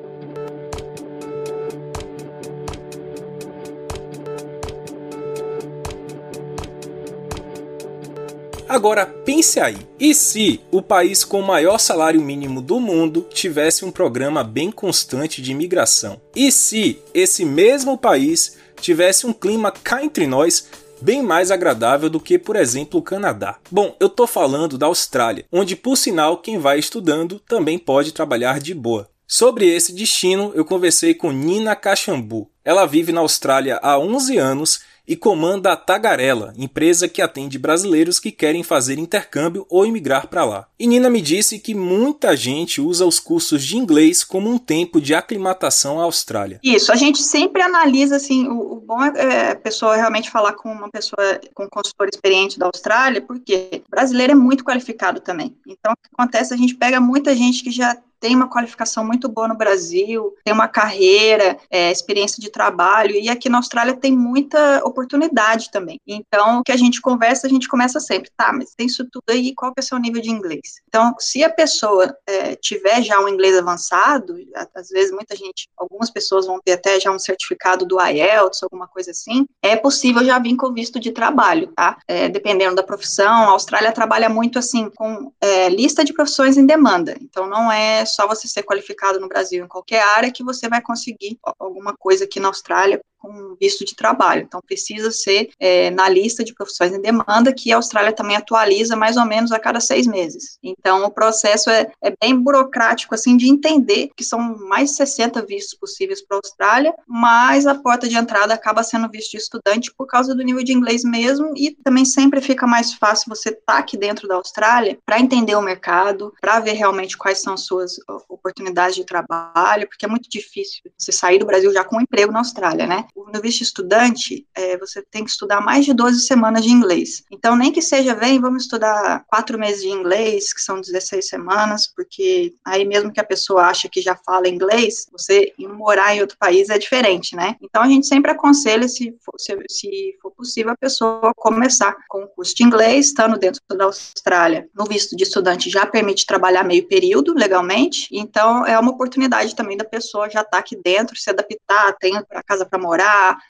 Agora 8.75 9.05
pense 9.05 9.57
aí, 9.57 9.77
e 9.97 10.13
se 10.13 10.59
o 10.69 10.81
país 10.81 11.23
com 11.23 11.39
o 11.39 11.47
maior 11.47 11.77
salário 11.77 12.19
mínimo 12.19 12.61
do 12.61 12.77
mundo 12.77 13.25
tivesse 13.33 13.85
um 13.85 13.89
programa 13.89 14.43
bem 14.43 14.69
constante 14.69 15.41
de 15.41 15.53
imigração? 15.53 16.19
E 16.35 16.51
se 16.51 16.99
esse 17.13 17.45
mesmo 17.45 17.97
país 17.97 18.57
tivesse 18.81 19.25
um 19.25 19.31
clima 19.31 19.71
cá 19.71 20.03
entre 20.03 20.27
nós 20.27 20.67
bem 21.01 21.23
mais 21.23 21.51
agradável 21.51 22.09
do 22.09 22.19
que, 22.19 22.37
por 22.37 22.57
exemplo, 22.57 22.99
o 22.99 23.03
Canadá. 23.03 23.59
Bom, 23.71 23.95
eu 23.97 24.09
tô 24.09 24.27
falando 24.27 24.77
da 24.77 24.87
Austrália, 24.87 25.45
onde 25.49 25.73
por 25.73 25.95
sinal 25.95 26.39
quem 26.39 26.59
vai 26.59 26.77
estudando 26.77 27.39
também 27.39 27.79
pode 27.79 28.11
trabalhar 28.11 28.59
de 28.59 28.73
boa. 28.73 29.09
Sobre 29.25 29.73
esse 29.73 29.93
destino, 29.93 30.51
eu 30.53 30.65
conversei 30.65 31.13
com 31.13 31.31
Nina 31.31 31.77
Cachambu. 31.77 32.51
Ela 32.63 32.85
vive 32.85 33.13
na 33.13 33.21
Austrália 33.21 33.79
há 33.81 33.97
11 33.97 34.37
anos 34.37 34.81
e 35.07 35.15
comanda 35.15 35.71
a 35.71 35.75
Tagarela, 35.75 36.53
empresa 36.57 37.07
que 37.07 37.21
atende 37.21 37.57
brasileiros 37.57 38.19
que 38.19 38.31
querem 38.31 38.63
fazer 38.63 38.97
intercâmbio 38.97 39.65
ou 39.69 39.85
imigrar 39.85 40.27
para 40.27 40.45
lá. 40.45 40.67
E 40.79 40.87
Nina 40.87 41.09
me 41.09 41.21
disse 41.21 41.59
que 41.59 41.75
muita 41.75 42.35
gente 42.35 42.81
usa 42.81 43.05
os 43.05 43.19
cursos 43.19 43.63
de 43.63 43.77
inglês 43.77 44.23
como 44.23 44.49
um 44.49 44.57
tempo 44.57 44.99
de 44.99 45.13
aclimatação 45.13 45.99
à 45.99 46.03
Austrália. 46.03 46.59
Isso, 46.63 46.91
a 46.91 46.95
gente 46.95 47.21
sempre 47.21 47.61
analisa 47.61 48.15
assim, 48.15 48.47
o, 48.47 48.73
o 48.73 48.81
bom 48.81 49.03
é, 49.03 49.13
é 49.17 49.51
a 49.51 49.55
pessoa 49.55 49.95
realmente 49.95 50.29
falar 50.29 50.53
com 50.53 50.71
uma 50.71 50.89
pessoa, 50.89 51.39
com 51.53 51.65
um 51.65 51.69
consultor 51.69 52.07
experiente 52.07 52.57
da 52.57 52.67
Austrália, 52.67 53.21
porque 53.21 53.81
brasileiro 53.89 54.33
é 54.33 54.35
muito 54.35 54.63
qualificado 54.63 55.19
também. 55.19 55.55
Então, 55.67 55.93
o 55.93 55.95
que 55.95 56.09
acontece, 56.13 56.53
a 56.53 56.57
gente 56.57 56.75
pega 56.75 56.99
muita 56.99 57.35
gente 57.35 57.63
que 57.63 57.71
já 57.71 57.97
tem 58.19 58.35
uma 58.35 58.49
qualificação 58.49 59.05
muito 59.05 59.29
boa 59.29 59.47
no 59.47 59.57
Brasil, 59.57 60.33
tem 60.43 60.53
uma 60.53 60.67
carreira, 60.67 61.57
é, 61.69 61.91
experiência 61.91 62.41
de 62.41 62.49
trabalho, 62.49 63.15
e 63.15 63.29
aqui 63.29 63.49
na 63.49 63.57
Austrália 63.57 63.95
tem 63.95 64.11
muita 64.11 64.81
oportunidade 64.85 65.71
também. 65.71 65.99
Então, 66.07 66.59
o 66.59 66.63
que 66.63 66.71
a 66.71 66.77
gente 66.77 67.01
conversa, 67.01 67.47
a 67.47 67.49
gente 67.49 67.67
começa 67.67 67.99
sempre, 67.99 68.29
tá, 68.35 68.51
mas 68.53 68.73
tem 68.75 68.87
isso 68.87 69.05
tudo 69.11 69.23
aí, 69.29 69.53
qual 69.53 69.73
que 69.73 69.79
é 69.79 69.83
o 69.83 69.85
seu 69.85 69.97
nível 69.97 70.21
de 70.21 70.29
inglês? 70.29 70.81
Então, 70.87 71.13
se 71.19 71.43
a 71.43 71.49
pessoa 71.49 72.15
é, 72.27 72.55
tiver 72.55 73.01
já 73.01 73.19
um 73.19 73.27
inglês 73.27 73.57
avançado, 73.57 74.35
às 74.73 74.89
vezes 74.89 75.11
muita 75.11 75.35
gente, 75.35 75.69
algumas 75.77 76.09
pessoas 76.09 76.45
vão 76.45 76.59
ter 76.63 76.73
até 76.73 76.99
já 76.99 77.11
um 77.11 77.19
certificado 77.19 77.85
do 77.85 77.99
IELTS, 78.01 78.63
alguma 78.63 78.87
coisa 78.87 79.11
assim, 79.11 79.45
é 79.61 79.75
possível 79.75 80.23
já 80.23 80.39
vir 80.39 80.55
com 80.55 80.73
visto 80.73 80.99
de 80.99 81.11
trabalho, 81.11 81.71
tá? 81.75 81.97
É, 82.07 82.29
dependendo 82.29 82.75
da 82.75 82.83
profissão, 82.83 83.49
a 83.49 83.51
Austrália 83.51 83.91
trabalha 83.91 84.29
muito 84.29 84.59
assim 84.59 84.89
com 84.95 85.31
é, 85.41 85.69
lista 85.69 86.03
de 86.03 86.13
profissões 86.13 86.57
em 86.57 86.65
demanda, 86.65 87.15
então 87.19 87.47
não 87.47 87.71
é 87.71 88.04
só 88.05 88.27
você 88.27 88.47
ser 88.47 88.63
qualificado 88.63 89.19
no 89.19 89.27
Brasil 89.27 89.63
em 89.63 89.67
qualquer 89.67 90.01
área 90.15 90.31
que 90.31 90.43
você 90.43 90.67
vai 90.69 90.81
conseguir 90.81 91.39
alguma 91.59 91.95
coisa 91.95 92.25
aqui 92.25 92.39
na 92.39 92.47
Austrália 92.47 93.01
com 93.25 93.55
visto 93.59 93.83
de 93.85 93.95
trabalho. 93.95 94.43
Então, 94.43 94.61
precisa 94.65 95.11
ser 95.11 95.49
é, 95.59 95.89
na 95.89 96.07
lista 96.07 96.43
de 96.43 96.53
profissões 96.53 96.93
em 96.93 97.01
demanda, 97.01 97.53
que 97.53 97.71
a 97.71 97.77
Austrália 97.77 98.13
também 98.13 98.35
atualiza 98.35 98.95
mais 98.95 99.17
ou 99.17 99.25
menos 99.25 99.51
a 99.51 99.59
cada 99.59 99.79
seis 99.79 100.05
meses. 100.05 100.57
Então, 100.61 101.03
o 101.05 101.11
processo 101.11 101.69
é, 101.69 101.91
é 102.01 102.13
bem 102.21 102.35
burocrático, 102.35 103.15
assim, 103.15 103.35
de 103.35 103.49
entender 103.49 104.09
que 104.15 104.23
são 104.23 104.39
mais 104.67 104.91
de 104.91 104.97
60 104.97 105.45
vistos 105.45 105.77
possíveis 105.77 106.21
para 106.21 106.37
a 106.37 106.41
Austrália, 106.43 106.93
mas 107.07 107.65
a 107.65 107.75
porta 107.75 108.07
de 108.07 108.15
entrada 108.15 108.53
acaba 108.53 108.83
sendo 108.83 109.09
visto 109.09 109.31
de 109.31 109.37
estudante 109.37 109.91
por 109.97 110.05
causa 110.05 110.35
do 110.35 110.43
nível 110.43 110.63
de 110.63 110.73
inglês 110.73 111.03
mesmo, 111.03 111.53
e 111.55 111.71
também 111.83 112.05
sempre 112.05 112.41
fica 112.41 112.67
mais 112.67 112.93
fácil 112.93 113.29
você 113.29 113.49
estar 113.49 113.61
tá 113.65 113.77
aqui 113.77 113.97
dentro 113.97 114.27
da 114.27 114.35
Austrália 114.35 114.97
para 115.05 115.19
entender 115.19 115.55
o 115.55 115.61
mercado, 115.61 116.33
para 116.39 116.59
ver 116.59 116.73
realmente 116.73 117.17
quais 117.17 117.41
são 117.41 117.53
as 117.53 117.65
suas 117.65 117.95
oportunidades 118.29 118.95
de 118.95 119.05
trabalho, 119.05 119.87
porque 119.87 120.05
é 120.05 120.09
muito 120.09 120.29
difícil 120.29 120.81
você 120.97 121.11
sair 121.11 121.39
do 121.39 121.45
Brasil 121.45 121.71
já 121.73 121.83
com 121.83 121.97
um 121.97 122.01
emprego 122.01 122.31
na 122.31 122.39
Austrália, 122.39 122.85
né? 122.85 123.05
No 123.15 123.41
visto 123.41 123.61
estudante, 123.61 124.45
é, 124.53 124.77
você 124.77 125.01
tem 125.01 125.23
que 125.23 125.29
estudar 125.29 125.61
mais 125.61 125.85
de 125.85 125.93
12 125.93 126.21
semanas 126.21 126.63
de 126.63 126.69
inglês. 126.69 127.23
Então, 127.31 127.55
nem 127.55 127.71
que 127.71 127.81
seja, 127.81 128.13
vem, 128.13 128.39
vamos 128.39 128.63
estudar 128.63 129.23
quatro 129.27 129.57
meses 129.57 129.81
de 129.81 129.89
inglês, 129.89 130.53
que 130.53 130.61
são 130.61 130.81
16 130.81 131.27
semanas, 131.27 131.87
porque 131.87 132.53
aí 132.65 132.85
mesmo 132.85 133.11
que 133.11 133.19
a 133.19 133.25
pessoa 133.25 133.63
acha 133.63 133.87
que 133.87 134.01
já 134.01 134.15
fala 134.15 134.49
inglês, 134.49 135.07
você 135.11 135.53
ir 135.57 135.67
morar 135.67 136.15
em 136.15 136.21
outro 136.21 136.37
país 136.37 136.69
é 136.69 136.77
diferente, 136.77 137.35
né? 137.35 137.55
Então, 137.61 137.81
a 137.81 137.87
gente 137.87 138.07
sempre 138.07 138.31
aconselha, 138.31 138.87
se 138.87 139.15
for, 139.23 139.33
se, 139.37 139.57
se 139.69 140.17
for 140.21 140.31
possível, 140.31 140.73
a 140.73 140.77
pessoa 140.77 141.31
começar 141.35 141.95
com 142.09 142.23
o 142.23 142.27
curso 142.27 142.55
de 142.55 142.63
inglês, 142.63 143.07
estando 143.07 143.37
dentro 143.37 143.61
da 143.69 143.85
Austrália. 143.85 144.67
No 144.75 144.85
visto 144.85 145.15
de 145.15 145.23
estudante 145.23 145.69
já 145.69 145.85
permite 145.85 146.25
trabalhar 146.25 146.63
meio 146.63 146.87
período, 146.87 147.33
legalmente, 147.33 148.07
então 148.11 148.65
é 148.65 148.77
uma 148.77 148.91
oportunidade 148.91 149.55
também 149.55 149.77
da 149.77 149.85
pessoa 149.85 150.29
já 150.29 150.41
estar 150.41 150.51
tá 150.51 150.57
aqui 150.57 150.75
dentro, 150.75 151.15
se 151.15 151.29
adaptar, 151.29 151.95
tem 151.99 152.17
a 152.17 152.43
casa 152.43 152.65
para 152.65 152.79
morar, 152.79 152.94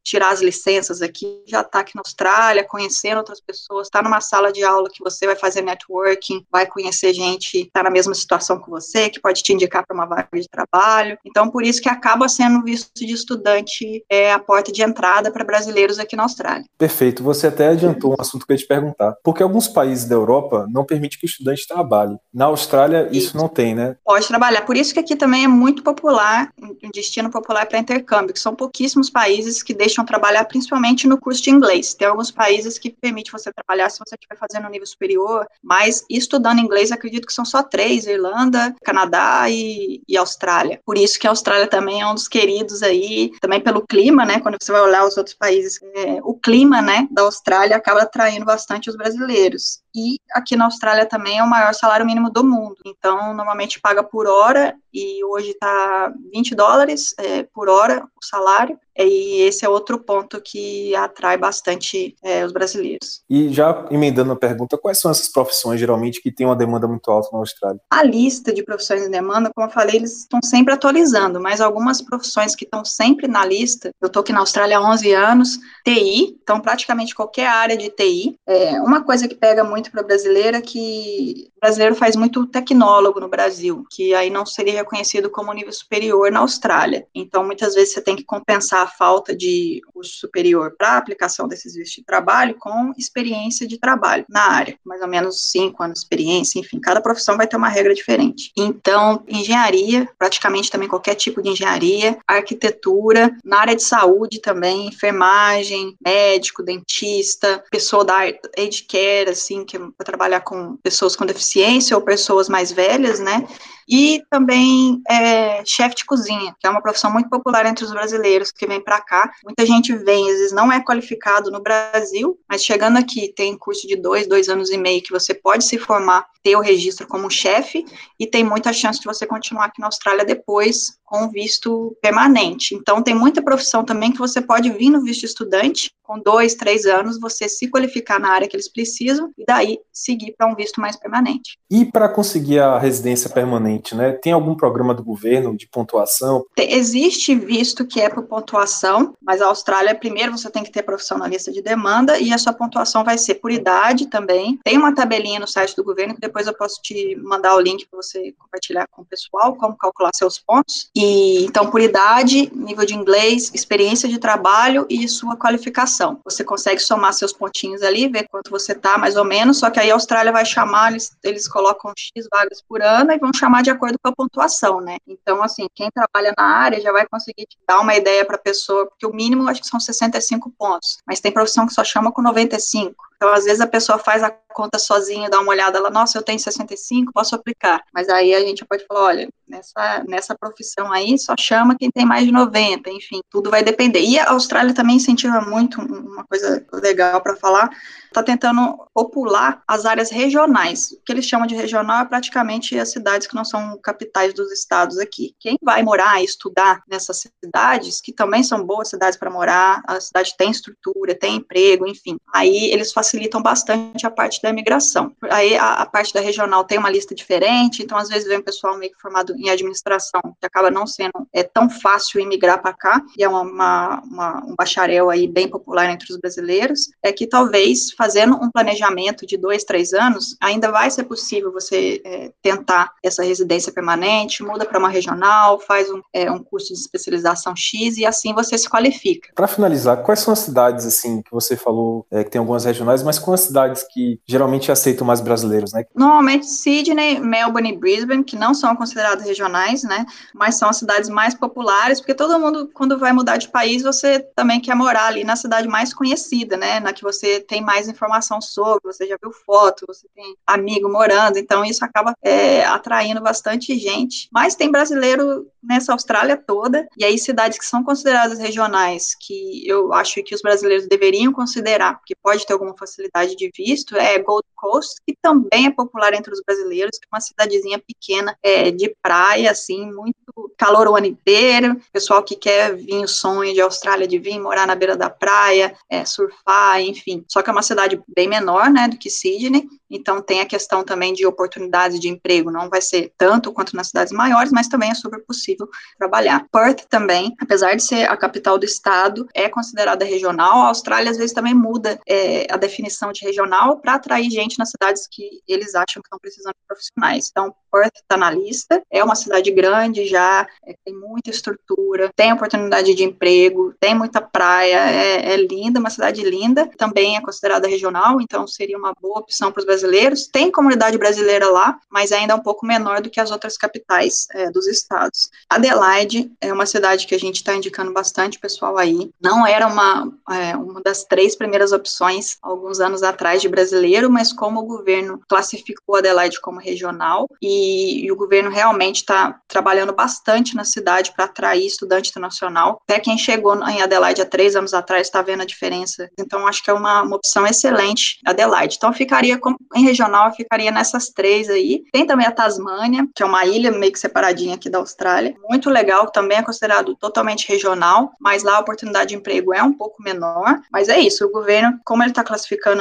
tirar 0.04 0.32
as 0.32 0.42
licenças 0.42 1.02
aqui, 1.02 1.44
já 1.48 1.62
está 1.62 1.80
aqui 1.80 1.96
na 1.96 2.02
Austrália, 2.02 2.64
conhecendo 2.64 3.18
outras 3.18 3.42
pessoas, 3.42 3.88
está 3.88 4.02
numa 4.02 4.22
sala 4.22 4.52
de 4.52 4.64
aula 4.64 4.90
que 4.90 5.04
você 5.04 5.26
vai 5.26 5.36
fazer 5.36 5.62
networking, 5.62 6.46
vai 6.52 6.66
conhecer 6.66 7.14
gente 7.14 7.52
que 7.52 7.68
está 7.68 7.84
na 7.84 7.90
mesma 7.90 8.14
situação 8.14 8.62
que 8.62 8.70
você, 8.70 9.10
que 9.10 9.20
pode 9.20 9.42
te 9.44 9.54
indicar 9.54 9.86
para 9.86 9.96
uma 9.96 10.06
vaga 10.06 10.28
de 10.34 10.48
trabalho. 10.48 11.18
Então, 11.26 11.50
por 11.50 11.64
isso 11.64 11.82
que 11.82 11.90
acaba 11.90 12.28
sendo 12.28 12.64
visto 12.64 12.92
de 12.96 13.14
estudante 13.14 14.04
é 14.10 14.32
a 14.32 14.40
porta 14.40 14.72
de 14.72 14.82
entrada 14.82 15.32
para 15.32 15.44
brasileiros 15.44 16.00
aqui 16.00 16.16
na 16.16 16.24
Austrália. 16.24 16.66
Perfeito. 16.78 17.24
Você 17.24 17.48
até 17.48 17.70
adiantou 17.70 18.12
um 18.12 18.22
assunto 18.22 18.46
que 18.46 18.52
eu 18.52 18.56
ia 18.56 18.62
te 18.62 18.68
perguntar. 18.68 19.16
Porque 19.24 19.44
alguns 19.44 19.68
países 19.68 20.06
da 20.06 20.16
Europa 20.16 20.68
não 20.70 20.86
permitem 20.86 21.20
que 21.20 21.26
o 21.26 21.30
estudante 21.30 21.68
trabalhe. 21.68 22.18
Na 22.34 22.46
Austrália, 22.46 23.08
isso, 23.12 23.28
isso 23.28 23.38
não 23.38 23.48
tem, 23.48 23.76
né? 23.76 23.96
Pode 24.04 24.28
trabalhar. 24.28 24.62
Por 24.62 24.78
isso 24.78 24.94
que 24.94 25.00
aqui 25.00 25.16
também 25.16 25.44
é 25.44 25.48
muito 25.48 25.84
popular, 25.84 26.52
um 26.62 26.90
destino 26.94 27.30
popular 27.30 27.66
para 27.66 27.80
intercâmbio, 27.80 28.34
que 28.34 28.40
são 28.40 28.56
pouquíssimos 28.56 29.10
países 29.10 29.35
países 29.36 29.62
que 29.62 29.74
deixam 29.74 30.06
trabalhar 30.06 30.46
principalmente 30.46 31.08
no 31.08 31.18
curso 31.18 31.44
de 31.44 31.50
inglês. 31.50 31.94
Tem 31.94 32.08
alguns 32.08 32.32
países 32.32 32.80
que 32.80 32.90
permitem 32.90 33.32
você 33.32 33.52
trabalhar 33.52 33.90
se 33.90 34.00
você 34.00 34.16
estiver 34.16 34.38
fazendo 34.38 34.68
um 34.68 34.72
nível 34.72 34.88
superior, 34.88 35.46
mas 35.62 36.06
estudando 36.10 36.60
inglês, 36.60 36.92
acredito 36.92 37.28
que 37.28 37.34
são 37.34 37.44
só 37.44 37.62
três: 37.62 38.08
Irlanda, 38.08 38.74
Canadá 38.84 39.50
e, 39.50 40.02
e 40.08 40.18
Austrália. 40.18 40.80
Por 40.86 40.98
isso 40.98 41.20
que 41.20 41.28
a 41.28 41.32
Austrália 41.32 41.68
também 41.68 42.02
é 42.02 42.08
um 42.08 42.14
dos 42.14 42.28
queridos 42.28 42.82
aí, 42.82 43.32
também 43.42 43.60
pelo 43.60 43.86
clima, 43.86 44.26
né? 44.26 44.40
Quando 44.40 44.58
você 44.60 44.72
vai 44.72 44.82
olhar 44.82 45.06
os 45.06 45.18
outros 45.18 45.36
países, 45.36 45.80
é, 45.96 46.20
o 46.24 46.34
clima, 46.34 46.82
né, 46.82 47.08
da 47.12 47.24
Austrália 47.24 47.76
acaba 47.76 48.04
atraindo 48.04 48.46
bastante 48.46 48.90
os 48.90 48.96
brasileiros. 48.96 49.82
E 49.94 50.20
aqui 50.34 50.56
na 50.56 50.66
Austrália 50.66 51.06
também 51.06 51.40
é 51.40 51.44
o 51.44 51.50
maior 51.50 51.74
salário 51.74 52.06
mínimo 52.06 52.30
do 52.30 52.44
mundo. 52.44 52.76
Então, 52.86 53.34
normalmente 53.34 53.80
paga 53.80 54.04
por 54.04 54.28
hora 54.28 54.76
e 54.96 55.24
hoje 55.26 55.50
está 55.50 56.14
20 56.34 56.56
dólares 56.56 57.14
é, 57.20 57.44
por 57.44 57.68
hora 57.68 58.08
o 58.16 58.26
salário. 58.26 58.80
E 58.98 59.42
esse 59.42 59.66
é 59.66 59.70
outro 59.70 60.00
ponto 60.00 60.42
que 60.42 60.96
atrai 60.96 61.38
bastante 61.38 62.16
é, 62.24 62.46
os 62.46 62.54
brasileiros. 62.54 63.22
E 63.30 63.50
já 63.50 63.86
emendando 63.92 64.32
a 64.32 64.38
pergunta, 64.38 64.78
quais 64.78 65.00
são 65.00 65.12
essas 65.12 65.28
profissões 65.28 65.80
geralmente 65.80 66.22
que 66.22 66.32
têm 66.32 66.46
uma 66.46 66.56
demanda 66.56 66.88
muito 66.88 67.12
alta 67.12 67.28
na 67.34 67.40
Austrália? 67.40 67.82
A 67.92 68.04
lista 68.04 68.54
de 68.54 68.64
profissões 68.64 69.06
em 69.06 69.12
demanda, 69.12 69.52
como 69.54 69.68
eu 69.68 69.72
falei, 69.72 69.98
eles 69.98 70.20
estão 70.20 70.40
sempre 70.42 70.74
atualizando, 70.74 71.42
mas 71.42 71.60
algumas 71.60 72.02
profissões 72.02 72.56
que 72.56 72.64
estão 72.64 72.86
sempre 72.86 73.28
na 73.28 73.46
lista, 73.46 73.92
eu 74.02 74.08
estou 74.08 74.22
aqui 74.22 74.32
na 74.32 74.40
Austrália 74.40 74.78
há 74.78 74.92
11 74.92 75.14
anos, 75.14 75.60
TI, 75.84 76.38
então 76.42 76.62
praticamente 76.62 77.14
qualquer 77.14 77.48
área 77.48 77.76
de 77.76 77.90
TI. 77.90 78.40
É, 78.48 78.80
uma 78.80 79.04
coisa 79.04 79.28
que 79.28 79.36
pega 79.36 79.64
muito 79.64 79.92
para 79.92 80.04
brasileira 80.04 80.60
é 80.60 80.62
que 80.62 81.50
o 81.58 81.60
brasileiro 81.60 81.96
faz 81.96 82.16
muito 82.16 82.48
tecnólogo 82.48 83.20
no 83.20 83.28
Brasil, 83.28 83.86
que 83.90 84.14
aí 84.14 84.30
não 84.30 84.46
seria 84.46 84.85
reconhecido 84.86 85.30
como 85.30 85.52
nível 85.52 85.74
superior 85.74 86.32
na 86.32 86.40
Austrália. 86.40 87.08
Então, 87.14 87.44
muitas 87.44 87.74
vezes 87.74 87.94
você 87.94 88.02
tem 88.02 88.16
que 88.16 88.24
compensar 88.24 88.84
a 88.84 88.88
falta 88.88 89.36
de 89.36 89.82
curso 89.94 90.18
superior 90.18 90.76
para 90.78 90.90
a 90.90 90.98
aplicação 90.98 91.48
desses 91.48 91.74
vistos 91.74 91.96
de 91.98 92.04
trabalho 92.04 92.56
com 92.60 92.94
experiência 92.98 93.68
de 93.68 93.78
trabalho 93.78 94.26
na 94.30 94.52
área, 94.52 94.78
mais 94.86 95.02
ou 95.02 95.08
menos 95.08 95.50
cinco 95.52 95.84
anos 95.84 96.00
de 96.00 96.06
experiência, 96.06 96.60
enfim, 96.60 96.80
cada 96.80 97.02
profissão 97.02 97.36
vai 97.36 97.48
ter 97.48 97.58
uma 97.58 97.68
regra 97.68 97.94
diferente. 97.94 98.52
Então, 98.56 99.24
engenharia, 99.28 100.08
praticamente 100.18 100.70
também 100.70 100.88
qualquer 100.88 101.16
tipo 101.16 101.42
de 101.42 101.50
engenharia, 101.50 102.18
arquitetura, 102.28 103.36
na 103.44 103.60
área 103.60 103.76
de 103.76 103.84
saúde 103.84 104.40
também, 104.40 104.88
enfermagem, 104.88 105.98
médico, 106.04 106.64
dentista, 106.64 107.64
pessoa 107.72 108.06
da 108.06 108.20
age 108.20 108.84
care, 108.88 109.32
assim, 109.32 109.66
que 109.66 109.78
é 109.78 109.80
para 109.80 110.06
trabalhar 110.06 110.42
com 110.42 110.78
pessoas 110.78 111.16
com 111.16 111.26
deficiência 111.26 111.96
ou 111.96 112.04
pessoas 112.04 112.48
mais 112.48 112.72
velhas, 112.72 113.20
né? 113.20 113.48
E 113.88 114.24
também 114.30 115.02
é, 115.10 115.64
chefe 115.66 115.98
de 115.98 116.06
cozinha, 116.06 116.56
que 116.60 116.66
é 116.66 116.70
uma 116.70 116.82
profissão 116.82 117.12
muito 117.12 117.30
popular 117.30 117.66
entre 117.66 117.86
os 117.86 117.92
brasileiros 117.92 118.52
que 118.52 118.66
vêm 118.66 118.82
para 118.82 119.00
cá. 119.02 119.32
Muita 119.44 119.66
gente 119.66 119.96
vem, 119.96 120.30
às 120.32 120.38
vezes 120.38 120.52
não 120.52 120.72
é 120.72 120.84
qualificado 120.84 121.52
no 121.52 121.62
Brasil, 121.62 122.40
mas 122.50 122.64
chegando 122.64 122.98
aqui 122.98 123.32
tem 123.36 123.58
curso 123.58 123.88
de 123.88 123.96
dois, 123.96 124.28
dois 124.28 124.50
anos 124.50 124.72
e 124.72 124.78
meio 124.78 125.02
que 125.02 125.12
você 125.12 125.34
pode 125.34 125.66
se 125.66 125.78
formar, 125.78 126.26
ter 126.44 126.56
o 126.56 126.62
registro 126.62 127.08
como 127.08 127.30
chefe 127.30 127.86
e 128.20 128.28
tem 128.28 128.44
muita 128.44 128.72
chance 128.72 129.00
de 129.00 129.06
você 129.06 129.26
continuar 129.26 129.66
aqui 129.66 129.80
na 129.80 129.88
Austrália 129.88 130.24
depois 130.24 130.98
com 131.06 131.30
visto 131.30 131.96
permanente. 132.02 132.76
Então, 132.76 133.02
tem 133.02 133.14
muita 133.16 133.42
profissão 133.42 133.84
também 133.84 134.12
que 134.12 134.18
você 134.18 134.42
pode 134.42 134.70
vir 134.72 134.90
no 134.90 135.04
visto 135.04 135.24
estudante, 135.24 135.92
com 136.04 136.20
dois, 136.20 136.56
três 136.56 136.86
anos, 136.86 137.20
você 137.20 137.50
se 137.50 137.68
qualificar 137.68 138.20
na 138.20 138.30
área 138.30 138.48
que 138.48 138.56
eles 138.56 138.72
precisam 138.72 139.32
e 139.38 139.46
daí 139.46 139.80
seguir 139.92 140.36
para 140.38 140.48
um 140.48 140.56
visto 140.56 140.80
mais 140.80 140.96
permanente. 140.96 141.58
E 141.70 141.86
para 141.86 142.08
conseguir 142.08 142.60
a 142.60 142.78
residência 142.78 143.30
permanente? 143.30 143.75
Normalmente, 143.76 143.96
né? 143.96 144.12
Tem 144.12 144.34
algum 144.34 144.56
programa 144.56 144.94
do 144.94 145.04
governo 145.04 145.56
de 145.56 145.68
pontuação? 145.68 146.46
Existe 146.58 147.36
visto 147.36 147.86
que 147.86 148.02
é 148.02 148.10
por 148.10 148.24
pontuação, 148.24 149.14
mas 149.22 149.42
a 149.42 149.48
Austrália, 149.48 149.94
primeiro 149.94 150.32
você 150.32 150.50
tem 150.50 150.64
que 150.64 150.72
ter 150.72 150.84
profissão 150.84 151.18
na 151.18 151.28
lista 151.28 151.52
de 151.52 151.62
demanda 151.62 152.18
e 152.18 152.34
a 152.34 152.38
sua 152.38 152.54
pontuação 152.54 153.04
vai 153.04 153.18
ser 153.18 153.36
por 153.36 153.52
idade 153.52 154.08
também. 154.08 154.60
Tem 154.64 154.78
uma 154.78 154.94
tabelinha 154.94 155.40
no 155.40 155.48
site 155.48 155.76
do 155.76 155.84
governo 155.84 156.16
que 156.16 156.22
depois 156.22 156.48
eu 156.48 156.54
posso 156.54 156.82
te 156.82 157.16
mandar 157.18 157.56
o 157.56 157.60
link 157.60 157.86
para 157.88 158.02
você 158.02 158.34
compartilhar 158.38 158.88
com 158.88 159.02
o 159.02 159.06
pessoal, 159.06 159.56
como 159.56 159.78
calcular 159.78 160.12
seus 160.14 160.40
pontos. 160.40 160.90
E 160.96 161.44
então, 161.46 161.70
por 161.70 161.82
idade, 161.82 162.52
nível 162.56 162.86
de 162.86 162.96
inglês, 162.96 163.52
experiência 163.54 164.08
de 164.08 164.20
trabalho 164.20 164.86
e 164.90 165.08
sua 165.08 165.36
qualificação. 165.36 166.20
Você 166.24 166.44
consegue 166.44 166.80
somar 166.80 167.14
seus 167.14 167.34
pontinhos 167.34 167.82
ali, 167.82 168.08
ver 168.08 168.28
quanto 168.30 168.50
você 168.50 168.74
tá, 168.74 168.98
mais 168.98 169.16
ou 169.16 169.26
menos, 169.26 169.60
só 169.60 169.70
que 169.70 169.80
aí 169.80 169.92
a 169.92 169.94
Austrália 169.94 170.32
vai 170.32 170.46
chamar, 170.46 170.92
eles, 170.92 171.16
eles 171.24 171.48
colocam 171.48 171.92
X 171.98 172.28
vagas 172.32 172.62
por 172.68 172.82
ano 172.82 173.12
e 173.12 173.18
vão 173.18 173.32
chamar 173.34 173.64
de 173.66 173.72
acordo 173.72 174.00
com 174.02 174.10
a 174.10 174.16
pontuação, 174.16 174.80
né? 174.80 174.98
Então, 175.06 175.44
assim, 175.44 175.68
quem 175.74 175.90
trabalha 175.92 176.34
na 176.38 176.44
área 176.44 176.80
já 176.80 176.92
vai 176.92 177.06
conseguir 177.08 177.48
dar 177.68 177.82
uma 177.82 177.96
ideia 177.96 178.24
para 178.24 178.38
a 178.38 178.42
pessoa, 178.42 178.88
porque 178.88 179.06
o 179.06 179.14
mínimo 179.14 179.48
acho 179.50 179.62
que 179.62 179.68
são 179.68 179.80
65 179.80 180.52
pontos, 180.58 181.00
mas 181.06 181.20
tem 181.20 181.32
profissão 181.32 181.68
que 181.68 181.74
só 181.74 181.84
chama 181.84 182.12
com 182.12 182.22
95. 182.22 182.96
Então, 183.16 183.30
às 183.34 183.46
vezes 183.46 183.62
a 183.62 183.68
pessoa 183.68 183.98
faz 183.98 184.24
a 184.24 184.30
conta 184.56 184.80
sozinha, 184.80 185.30
dá 185.30 185.40
uma 185.40 185.52
olhada 185.52 185.82
lá, 185.82 185.90
nossa, 185.90 186.18
eu 186.18 186.24
tenho 186.24 186.40
65, 186.40 187.12
posso 187.14 187.36
aplicar. 187.36 187.82
Mas 187.94 188.08
aí 188.08 188.34
a 188.34 188.40
gente 188.40 188.66
pode 188.66 188.86
falar, 188.86 189.04
olha, 189.04 189.30
nessa, 189.48 190.04
nessa 190.08 190.36
profissão 190.36 190.92
aí 190.92 191.18
só 191.20 191.36
chama 191.38 191.76
quem 191.78 191.92
tem 191.92 192.06
mais 192.06 192.26
de 192.26 192.32
90, 192.32 192.90
enfim, 192.90 193.20
tudo 193.30 193.52
vai 193.52 193.64
depender. 193.64 194.00
E 194.00 194.18
a 194.18 194.32
Austrália 194.32 194.74
também 194.74 194.96
incentiva 194.96 195.42
muito, 195.42 195.82
uma 195.82 196.24
coisa 196.26 196.66
legal 196.74 197.22
para 197.22 197.36
falar, 197.36 197.70
está 198.08 198.24
tentando 198.24 198.78
popular 198.94 199.62
as 199.68 199.86
áreas 199.86 200.10
regionais. 200.10 200.92
O 200.94 201.04
que 201.04 201.12
eles 201.12 201.26
chamam 201.26 201.46
de 201.46 201.56
regional 201.56 202.04
é 202.04 202.06
praticamente 202.06 202.80
as 202.80 202.92
cidades 202.92 203.28
que 203.28 203.36
não 203.36 203.44
são 203.44 203.78
capitais 203.84 204.34
dos 204.34 204.52
estados 204.54 204.98
aqui. 204.98 205.36
Quem 205.38 205.58
vai 205.62 205.84
morar 205.84 206.22
e 206.22 206.26
estudar 206.26 206.82
nessas 206.88 207.24
cidades, 207.44 208.00
que 208.00 208.14
também 208.14 208.42
são 208.42 208.66
boas 208.66 208.90
cidades 208.90 209.20
para 209.20 209.30
morar, 209.30 209.84
a 209.86 210.00
cidade 210.00 210.34
tem 210.38 210.50
estrutura, 210.50 211.14
tem 211.14 211.36
emprego, 211.36 211.86
enfim, 211.86 212.16
aí 212.34 212.72
eles 212.72 212.94
facilitam 212.94 213.05
bastante 213.42 214.06
a 214.06 214.12
parte 214.12 214.42
da 214.42 214.50
imigração. 214.50 215.12
Aí 215.30 215.56
a, 215.56 215.74
a 215.74 215.86
parte 215.86 216.14
da 216.14 216.20
regional 216.20 216.64
tem 216.64 216.78
uma 216.78 216.90
lista 216.90 217.14
diferente, 217.14 217.84
então 217.84 217.98
às 217.98 218.10
vezes 218.10 218.28
vem 218.28 218.42
pessoal 218.42 218.78
meio 218.78 218.92
que 218.92 219.02
formado 219.02 219.36
em 219.38 219.50
administração, 219.50 220.22
que 220.40 220.46
acaba 220.46 220.72
não 220.72 220.88
sendo 220.88 221.28
é 221.34 221.44
tão 221.44 221.70
fácil 221.70 222.20
imigrar 222.20 222.62
para 222.62 222.74
cá, 222.74 223.02
e 223.18 223.24
é 223.24 223.30
uma, 223.30 223.42
uma, 223.42 224.02
uma, 224.04 224.46
um 224.46 224.56
bacharel 224.56 225.10
aí 225.10 225.28
bem 225.28 225.48
popular 225.48 225.90
entre 225.90 226.12
os 226.12 226.18
brasileiros, 226.18 226.90
é 227.04 227.12
que 227.12 227.28
talvez 227.28 227.92
fazendo 227.92 228.36
um 228.36 228.50
planejamento 228.52 229.26
de 229.26 229.38
dois, 229.38 229.64
três 229.64 229.94
anos, 229.94 230.36
ainda 230.42 230.72
vai 230.72 230.90
ser 230.90 231.04
possível 231.04 231.52
você 231.52 232.02
é, 232.06 232.32
tentar 232.42 232.92
essa 233.04 233.24
residência 233.24 233.72
permanente, 233.72 234.44
muda 234.44 234.66
para 234.66 234.80
uma 234.80 234.90
regional, 234.90 235.60
faz 235.60 235.90
um, 235.90 236.02
é, 236.14 236.32
um 236.32 236.40
curso 236.40 236.74
de 236.74 236.80
especialização 236.80 237.56
X 237.56 237.98
e 237.98 238.06
assim 238.06 238.34
você 238.34 238.58
se 238.58 238.70
qualifica. 238.70 239.30
Para 239.34 239.48
finalizar, 239.48 240.04
quais 240.04 240.20
são 240.20 240.34
as 240.34 240.40
cidades 240.40 240.86
assim 240.86 241.22
que 241.22 241.32
você 241.32 241.56
falou 241.56 242.06
é, 242.12 242.24
que 242.24 242.30
tem 242.30 242.40
algumas 242.40 242.66
regionais, 242.66 242.95
mas 243.04 243.20
quais 243.20 243.42
as 243.42 243.48
cidades 243.48 243.84
que 243.92 244.20
geralmente 244.28 244.72
aceitam 244.72 245.06
mais 245.06 245.22
brasileiros, 245.22 245.74
né? 245.74 245.86
Normalmente 245.96 246.48
Sydney, 246.48 247.20
Melbourne 247.20 247.72
e 247.72 247.78
Brisbane, 247.78 248.24
que 248.24 248.36
não 248.36 248.54
são 248.54 248.76
consideradas 248.76 249.26
regionais, 249.26 249.84
né? 249.84 250.06
Mas 250.34 250.56
são 250.56 250.70
as 250.70 250.78
cidades 250.78 251.10
mais 251.10 251.34
populares, 251.34 252.00
porque 252.00 252.14
todo 252.14 252.40
mundo, 252.40 252.70
quando 252.74 252.98
vai 252.98 253.14
mudar 253.14 253.38
de 253.38 253.50
país, 253.50 253.84
você 253.84 254.20
também 254.36 254.60
quer 254.60 254.76
morar 254.76 255.08
ali 255.08 255.24
na 255.24 255.36
cidade 255.36 255.68
mais 255.68 255.94
conhecida, 255.94 256.58
né? 256.58 256.80
Na 256.80 256.94
que 256.94 257.04
você 257.04 257.40
tem 257.40 257.62
mais 257.62 257.88
informação 257.88 258.42
sobre, 258.42 258.82
você 258.84 259.08
já 259.08 259.18
viu 259.22 259.32
foto, 259.32 259.86
você 259.88 260.08
tem 260.16 260.36
amigo 260.46 260.92
morando, 260.92 261.38
então 261.38 261.64
isso 261.64 261.84
acaba 261.84 262.14
é, 262.22 262.66
atraindo 262.66 263.22
bastante 263.22 263.78
gente. 263.78 264.30
Mas 264.32 264.56
tem 264.56 264.72
brasileiro 264.72 265.48
nessa 265.62 265.94
Austrália 265.94 266.38
toda, 266.38 266.88
e 266.98 267.04
aí 267.04 267.18
cidades 267.18 267.58
que 267.58 267.66
são 267.66 267.84
consideradas 267.84 268.40
regionais, 268.40 269.16
que 269.20 269.68
eu 269.68 269.94
acho 269.94 270.22
que 270.24 270.36
os 270.36 270.42
brasileiros 270.42 270.88
deveriam 270.88 271.34
considerar, 271.34 271.98
porque 271.98 272.16
pode 272.16 272.46
ter 272.46 272.54
alguma 272.54 272.76
facilidade 272.86 273.36
de 273.36 273.52
visto, 273.56 273.96
é 273.96 274.18
Gold 274.20 274.46
Coast, 274.56 274.96
que 275.06 275.16
também 275.22 275.68
é 275.68 275.72
popular 275.72 276.14
entre 276.14 276.32
os 276.32 276.42
brasileiros, 276.46 276.98
que 276.98 277.06
é 277.06 277.16
uma 277.16 277.22
cidadezinha 277.22 277.80
pequena 277.80 278.38
é, 278.42 278.72
de 278.72 278.96
praia, 279.02 279.52
assim, 279.52 279.92
muito 279.92 280.16
calor 280.58 280.88
o 280.88 280.96
ano 280.96 281.06
inteiro, 281.06 281.80
pessoal 281.92 282.24
que 282.24 282.36
quer 282.36 282.76
vir 282.76 283.04
o 283.04 283.08
sonho 283.08 283.54
de 283.54 283.62
Austrália 283.62 284.08
de 284.08 284.18
vir 284.18 284.40
morar 284.40 284.66
na 284.66 284.76
beira 284.76 284.96
da 284.96 285.10
praia, 285.10 285.76
é, 285.90 286.06
surfar, 286.06 286.82
enfim. 286.82 287.24
Só 287.28 287.42
que 287.42 287.50
é 287.50 287.54
uma 287.54 287.62
cidade 287.62 288.02
bem 288.16 288.28
menor, 288.28 288.70
né, 288.70 288.88
do 288.88 288.98
que 288.98 289.10
Sydney, 289.10 289.68
então 289.90 290.22
tem 290.22 290.42
a 290.42 290.46
questão 290.46 290.84
também 290.84 291.14
de 291.14 291.26
oportunidades 291.26 292.00
de 292.00 292.10
emprego, 292.10 292.52
não 292.52 292.70
vai 292.70 292.82
ser 292.82 293.14
tanto 293.18 293.52
quanto 293.52 293.76
nas 293.76 293.88
cidades 293.88 294.12
maiores, 294.12 294.52
mas 294.52 294.68
também 294.68 294.90
é 294.90 294.96
super 294.96 295.24
possível 295.26 295.68
trabalhar. 295.98 296.46
Perth 296.52 296.86
também, 296.90 297.36
apesar 297.40 297.76
de 297.76 297.84
ser 297.84 298.10
a 298.10 298.18
capital 298.18 298.58
do 298.58 298.66
estado, 298.66 299.28
é 299.34 299.48
considerada 299.48 300.04
regional. 300.04 300.62
A 300.62 300.68
Austrália 300.68 301.12
às 301.12 301.18
vezes 301.18 301.34
também 301.34 301.54
muda 301.54 302.00
é, 302.08 302.48
a 302.50 302.58
definição 302.58 302.75
de 303.14 303.26
regional 303.26 303.78
para 303.80 303.96
atrair 303.96 304.30
gente 304.30 304.58
nas 304.60 304.70
cidades 304.70 305.08
que 305.10 305.42
eles 305.48 305.76
acham 305.76 306.02
que 306.02 306.08
estão 306.08 306.20
precisando 306.20 306.54
de 306.54 306.68
profissionais. 306.68 307.30
Então, 307.32 307.54
Perth 307.72 307.96
está 307.98 308.16
na 308.16 308.32
lista, 308.32 308.82
é 308.90 309.04
uma 309.04 309.16
cidade 309.16 309.52
grande 309.52 310.06
já, 310.06 310.48
é, 310.66 310.76
tem 310.86 310.96
muita 310.96 311.30
estrutura, 311.30 312.10
tem 312.16 312.32
oportunidade 312.32 312.94
de 312.94 313.04
emprego, 313.04 313.74
tem 313.80 313.94
muita 313.94 314.22
praia, 314.22 314.78
é, 314.90 315.34
é 315.34 315.38
linda, 315.38 315.80
uma 315.80 315.90
cidade 315.90 316.24
linda, 316.24 316.70
também 316.78 317.18
é 317.18 317.22
considerada 317.22 317.68
regional, 317.68 318.22
então 318.22 318.48
seria 318.48 318.78
uma 318.78 318.94
boa 319.02 319.20
opção 319.20 319.52
para 319.52 319.60
os 319.60 319.66
brasileiros. 319.66 320.28
Tem 320.28 320.50
comunidade 320.50 320.98
brasileira 320.98 321.50
lá, 321.50 321.78
mas 321.90 322.12
ainda 322.14 322.34
é 322.34 322.36
um 322.36 322.42
pouco 322.42 322.66
menor 322.66 323.02
do 323.02 323.10
que 323.10 323.20
as 323.20 323.32
outras 323.32 323.58
capitais 323.58 324.28
é, 324.32 324.50
dos 324.50 324.68
estados. 324.68 325.30
Adelaide 325.50 326.32
é 326.40 326.54
uma 326.54 326.66
cidade 326.66 327.06
que 327.06 327.16
a 327.16 327.20
gente 327.20 327.38
está 327.38 327.56
indicando 327.56 327.92
bastante 327.92 328.40
pessoal 328.40 328.78
aí. 328.78 329.12
Não 329.22 329.46
era 329.46 329.68
uma, 329.68 330.12
é, 330.32 330.56
uma 330.56 330.82
das 330.82 331.04
três 331.04 331.36
primeiras 331.36 331.74
opções 331.74 332.38
anos 332.80 333.04
atrás 333.04 333.42
de 333.42 333.50
brasileiro, 333.50 334.10
mas 334.10 334.34
como 334.34 334.62
o 334.62 334.66
governo 334.66 335.20
classificou 335.28 335.96
Adelaide 335.96 336.42
como 336.42 336.60
regional 336.60 337.28
e, 337.42 338.06
e 338.06 338.12
o 338.12 338.16
governo 338.16 338.50
realmente 338.50 338.98
está 338.98 339.40
trabalhando 339.48 339.94
bastante 339.94 340.56
na 340.56 340.64
cidade 340.64 341.14
para 341.16 341.26
atrair 341.26 341.66
estudante 341.66 342.10
internacional. 342.10 342.82
Até 342.88 343.00
quem 343.00 343.18
chegou 343.18 343.56
em 343.68 343.82
Adelaide 343.82 344.22
há 344.22 344.26
três 344.26 344.56
anos 344.56 344.74
atrás 344.74 345.08
está 345.08 345.22
vendo 345.22 345.42
a 345.42 345.46
diferença. 345.46 346.10
Então, 346.20 346.48
acho 346.48 346.64
que 346.64 346.70
é 346.70 346.74
uma, 346.74 347.02
uma 347.02 347.16
opção 347.16 347.46
excelente, 347.46 348.20
Adelaide. 348.26 348.76
Então, 348.78 348.92
ficaria 348.94 349.38
com, 349.38 349.56
em 349.76 349.84
regional, 349.84 350.34
ficaria 350.34 350.72
nessas 350.72 351.10
três 351.10 351.50
aí. 351.50 351.84
Tem 351.92 352.06
também 352.06 352.28
a 352.28 352.32
Tasmânia, 352.32 353.08
que 353.16 353.24
é 353.24 353.26
uma 353.26 353.46
ilha 353.46 353.72
meio 353.72 353.92
que 353.92 354.00
separadinha 354.00 354.56
aqui 354.56 354.70
da 354.70 354.80
Austrália. 354.80 355.36
Muito 355.50 355.70
legal, 355.70 356.12
também 356.12 356.38
é 356.38 356.44
considerado 356.44 356.96
totalmente 356.96 357.48
regional, 357.48 358.12
mas 358.20 358.44
lá 358.44 358.58
a 358.58 358.60
oportunidade 358.60 359.10
de 359.10 359.16
emprego 359.16 359.54
é 359.54 359.62
um 359.62 359.74
pouco 359.74 360.02
menor. 360.02 360.60
Mas 360.72 360.90
é 360.90 361.00
isso, 361.00 361.26
o 361.26 361.32
governo, 361.32 361.80
como 361.86 362.04
ele 362.04 362.12
está 362.12 362.24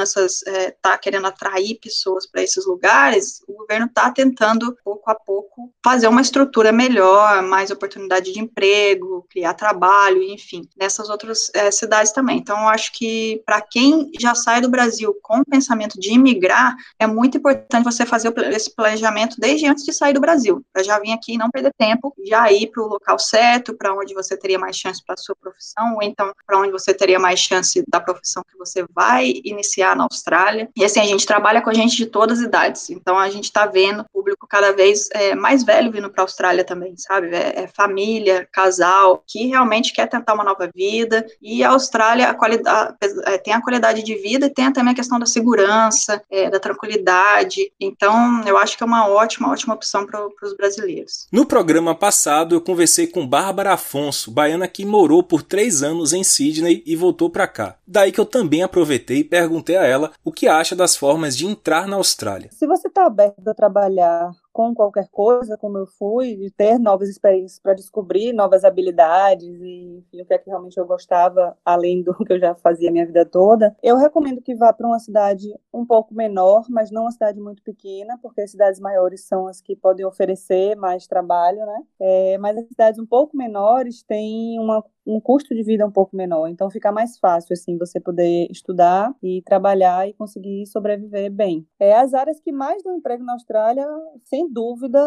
essas, 0.01 0.41
está 0.43 0.93
é, 0.93 0.97
querendo 0.97 1.27
atrair 1.27 1.79
pessoas 1.79 2.25
para 2.25 2.41
esses 2.41 2.65
lugares, 2.65 3.41
o 3.47 3.53
governo 3.53 3.85
está 3.85 4.11
tentando, 4.11 4.77
pouco 4.83 5.09
a 5.09 5.15
pouco, 5.15 5.73
fazer 5.83 6.07
uma 6.07 6.21
estrutura 6.21 6.71
melhor, 6.71 7.41
mais 7.41 7.71
oportunidade 7.71 8.31
de 8.31 8.39
emprego, 8.39 9.25
criar 9.29 9.53
trabalho, 9.53 10.21
enfim, 10.23 10.67
nessas 10.77 11.09
outras 11.09 11.51
é, 11.53 11.69
cidades 11.71 12.11
também. 12.11 12.37
Então, 12.37 12.57
eu 12.59 12.67
acho 12.67 12.91
que 12.93 13.41
para 13.45 13.61
quem 13.61 14.11
já 14.19 14.33
sai 14.35 14.61
do 14.61 14.69
Brasil 14.69 15.15
com 15.21 15.39
o 15.39 15.45
pensamento 15.45 15.99
de 15.99 16.13
imigrar, 16.13 16.75
é 16.99 17.07
muito 17.07 17.37
importante 17.37 17.83
você 17.83 18.05
fazer 18.05 18.33
esse 18.51 18.73
planejamento 18.73 19.37
desde 19.39 19.67
antes 19.67 19.83
de 19.83 19.93
sair 19.93 20.13
do 20.13 20.21
Brasil, 20.21 20.63
para 20.73 20.83
já 20.83 20.99
vir 20.99 21.11
aqui 21.11 21.33
e 21.33 21.37
não 21.37 21.49
perder 21.49 21.73
tempo, 21.77 22.13
já 22.25 22.51
ir 22.51 22.71
para 22.71 22.83
o 22.83 22.87
local 22.87 23.19
certo, 23.19 23.75
para 23.75 23.93
onde 23.93 24.13
você 24.13 24.37
teria 24.37 24.59
mais 24.59 24.75
chance 24.75 25.03
para 25.03 25.15
a 25.15 25.17
sua 25.17 25.35
profissão, 25.35 25.95
ou 25.95 26.03
então 26.03 26.31
para 26.45 26.59
onde 26.59 26.71
você 26.71 26.93
teria 26.93 27.19
mais 27.19 27.39
chance 27.39 27.83
da 27.87 27.99
profissão 27.99 28.43
que 28.49 28.57
você 28.57 28.85
vai 28.93 29.33
iniciar 29.43 29.64
na 29.95 30.03
Austrália. 30.03 30.69
E 30.75 30.83
assim, 30.83 30.99
a 30.99 31.05
gente 31.05 31.25
trabalha 31.25 31.61
com 31.61 31.73
gente 31.73 31.95
de 31.95 32.05
todas 32.05 32.39
as 32.39 32.45
idades, 32.45 32.89
então 32.89 33.17
a 33.17 33.29
gente 33.29 33.45
está 33.45 33.65
vendo 33.65 34.05
público 34.11 34.47
cada 34.47 34.71
vez 34.71 35.09
é, 35.11 35.35
mais 35.35 35.63
velho 35.63 35.91
vindo 35.91 36.09
para 36.09 36.23
a 36.23 36.25
Austrália 36.25 36.63
também, 36.63 36.95
sabe? 36.97 37.35
É, 37.35 37.63
é, 37.63 37.67
família, 37.67 38.47
casal, 38.51 39.23
que 39.27 39.47
realmente 39.47 39.93
quer 39.93 40.07
tentar 40.07 40.33
uma 40.33 40.43
nova 40.43 40.69
vida. 40.73 41.25
E 41.41 41.63
a 41.63 41.69
Austrália 41.69 42.29
a 42.29 42.33
qualidade, 42.33 42.95
é, 43.25 43.37
tem 43.37 43.53
a 43.53 43.61
qualidade 43.61 44.03
de 44.03 44.15
vida 44.15 44.47
e 44.47 44.49
tem 44.49 44.71
também 44.71 44.93
a 44.93 44.95
questão 44.95 45.19
da 45.19 45.25
segurança, 45.25 46.21
é, 46.29 46.49
da 46.49 46.59
tranquilidade. 46.59 47.71
Então, 47.79 48.41
eu 48.45 48.57
acho 48.57 48.77
que 48.77 48.83
é 48.83 48.85
uma 48.85 49.07
ótima, 49.07 49.51
ótima 49.51 49.73
opção 49.73 50.05
para 50.05 50.27
os 50.43 50.55
brasileiros. 50.55 51.27
No 51.31 51.45
programa 51.45 51.93
passado, 51.93 52.55
eu 52.55 52.61
conversei 52.61 53.07
com 53.07 53.27
Bárbara 53.27 53.73
Afonso, 53.73 54.31
baiana 54.31 54.67
que 54.67 54.85
morou 54.85 55.23
por 55.23 55.43
três 55.43 55.83
anos 55.83 56.13
em 56.13 56.23
Sydney 56.23 56.83
e 56.85 56.95
voltou 56.95 57.29
para 57.29 57.47
cá. 57.47 57.75
Daí 57.87 58.11
que 58.11 58.19
eu 58.19 58.25
também 58.25 58.63
aproveitei 58.63 59.17
e 59.17 59.23
perguntei 59.23 59.54
a 59.77 59.85
ela 59.85 60.11
o 60.23 60.31
que 60.31 60.47
acha 60.47 60.75
das 60.75 60.95
formas 60.95 61.35
de 61.35 61.45
entrar 61.45 61.87
na 61.87 61.95
Austrália. 61.95 62.49
Se 62.51 62.67
você 62.67 62.87
está 62.87 63.05
aberto 63.05 63.47
a 63.47 63.53
trabalhar 63.53 64.31
com 64.55 64.73
qualquer 64.73 65.09
coisa, 65.09 65.57
como 65.57 65.77
eu 65.77 65.85
fui, 65.85 66.37
de 66.37 66.49
ter 66.49 66.79
novas 66.79 67.09
experiências 67.09 67.59
para 67.59 67.73
descobrir 67.73 68.31
novas 68.31 68.63
habilidades 68.63 69.53
e 69.61 69.97
enfim, 69.97 70.21
o 70.21 70.25
que 70.25 70.33
é 70.33 70.37
que 70.37 70.49
realmente 70.49 70.77
eu 70.77 70.87
gostava, 70.87 71.57
além 71.65 72.01
do 72.01 72.15
que 72.23 72.31
eu 72.31 72.39
já 72.39 72.55
fazia 72.55 72.87
a 72.87 72.91
minha 72.91 73.05
vida 73.05 73.25
toda, 73.25 73.75
eu 73.83 73.97
recomendo 73.97 74.41
que 74.41 74.55
vá 74.55 74.71
para 74.71 74.87
uma 74.87 74.97
cidade 74.97 75.53
um 75.73 75.85
pouco 75.85 76.13
menor, 76.15 76.63
mas 76.69 76.89
não 76.89 77.01
uma 77.01 77.11
cidade 77.11 77.37
muito 77.37 77.61
pequena, 77.63 78.17
porque 78.21 78.39
as 78.39 78.51
cidades 78.51 78.79
maiores 78.79 79.27
são 79.27 79.45
as 79.45 79.59
que 79.59 79.75
podem 79.75 80.05
oferecer 80.05 80.73
mais 80.77 81.05
trabalho, 81.05 81.65
né? 81.65 81.83
É, 81.99 82.37
mas 82.37 82.55
as 82.57 82.65
cidades 82.65 82.97
um 82.97 83.05
pouco 83.05 83.35
menores 83.35 84.03
têm 84.03 84.57
uma 84.57 84.81
um 85.05 85.19
custo 85.19 85.53
de 85.53 85.63
vida 85.63 85.85
um 85.85 85.91
pouco 85.91 86.15
menor. 86.15 86.47
Então 86.47 86.69
fica 86.69 86.91
mais 86.91 87.17
fácil 87.19 87.53
assim 87.53 87.77
você 87.77 87.99
poder 87.99 88.47
estudar 88.49 89.13
e 89.21 89.41
trabalhar 89.43 90.07
e 90.09 90.13
conseguir 90.13 90.65
sobreviver 90.65 91.31
bem. 91.31 91.65
É 91.79 91.93
as 91.93 92.13
áreas 92.13 92.39
que 92.39 92.51
mais 92.51 92.81
dão 92.83 92.95
emprego 92.95 93.23
na 93.23 93.33
Austrália, 93.33 93.85
sem 94.23 94.44
dúvida, 94.49 94.99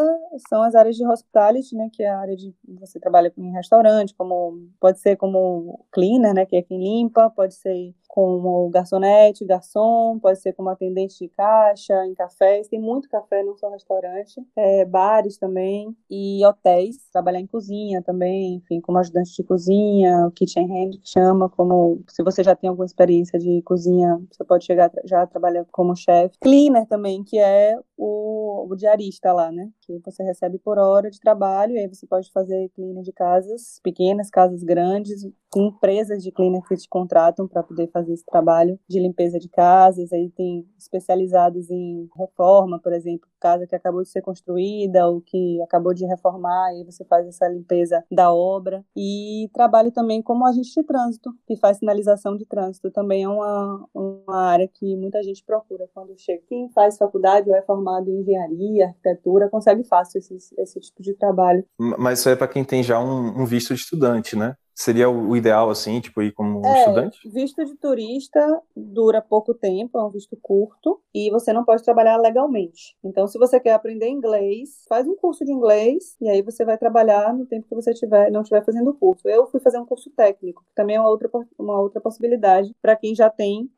são 0.49 0.62
as 0.62 0.74
áreas 0.74 0.97
de 0.97 1.07
hospitality, 1.07 1.74
né, 1.76 1.89
que 1.93 2.03
é 2.03 2.11
a 2.11 2.18
área 2.18 2.36
de 2.36 2.55
você 2.80 2.99
trabalha 3.01 3.32
em 3.36 3.53
restaurante, 3.53 4.14
como 4.14 4.68
pode 4.80 5.01
ser 5.01 5.16
como 5.16 5.84
cleaner, 5.93 6.34
né, 6.34 6.47
que 6.47 6.57
é 6.57 6.62
quem 6.62 6.78
limpa, 6.78 7.30
pode 7.30 7.55
ser 7.55 7.95
como 8.09 8.69
garçonete, 8.71 9.45
garçom, 9.45 10.19
pode 10.19 10.41
ser 10.41 10.55
como 10.55 10.71
atendente 10.71 11.19
de 11.19 11.29
caixa, 11.29 11.95
em 12.07 12.15
cafés, 12.15 12.67
tem 12.67 12.81
muito 12.81 13.09
café, 13.09 13.45
não 13.45 13.57
só 13.57 13.71
restaurante, 13.71 14.43
é, 14.57 14.85
bares 14.85 15.37
também, 15.37 15.95
e 16.11 16.45
hotéis, 16.45 16.97
trabalhar 17.13 17.39
em 17.39 17.47
cozinha 17.47 18.03
também, 18.03 18.55
enfim, 18.57 18.81
como 18.81 18.99
ajudante 18.99 19.37
de 19.37 19.45
cozinha, 19.45 20.27
o 20.27 20.33
kitchen 20.33 20.65
hand 20.65 20.99
que 20.99 21.09
chama, 21.09 21.49
como 21.51 22.03
se 22.09 22.23
você 22.25 22.43
já 22.43 22.57
tem 22.57 22.69
alguma 22.69 22.87
experiência 22.87 23.39
de 23.39 23.63
cozinha, 23.63 24.19
você 24.33 24.43
pode 24.43 24.65
chegar 24.65 24.91
já 25.05 25.27
trabalhar 25.27 25.67
como 25.71 25.95
chefe. 25.95 26.37
Cleaner 26.41 26.87
também, 26.87 27.23
que 27.23 27.39
é 27.39 27.79
o, 27.97 28.67
o 28.71 28.75
diarista 28.75 29.33
lá, 29.33 29.53
né, 29.53 29.71
que 29.83 30.01
você 30.05 30.23
recebe 30.23 30.59
por 30.59 30.79
hora 30.79 31.11
de 31.11 31.21
trabalho, 31.21 31.75
e 31.75 31.79
aí 31.79 31.87
você 31.87 32.07
pode 32.07 32.33
fazer 32.33 32.71
cleaner 32.71 33.03
de 33.03 33.13
casas 33.13 33.79
pequenas, 33.83 34.31
casas 34.31 34.63
grandes, 34.63 35.29
empresas 35.55 36.23
de 36.23 36.33
cleaner 36.33 36.63
que 36.63 36.77
te 36.77 36.89
contratam 36.89 37.47
para 37.47 37.63
poder 37.63 37.89
fazer 37.89 37.98
esse 38.09 38.25
trabalho 38.25 38.79
de 38.89 39.01
limpeza 39.01 39.39
de 39.39 39.49
casas, 39.49 40.13
aí 40.13 40.31
tem 40.31 40.67
especializados 40.79 41.71
em 41.71 42.09
reforma, 42.17 42.79
por 42.79 42.93
exemplo, 42.93 43.29
casa 43.41 43.67
que 43.67 43.75
acabou 43.75 44.03
de 44.03 44.09
ser 44.09 44.21
construída 44.21 45.07
ou 45.07 45.21
que 45.21 45.61
acabou 45.63 45.95
de 45.95 46.05
reformar, 46.05 46.67
aí 46.67 46.85
você 46.85 47.05
faz 47.05 47.27
essa 47.27 47.49
limpeza 47.49 48.05
da 48.11 48.33
obra. 48.33 48.85
E 48.97 49.49
trabalho 49.53 49.91
também 49.91 50.21
como 50.21 50.47
agente 50.47 50.75
de 50.75 50.85
trânsito, 50.85 51.31
que 51.47 51.57
faz 51.57 51.79
sinalização 51.79 52.37
de 52.37 52.45
trânsito, 52.45 52.91
também 52.91 53.23
é 53.23 53.29
uma, 53.29 53.87
uma 53.95 54.37
área 54.37 54.69
que 54.69 54.97
muita 54.97 55.23
gente 55.23 55.45
procura 55.45 55.89
quando 55.95 56.19
chega. 56.19 56.43
Quem 56.49 56.69
faz 56.71 56.99
faculdade 56.99 57.49
ou 57.49 57.57
é 57.57 57.63
formado 57.63 58.11
em 58.11 58.21
engenharia, 58.21 58.87
arquitetura, 58.89 59.49
consegue 59.49 59.85
fácil 59.85 60.19
esse, 60.19 60.37
esse 60.59 60.81
tipo 60.81 61.03
de 61.03 61.15
trabalho. 61.15 61.65
Mas 61.79 62.21
isso 62.21 62.29
é 62.29 62.37
para 62.37 62.49
quem 62.49 62.65
tem 62.65 62.83
já 62.83 62.99
um, 63.01 63.43
um 63.43 63.47
visto 63.47 63.75
de 63.75 63.81
estudante, 63.81 64.37
né? 64.37 64.57
Seria 64.79 65.11
o 65.11 65.37
ideal, 65.37 65.68
assim, 65.70 66.01
tipo, 66.01 66.22
ir 66.22 66.31
como 66.31 66.64
é, 66.64 66.79
estudante? 66.79 67.29
Visto 67.29 67.64
de 67.64 67.74
turista 67.74 68.62
dura 68.76 69.20
pouco 69.20 69.53
tempo, 69.53 69.99
é 69.99 70.05
um 70.05 70.09
visto 70.09 70.39
curto, 70.41 71.01
e 71.12 71.31
você 71.31 71.53
não 71.53 71.64
pode 71.64 71.83
trabalhar 71.83 72.16
legalmente. 72.16 72.97
Então, 73.03 73.26
se 73.26 73.37
você 73.39 73.59
quer 73.59 73.72
aprender 73.72 74.09
inglês, 74.09 74.85
faz 74.89 75.09
um 75.09 75.16
curso 75.16 75.45
de 75.45 75.53
inglês, 75.53 76.16
e 76.20 76.29
aí 76.29 76.43
você 76.43 76.64
vai 76.64 76.79
trabalhar 76.79 77.35
no 77.35 77.45
tempo 77.45 77.66
que 77.68 77.74
você 77.74 77.93
tiver, 77.93 78.31
não 78.31 78.43
estiver 78.43 78.64
fazendo 78.64 78.91
o 78.91 78.95
curso. 78.95 79.29
Eu 79.29 79.49
fui 79.49 79.59
fazer 79.59 79.81
um 79.81 79.87
curso 79.87 80.11
técnico, 80.11 80.62
que 80.64 80.74
também 80.76 80.95
é 80.95 81.01
uma 81.01 81.11
outra, 81.11 81.29
uma 81.59 81.81
outra 81.81 82.01
possibilidade 82.01 82.72
para 82.81 82.95
quem 82.95 83.16
já 83.16 83.29
tem 83.29 83.68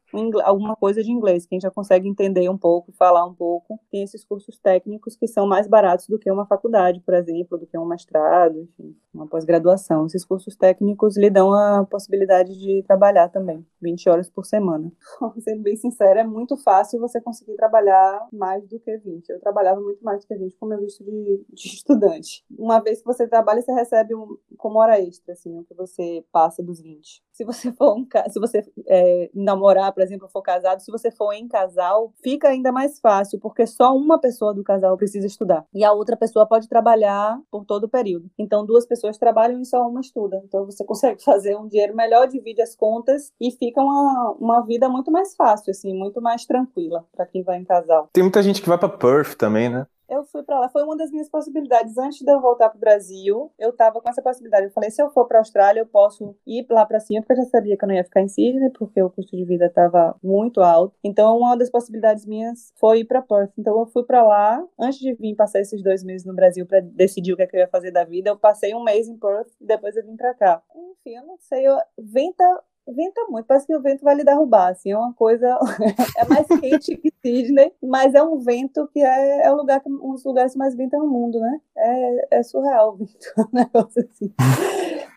alguma 0.42 0.76
coisa 0.76 1.02
de 1.02 1.11
inglês, 1.11 1.46
quem 1.46 1.61
já 1.61 1.70
consegue 1.70 2.08
entender 2.08 2.48
um 2.48 2.58
pouco, 2.58 2.92
falar 2.92 3.24
um 3.24 3.34
pouco, 3.34 3.78
tem 3.90 4.02
esses 4.02 4.24
cursos 4.24 4.58
técnicos 4.58 5.16
que 5.16 5.26
são 5.26 5.46
mais 5.46 5.66
baratos 5.66 6.06
do 6.06 6.18
que 6.18 6.30
uma 6.30 6.46
faculdade, 6.46 7.00
por 7.00 7.14
exemplo, 7.14 7.58
do 7.58 7.66
que 7.66 7.78
um 7.78 7.86
mestrado, 7.86 8.58
enfim, 8.61 8.96
uma 9.12 9.26
pós-graduação. 9.26 10.06
Esses 10.06 10.24
cursos 10.24 10.56
técnicos 10.56 11.16
lhe 11.16 11.30
dão 11.30 11.52
a 11.52 11.84
possibilidade 11.84 12.58
de 12.58 12.82
trabalhar 12.86 13.28
também, 13.28 13.64
20 13.80 14.08
horas 14.08 14.30
por 14.30 14.44
semana. 14.44 14.90
Sendo 15.40 15.62
bem 15.62 15.76
sincera, 15.76 16.20
é 16.20 16.24
muito 16.24 16.56
fácil 16.56 17.00
você 17.00 17.20
conseguir 17.20 17.54
trabalhar 17.56 18.28
mais 18.32 18.66
do 18.66 18.78
que 18.78 18.96
20. 18.96 19.28
Eu 19.30 19.40
trabalhava 19.40 19.80
muito 19.80 20.02
mais 20.02 20.20
do 20.20 20.26
que 20.26 20.34
20 20.34 20.56
com 20.56 20.66
meu 20.66 20.80
visto 20.80 21.04
de, 21.04 21.44
de 21.48 21.68
estudante. 21.68 22.44
Uma 22.58 22.80
vez 22.80 23.00
que 23.00 23.04
você 23.04 23.26
trabalha, 23.26 23.62
você 23.62 23.72
recebe 23.72 24.14
um, 24.14 24.36
como 24.56 24.78
hora 24.78 25.00
extra, 25.00 25.32
assim, 25.32 25.58
o 25.58 25.64
que 25.64 25.74
você 25.74 26.24
passa 26.32 26.62
dos 26.62 26.80
20. 26.80 27.22
Se 27.32 27.44
você 27.44 27.72
for 27.72 27.96
um, 27.96 28.06
se 28.28 28.38
você 28.38 28.62
é, 28.86 29.30
namorar, 29.34 29.92
por 30.01 30.05
exemplo, 30.05 30.28
for 30.28 30.40
casado, 30.40 30.80
se 30.80 30.90
você 30.90 31.11
for 31.11 31.30
em 31.34 31.46
casal, 31.46 32.11
fica 32.22 32.48
ainda 32.48 32.72
mais 32.72 32.98
fácil, 32.98 33.38
porque 33.38 33.66
só 33.66 33.94
uma 33.94 34.18
pessoa 34.18 34.55
do 34.55 34.64
casal 34.64 34.96
precisa 34.96 35.26
estudar. 35.26 35.66
E 35.74 35.84
a 35.84 35.92
outra 35.92 36.16
pessoa 36.16 36.46
pode 36.46 36.66
trabalhar 36.70 37.38
por 37.51 37.66
todo 37.66 37.84
o 37.84 37.88
período. 37.88 38.30
Então, 38.38 38.64
duas 38.64 38.86
pessoas 38.86 39.18
trabalham 39.18 39.61
e 39.61 39.66
só 39.66 39.86
uma 39.86 40.01
estuda. 40.01 40.40
Então, 40.42 40.64
você 40.64 40.82
consegue 40.86 41.22
fazer 41.22 41.55
um 41.55 41.68
dinheiro 41.68 41.94
melhor, 41.94 42.28
divide 42.28 42.62
as 42.62 42.74
contas 42.74 43.30
e 43.38 43.51
fica 43.51 43.82
uma, 43.82 44.34
uma 44.40 44.61
vida 44.62 44.88
muito 44.88 45.11
mais 45.11 45.36
fácil, 45.36 45.70
assim, 45.70 45.92
muito 45.92 46.22
mais 46.22 46.46
tranquila 46.46 47.05
para 47.14 47.26
quem 47.26 47.42
vai 47.42 47.59
em 47.59 47.64
casal. 47.64 48.09
Tem 48.11 48.24
muita 48.24 48.42
gente 48.42 48.62
que 48.62 48.68
vai 48.70 48.78
para 48.78 48.88
Perth 48.88 49.34
também, 49.34 49.68
né? 49.68 49.86
Eu 50.11 50.24
fui 50.24 50.42
para 50.42 50.58
lá. 50.58 50.68
Foi 50.68 50.82
uma 50.82 50.96
das 50.96 51.11
minhas 51.11 51.28
possibilidades. 51.28 51.96
Antes 51.96 52.20
de 52.20 52.30
eu 52.30 52.40
voltar 52.40 52.68
para 52.68 52.76
o 52.76 52.80
Brasil, 52.80 53.52
eu 53.58 53.70
estava 53.70 54.00
com 54.00 54.08
essa 54.08 54.20
possibilidade. 54.20 54.66
Eu 54.66 54.72
falei, 54.72 54.90
se 54.90 55.00
eu 55.00 55.08
for 55.11 55.26
para 55.26 55.38
a 55.38 55.40
Austrália, 55.40 55.80
eu 55.80 55.86
posso 55.86 56.34
ir 56.46 56.66
lá 56.68 56.84
para 56.84 57.00
cima, 57.00 57.20
porque 57.20 57.32
eu 57.32 57.44
já 57.44 57.50
sabia 57.50 57.76
que 57.76 57.84
eu 57.84 57.88
não 57.88 57.94
ia 57.94 58.04
ficar 58.04 58.20
em 58.20 58.28
Sydney, 58.28 58.70
porque 58.70 59.00
o 59.00 59.08
custo 59.08 59.36
de 59.36 59.44
vida 59.44 59.66
estava 59.66 60.16
muito 60.22 60.61
alto. 60.61 60.94
Então, 61.04 61.38
uma 61.38 61.56
das 61.56 61.70
possibilidades 61.70 62.26
minhas 62.26 62.72
foi 62.76 63.00
ir 63.00 63.04
para 63.04 63.22
Perth. 63.22 63.52
Então, 63.56 63.78
eu 63.78 63.86
fui 63.86 64.02
para 64.02 64.22
lá. 64.22 64.62
Antes 64.78 64.98
de 64.98 65.14
vir 65.14 65.36
passar 65.36 65.61
esses 65.61 65.82
dois 65.82 66.02
meses 66.02 66.26
no 66.26 66.34
Brasil 66.34 66.66
para 66.66 66.80
decidir 66.80 67.32
o 67.32 67.36
que, 67.36 67.42
é 67.42 67.46
que 67.46 67.56
eu 67.56 67.61
ia 67.61 67.68
fazer 67.68 67.92
da 67.92 68.04
vida, 68.04 68.30
eu 68.30 68.36
passei 68.36 68.74
um 68.74 68.82
mês 68.82 69.08
em 69.08 69.16
Perth 69.16 69.48
e 69.61 69.66
depois 69.66 69.96
eu 69.96 70.04
vim 70.04 70.16
para 70.16 70.34
cá. 70.34 70.62
Enfim, 70.74 71.16
eu 71.16 71.26
não 71.26 71.38
sei. 71.38 71.66
Eu, 71.66 71.76
venta 71.98 72.44
venta 72.91 73.26
muito, 73.28 73.47
parece 73.47 73.66
que 73.66 73.74
o 73.74 73.80
vento 73.82 74.03
vai 74.03 74.14
lhe 74.14 74.24
derrubar, 74.24 74.68
assim, 74.68 74.93
é 74.93 74.99
uma 74.99 75.12
coisa, 75.14 75.59
é 76.16 76.24
mais 76.28 76.47
quente 76.47 76.97
que 76.97 77.12
Sydney, 77.22 77.72
mas 77.82 78.14
é 78.14 78.22
um 78.22 78.38
vento 78.38 78.88
que 78.93 79.01
é, 79.01 79.47
é 79.47 79.53
o 79.53 79.57
lugar, 79.57 79.82
um 79.86 80.12
dos 80.12 80.24
lugares 80.24 80.53
que 80.53 80.59
mais 80.59 80.74
venta 80.74 80.97
no 80.99 81.07
mundo, 81.07 81.41
né, 81.41 81.61
é, 81.76 82.38
é 82.38 82.43
surreal 82.43 82.95
o 82.95 82.97
vento, 82.97 83.12
um 83.38 83.57
negócio 83.57 84.03
assim. 84.03 84.32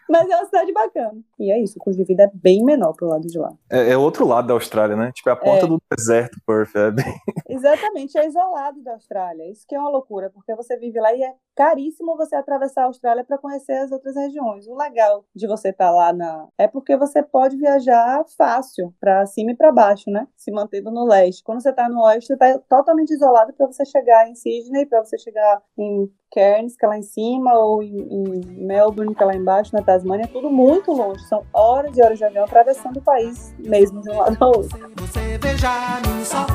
Mas 0.09 0.29
é 0.29 0.35
uma 0.35 0.45
cidade 0.45 0.71
bacana. 0.73 1.21
E 1.39 1.51
é 1.51 1.61
isso, 1.61 1.77
o 1.77 1.81
custo 1.81 1.97
de 1.97 2.07
vida 2.07 2.23
é 2.23 2.31
bem 2.33 2.63
menor 2.63 2.93
pro 2.93 3.07
lado 3.07 3.27
de 3.27 3.37
lá. 3.37 3.51
É, 3.71 3.91
é 3.91 3.97
outro 3.97 4.27
lado 4.27 4.47
da 4.47 4.53
Austrália, 4.53 4.95
né? 4.95 5.11
Tipo, 5.13 5.29
é 5.29 5.33
a 5.33 5.35
porta 5.35 5.65
é. 5.65 5.67
do 5.67 5.81
deserto, 5.95 6.37
Perth. 6.45 6.75
É 6.75 6.91
bem... 6.91 7.05
Exatamente, 7.49 8.17
é 8.17 8.27
isolado 8.27 8.81
da 8.83 8.93
Austrália. 8.93 9.49
Isso 9.49 9.65
que 9.67 9.75
é 9.75 9.79
uma 9.79 9.89
loucura, 9.89 10.29
porque 10.29 10.55
você 10.55 10.77
vive 10.77 10.99
lá 10.99 11.13
e 11.13 11.23
é 11.23 11.33
caríssimo 11.55 12.17
você 12.17 12.35
atravessar 12.35 12.83
a 12.83 12.85
Austrália 12.85 13.23
para 13.23 13.37
conhecer 13.37 13.73
as 13.73 13.91
outras 13.91 14.15
regiões. 14.15 14.67
O 14.67 14.75
legal 14.75 15.23
de 15.35 15.47
você 15.47 15.69
estar 15.69 15.87
tá 15.87 15.91
lá 15.91 16.13
na 16.13 16.47
é 16.57 16.67
porque 16.67 16.97
você 16.97 17.21
pode 17.21 17.55
viajar 17.57 18.23
fácil 18.37 18.93
para 18.99 19.25
cima 19.25 19.51
e 19.51 19.55
para 19.55 19.71
baixo, 19.71 20.09
né? 20.09 20.27
Se 20.35 20.51
mantendo 20.51 20.91
no 20.91 21.05
leste. 21.05 21.43
Quando 21.43 21.61
você 21.61 21.69
está 21.69 21.87
no 21.87 22.01
oeste, 22.03 22.27
você 22.27 22.33
está 22.33 22.59
totalmente 22.67 23.11
isolado 23.11 23.53
para 23.53 23.67
você 23.67 23.85
chegar 23.85 24.27
em 24.27 24.35
Sydney, 24.35 24.85
para 24.85 25.03
você 25.03 25.17
chegar 25.17 25.61
em 25.77 26.11
Cairns, 26.33 26.75
que 26.75 26.85
é 26.85 26.87
lá 26.87 26.97
em 26.97 27.03
cima, 27.03 27.53
ou 27.53 27.83
em, 27.83 27.95
em 27.95 28.65
Melbourne, 28.65 29.13
que 29.13 29.21
é 29.21 29.25
lá 29.25 29.35
embaixo, 29.35 29.73
na 29.73 29.81
Tasmânia, 30.03 30.27
tudo 30.27 30.49
muito 30.49 30.91
longe. 30.91 31.23
São 31.27 31.45
horas 31.53 31.97
e 31.97 32.03
horas 32.03 32.17
de 32.17 32.25
avião 32.25 32.43
atravessando 32.43 32.97
o 32.97 33.01
país 33.01 33.53
mesmo 33.57 34.01
de 34.01 34.09
um 34.09 34.17
lado 34.17 34.37
ao 34.39 34.57
outro. 34.57 34.77
Você 34.97 35.37
veja 35.37 36.01
só, 36.25 36.45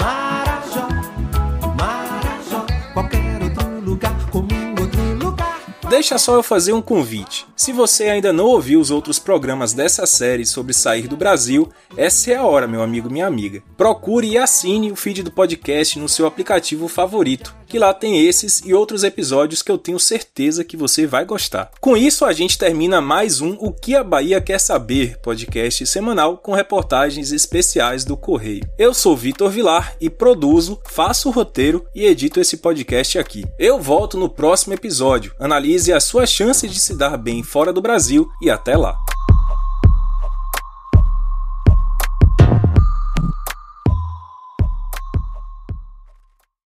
Marajó, 0.00 0.88
Marajó, 1.78 2.66
qualquer 2.94 3.42
outro 3.42 3.80
lugar 3.80 4.16
outro 4.32 5.14
lugar. 5.22 5.60
Deixa 5.90 6.16
só 6.16 6.36
eu 6.36 6.42
fazer 6.42 6.72
um 6.72 6.80
convite. 6.80 7.46
Se 7.54 7.70
você 7.70 8.04
ainda 8.04 8.32
não 8.32 8.46
ouviu 8.46 8.80
os 8.80 8.90
outros 8.90 9.18
programas 9.18 9.74
dessa 9.74 10.06
série 10.06 10.46
sobre 10.46 10.72
sair 10.72 11.06
do 11.06 11.16
Brasil, 11.16 11.68
essa 11.96 12.32
é 12.32 12.36
a 12.36 12.44
hora, 12.44 12.66
meu 12.66 12.82
amigo, 12.82 13.10
minha 13.10 13.26
amiga. 13.26 13.62
Procure 13.76 14.26
e 14.26 14.38
assine 14.38 14.90
o 14.90 14.96
feed 14.96 15.22
do 15.22 15.30
podcast 15.30 15.98
no 15.98 16.08
seu 16.08 16.26
aplicativo 16.26 16.88
favorito 16.88 17.54
que 17.74 17.78
lá 17.80 17.92
tem 17.92 18.24
esses 18.24 18.62
e 18.64 18.72
outros 18.72 19.02
episódios 19.02 19.60
que 19.60 19.68
eu 19.68 19.76
tenho 19.76 19.98
certeza 19.98 20.62
que 20.62 20.76
você 20.76 21.08
vai 21.08 21.24
gostar. 21.24 21.72
Com 21.80 21.96
isso, 21.96 22.24
a 22.24 22.32
gente 22.32 22.56
termina 22.56 23.00
mais 23.00 23.40
um 23.40 23.56
O 23.58 23.72
que 23.72 23.96
a 23.96 24.04
Bahia 24.04 24.40
quer 24.40 24.60
saber, 24.60 25.18
podcast 25.18 25.84
semanal 25.84 26.38
com 26.38 26.52
reportagens 26.52 27.32
especiais 27.32 28.04
do 28.04 28.16
Correio. 28.16 28.62
Eu 28.78 28.94
sou 28.94 29.16
Vitor 29.16 29.50
Vilar 29.50 29.96
e 30.00 30.08
produzo, 30.08 30.80
faço 30.86 31.28
o 31.28 31.32
roteiro 31.32 31.84
e 31.92 32.06
edito 32.06 32.38
esse 32.38 32.58
podcast 32.58 33.18
aqui. 33.18 33.44
Eu 33.58 33.80
volto 33.80 34.16
no 34.16 34.28
próximo 34.28 34.72
episódio. 34.72 35.34
Analise 35.36 35.92
as 35.92 36.04
suas 36.04 36.30
chances 36.30 36.72
de 36.72 36.78
se 36.78 36.96
dar 36.96 37.16
bem 37.16 37.42
fora 37.42 37.72
do 37.72 37.82
Brasil 37.82 38.28
e 38.40 38.50
até 38.50 38.76
lá. 38.76 38.94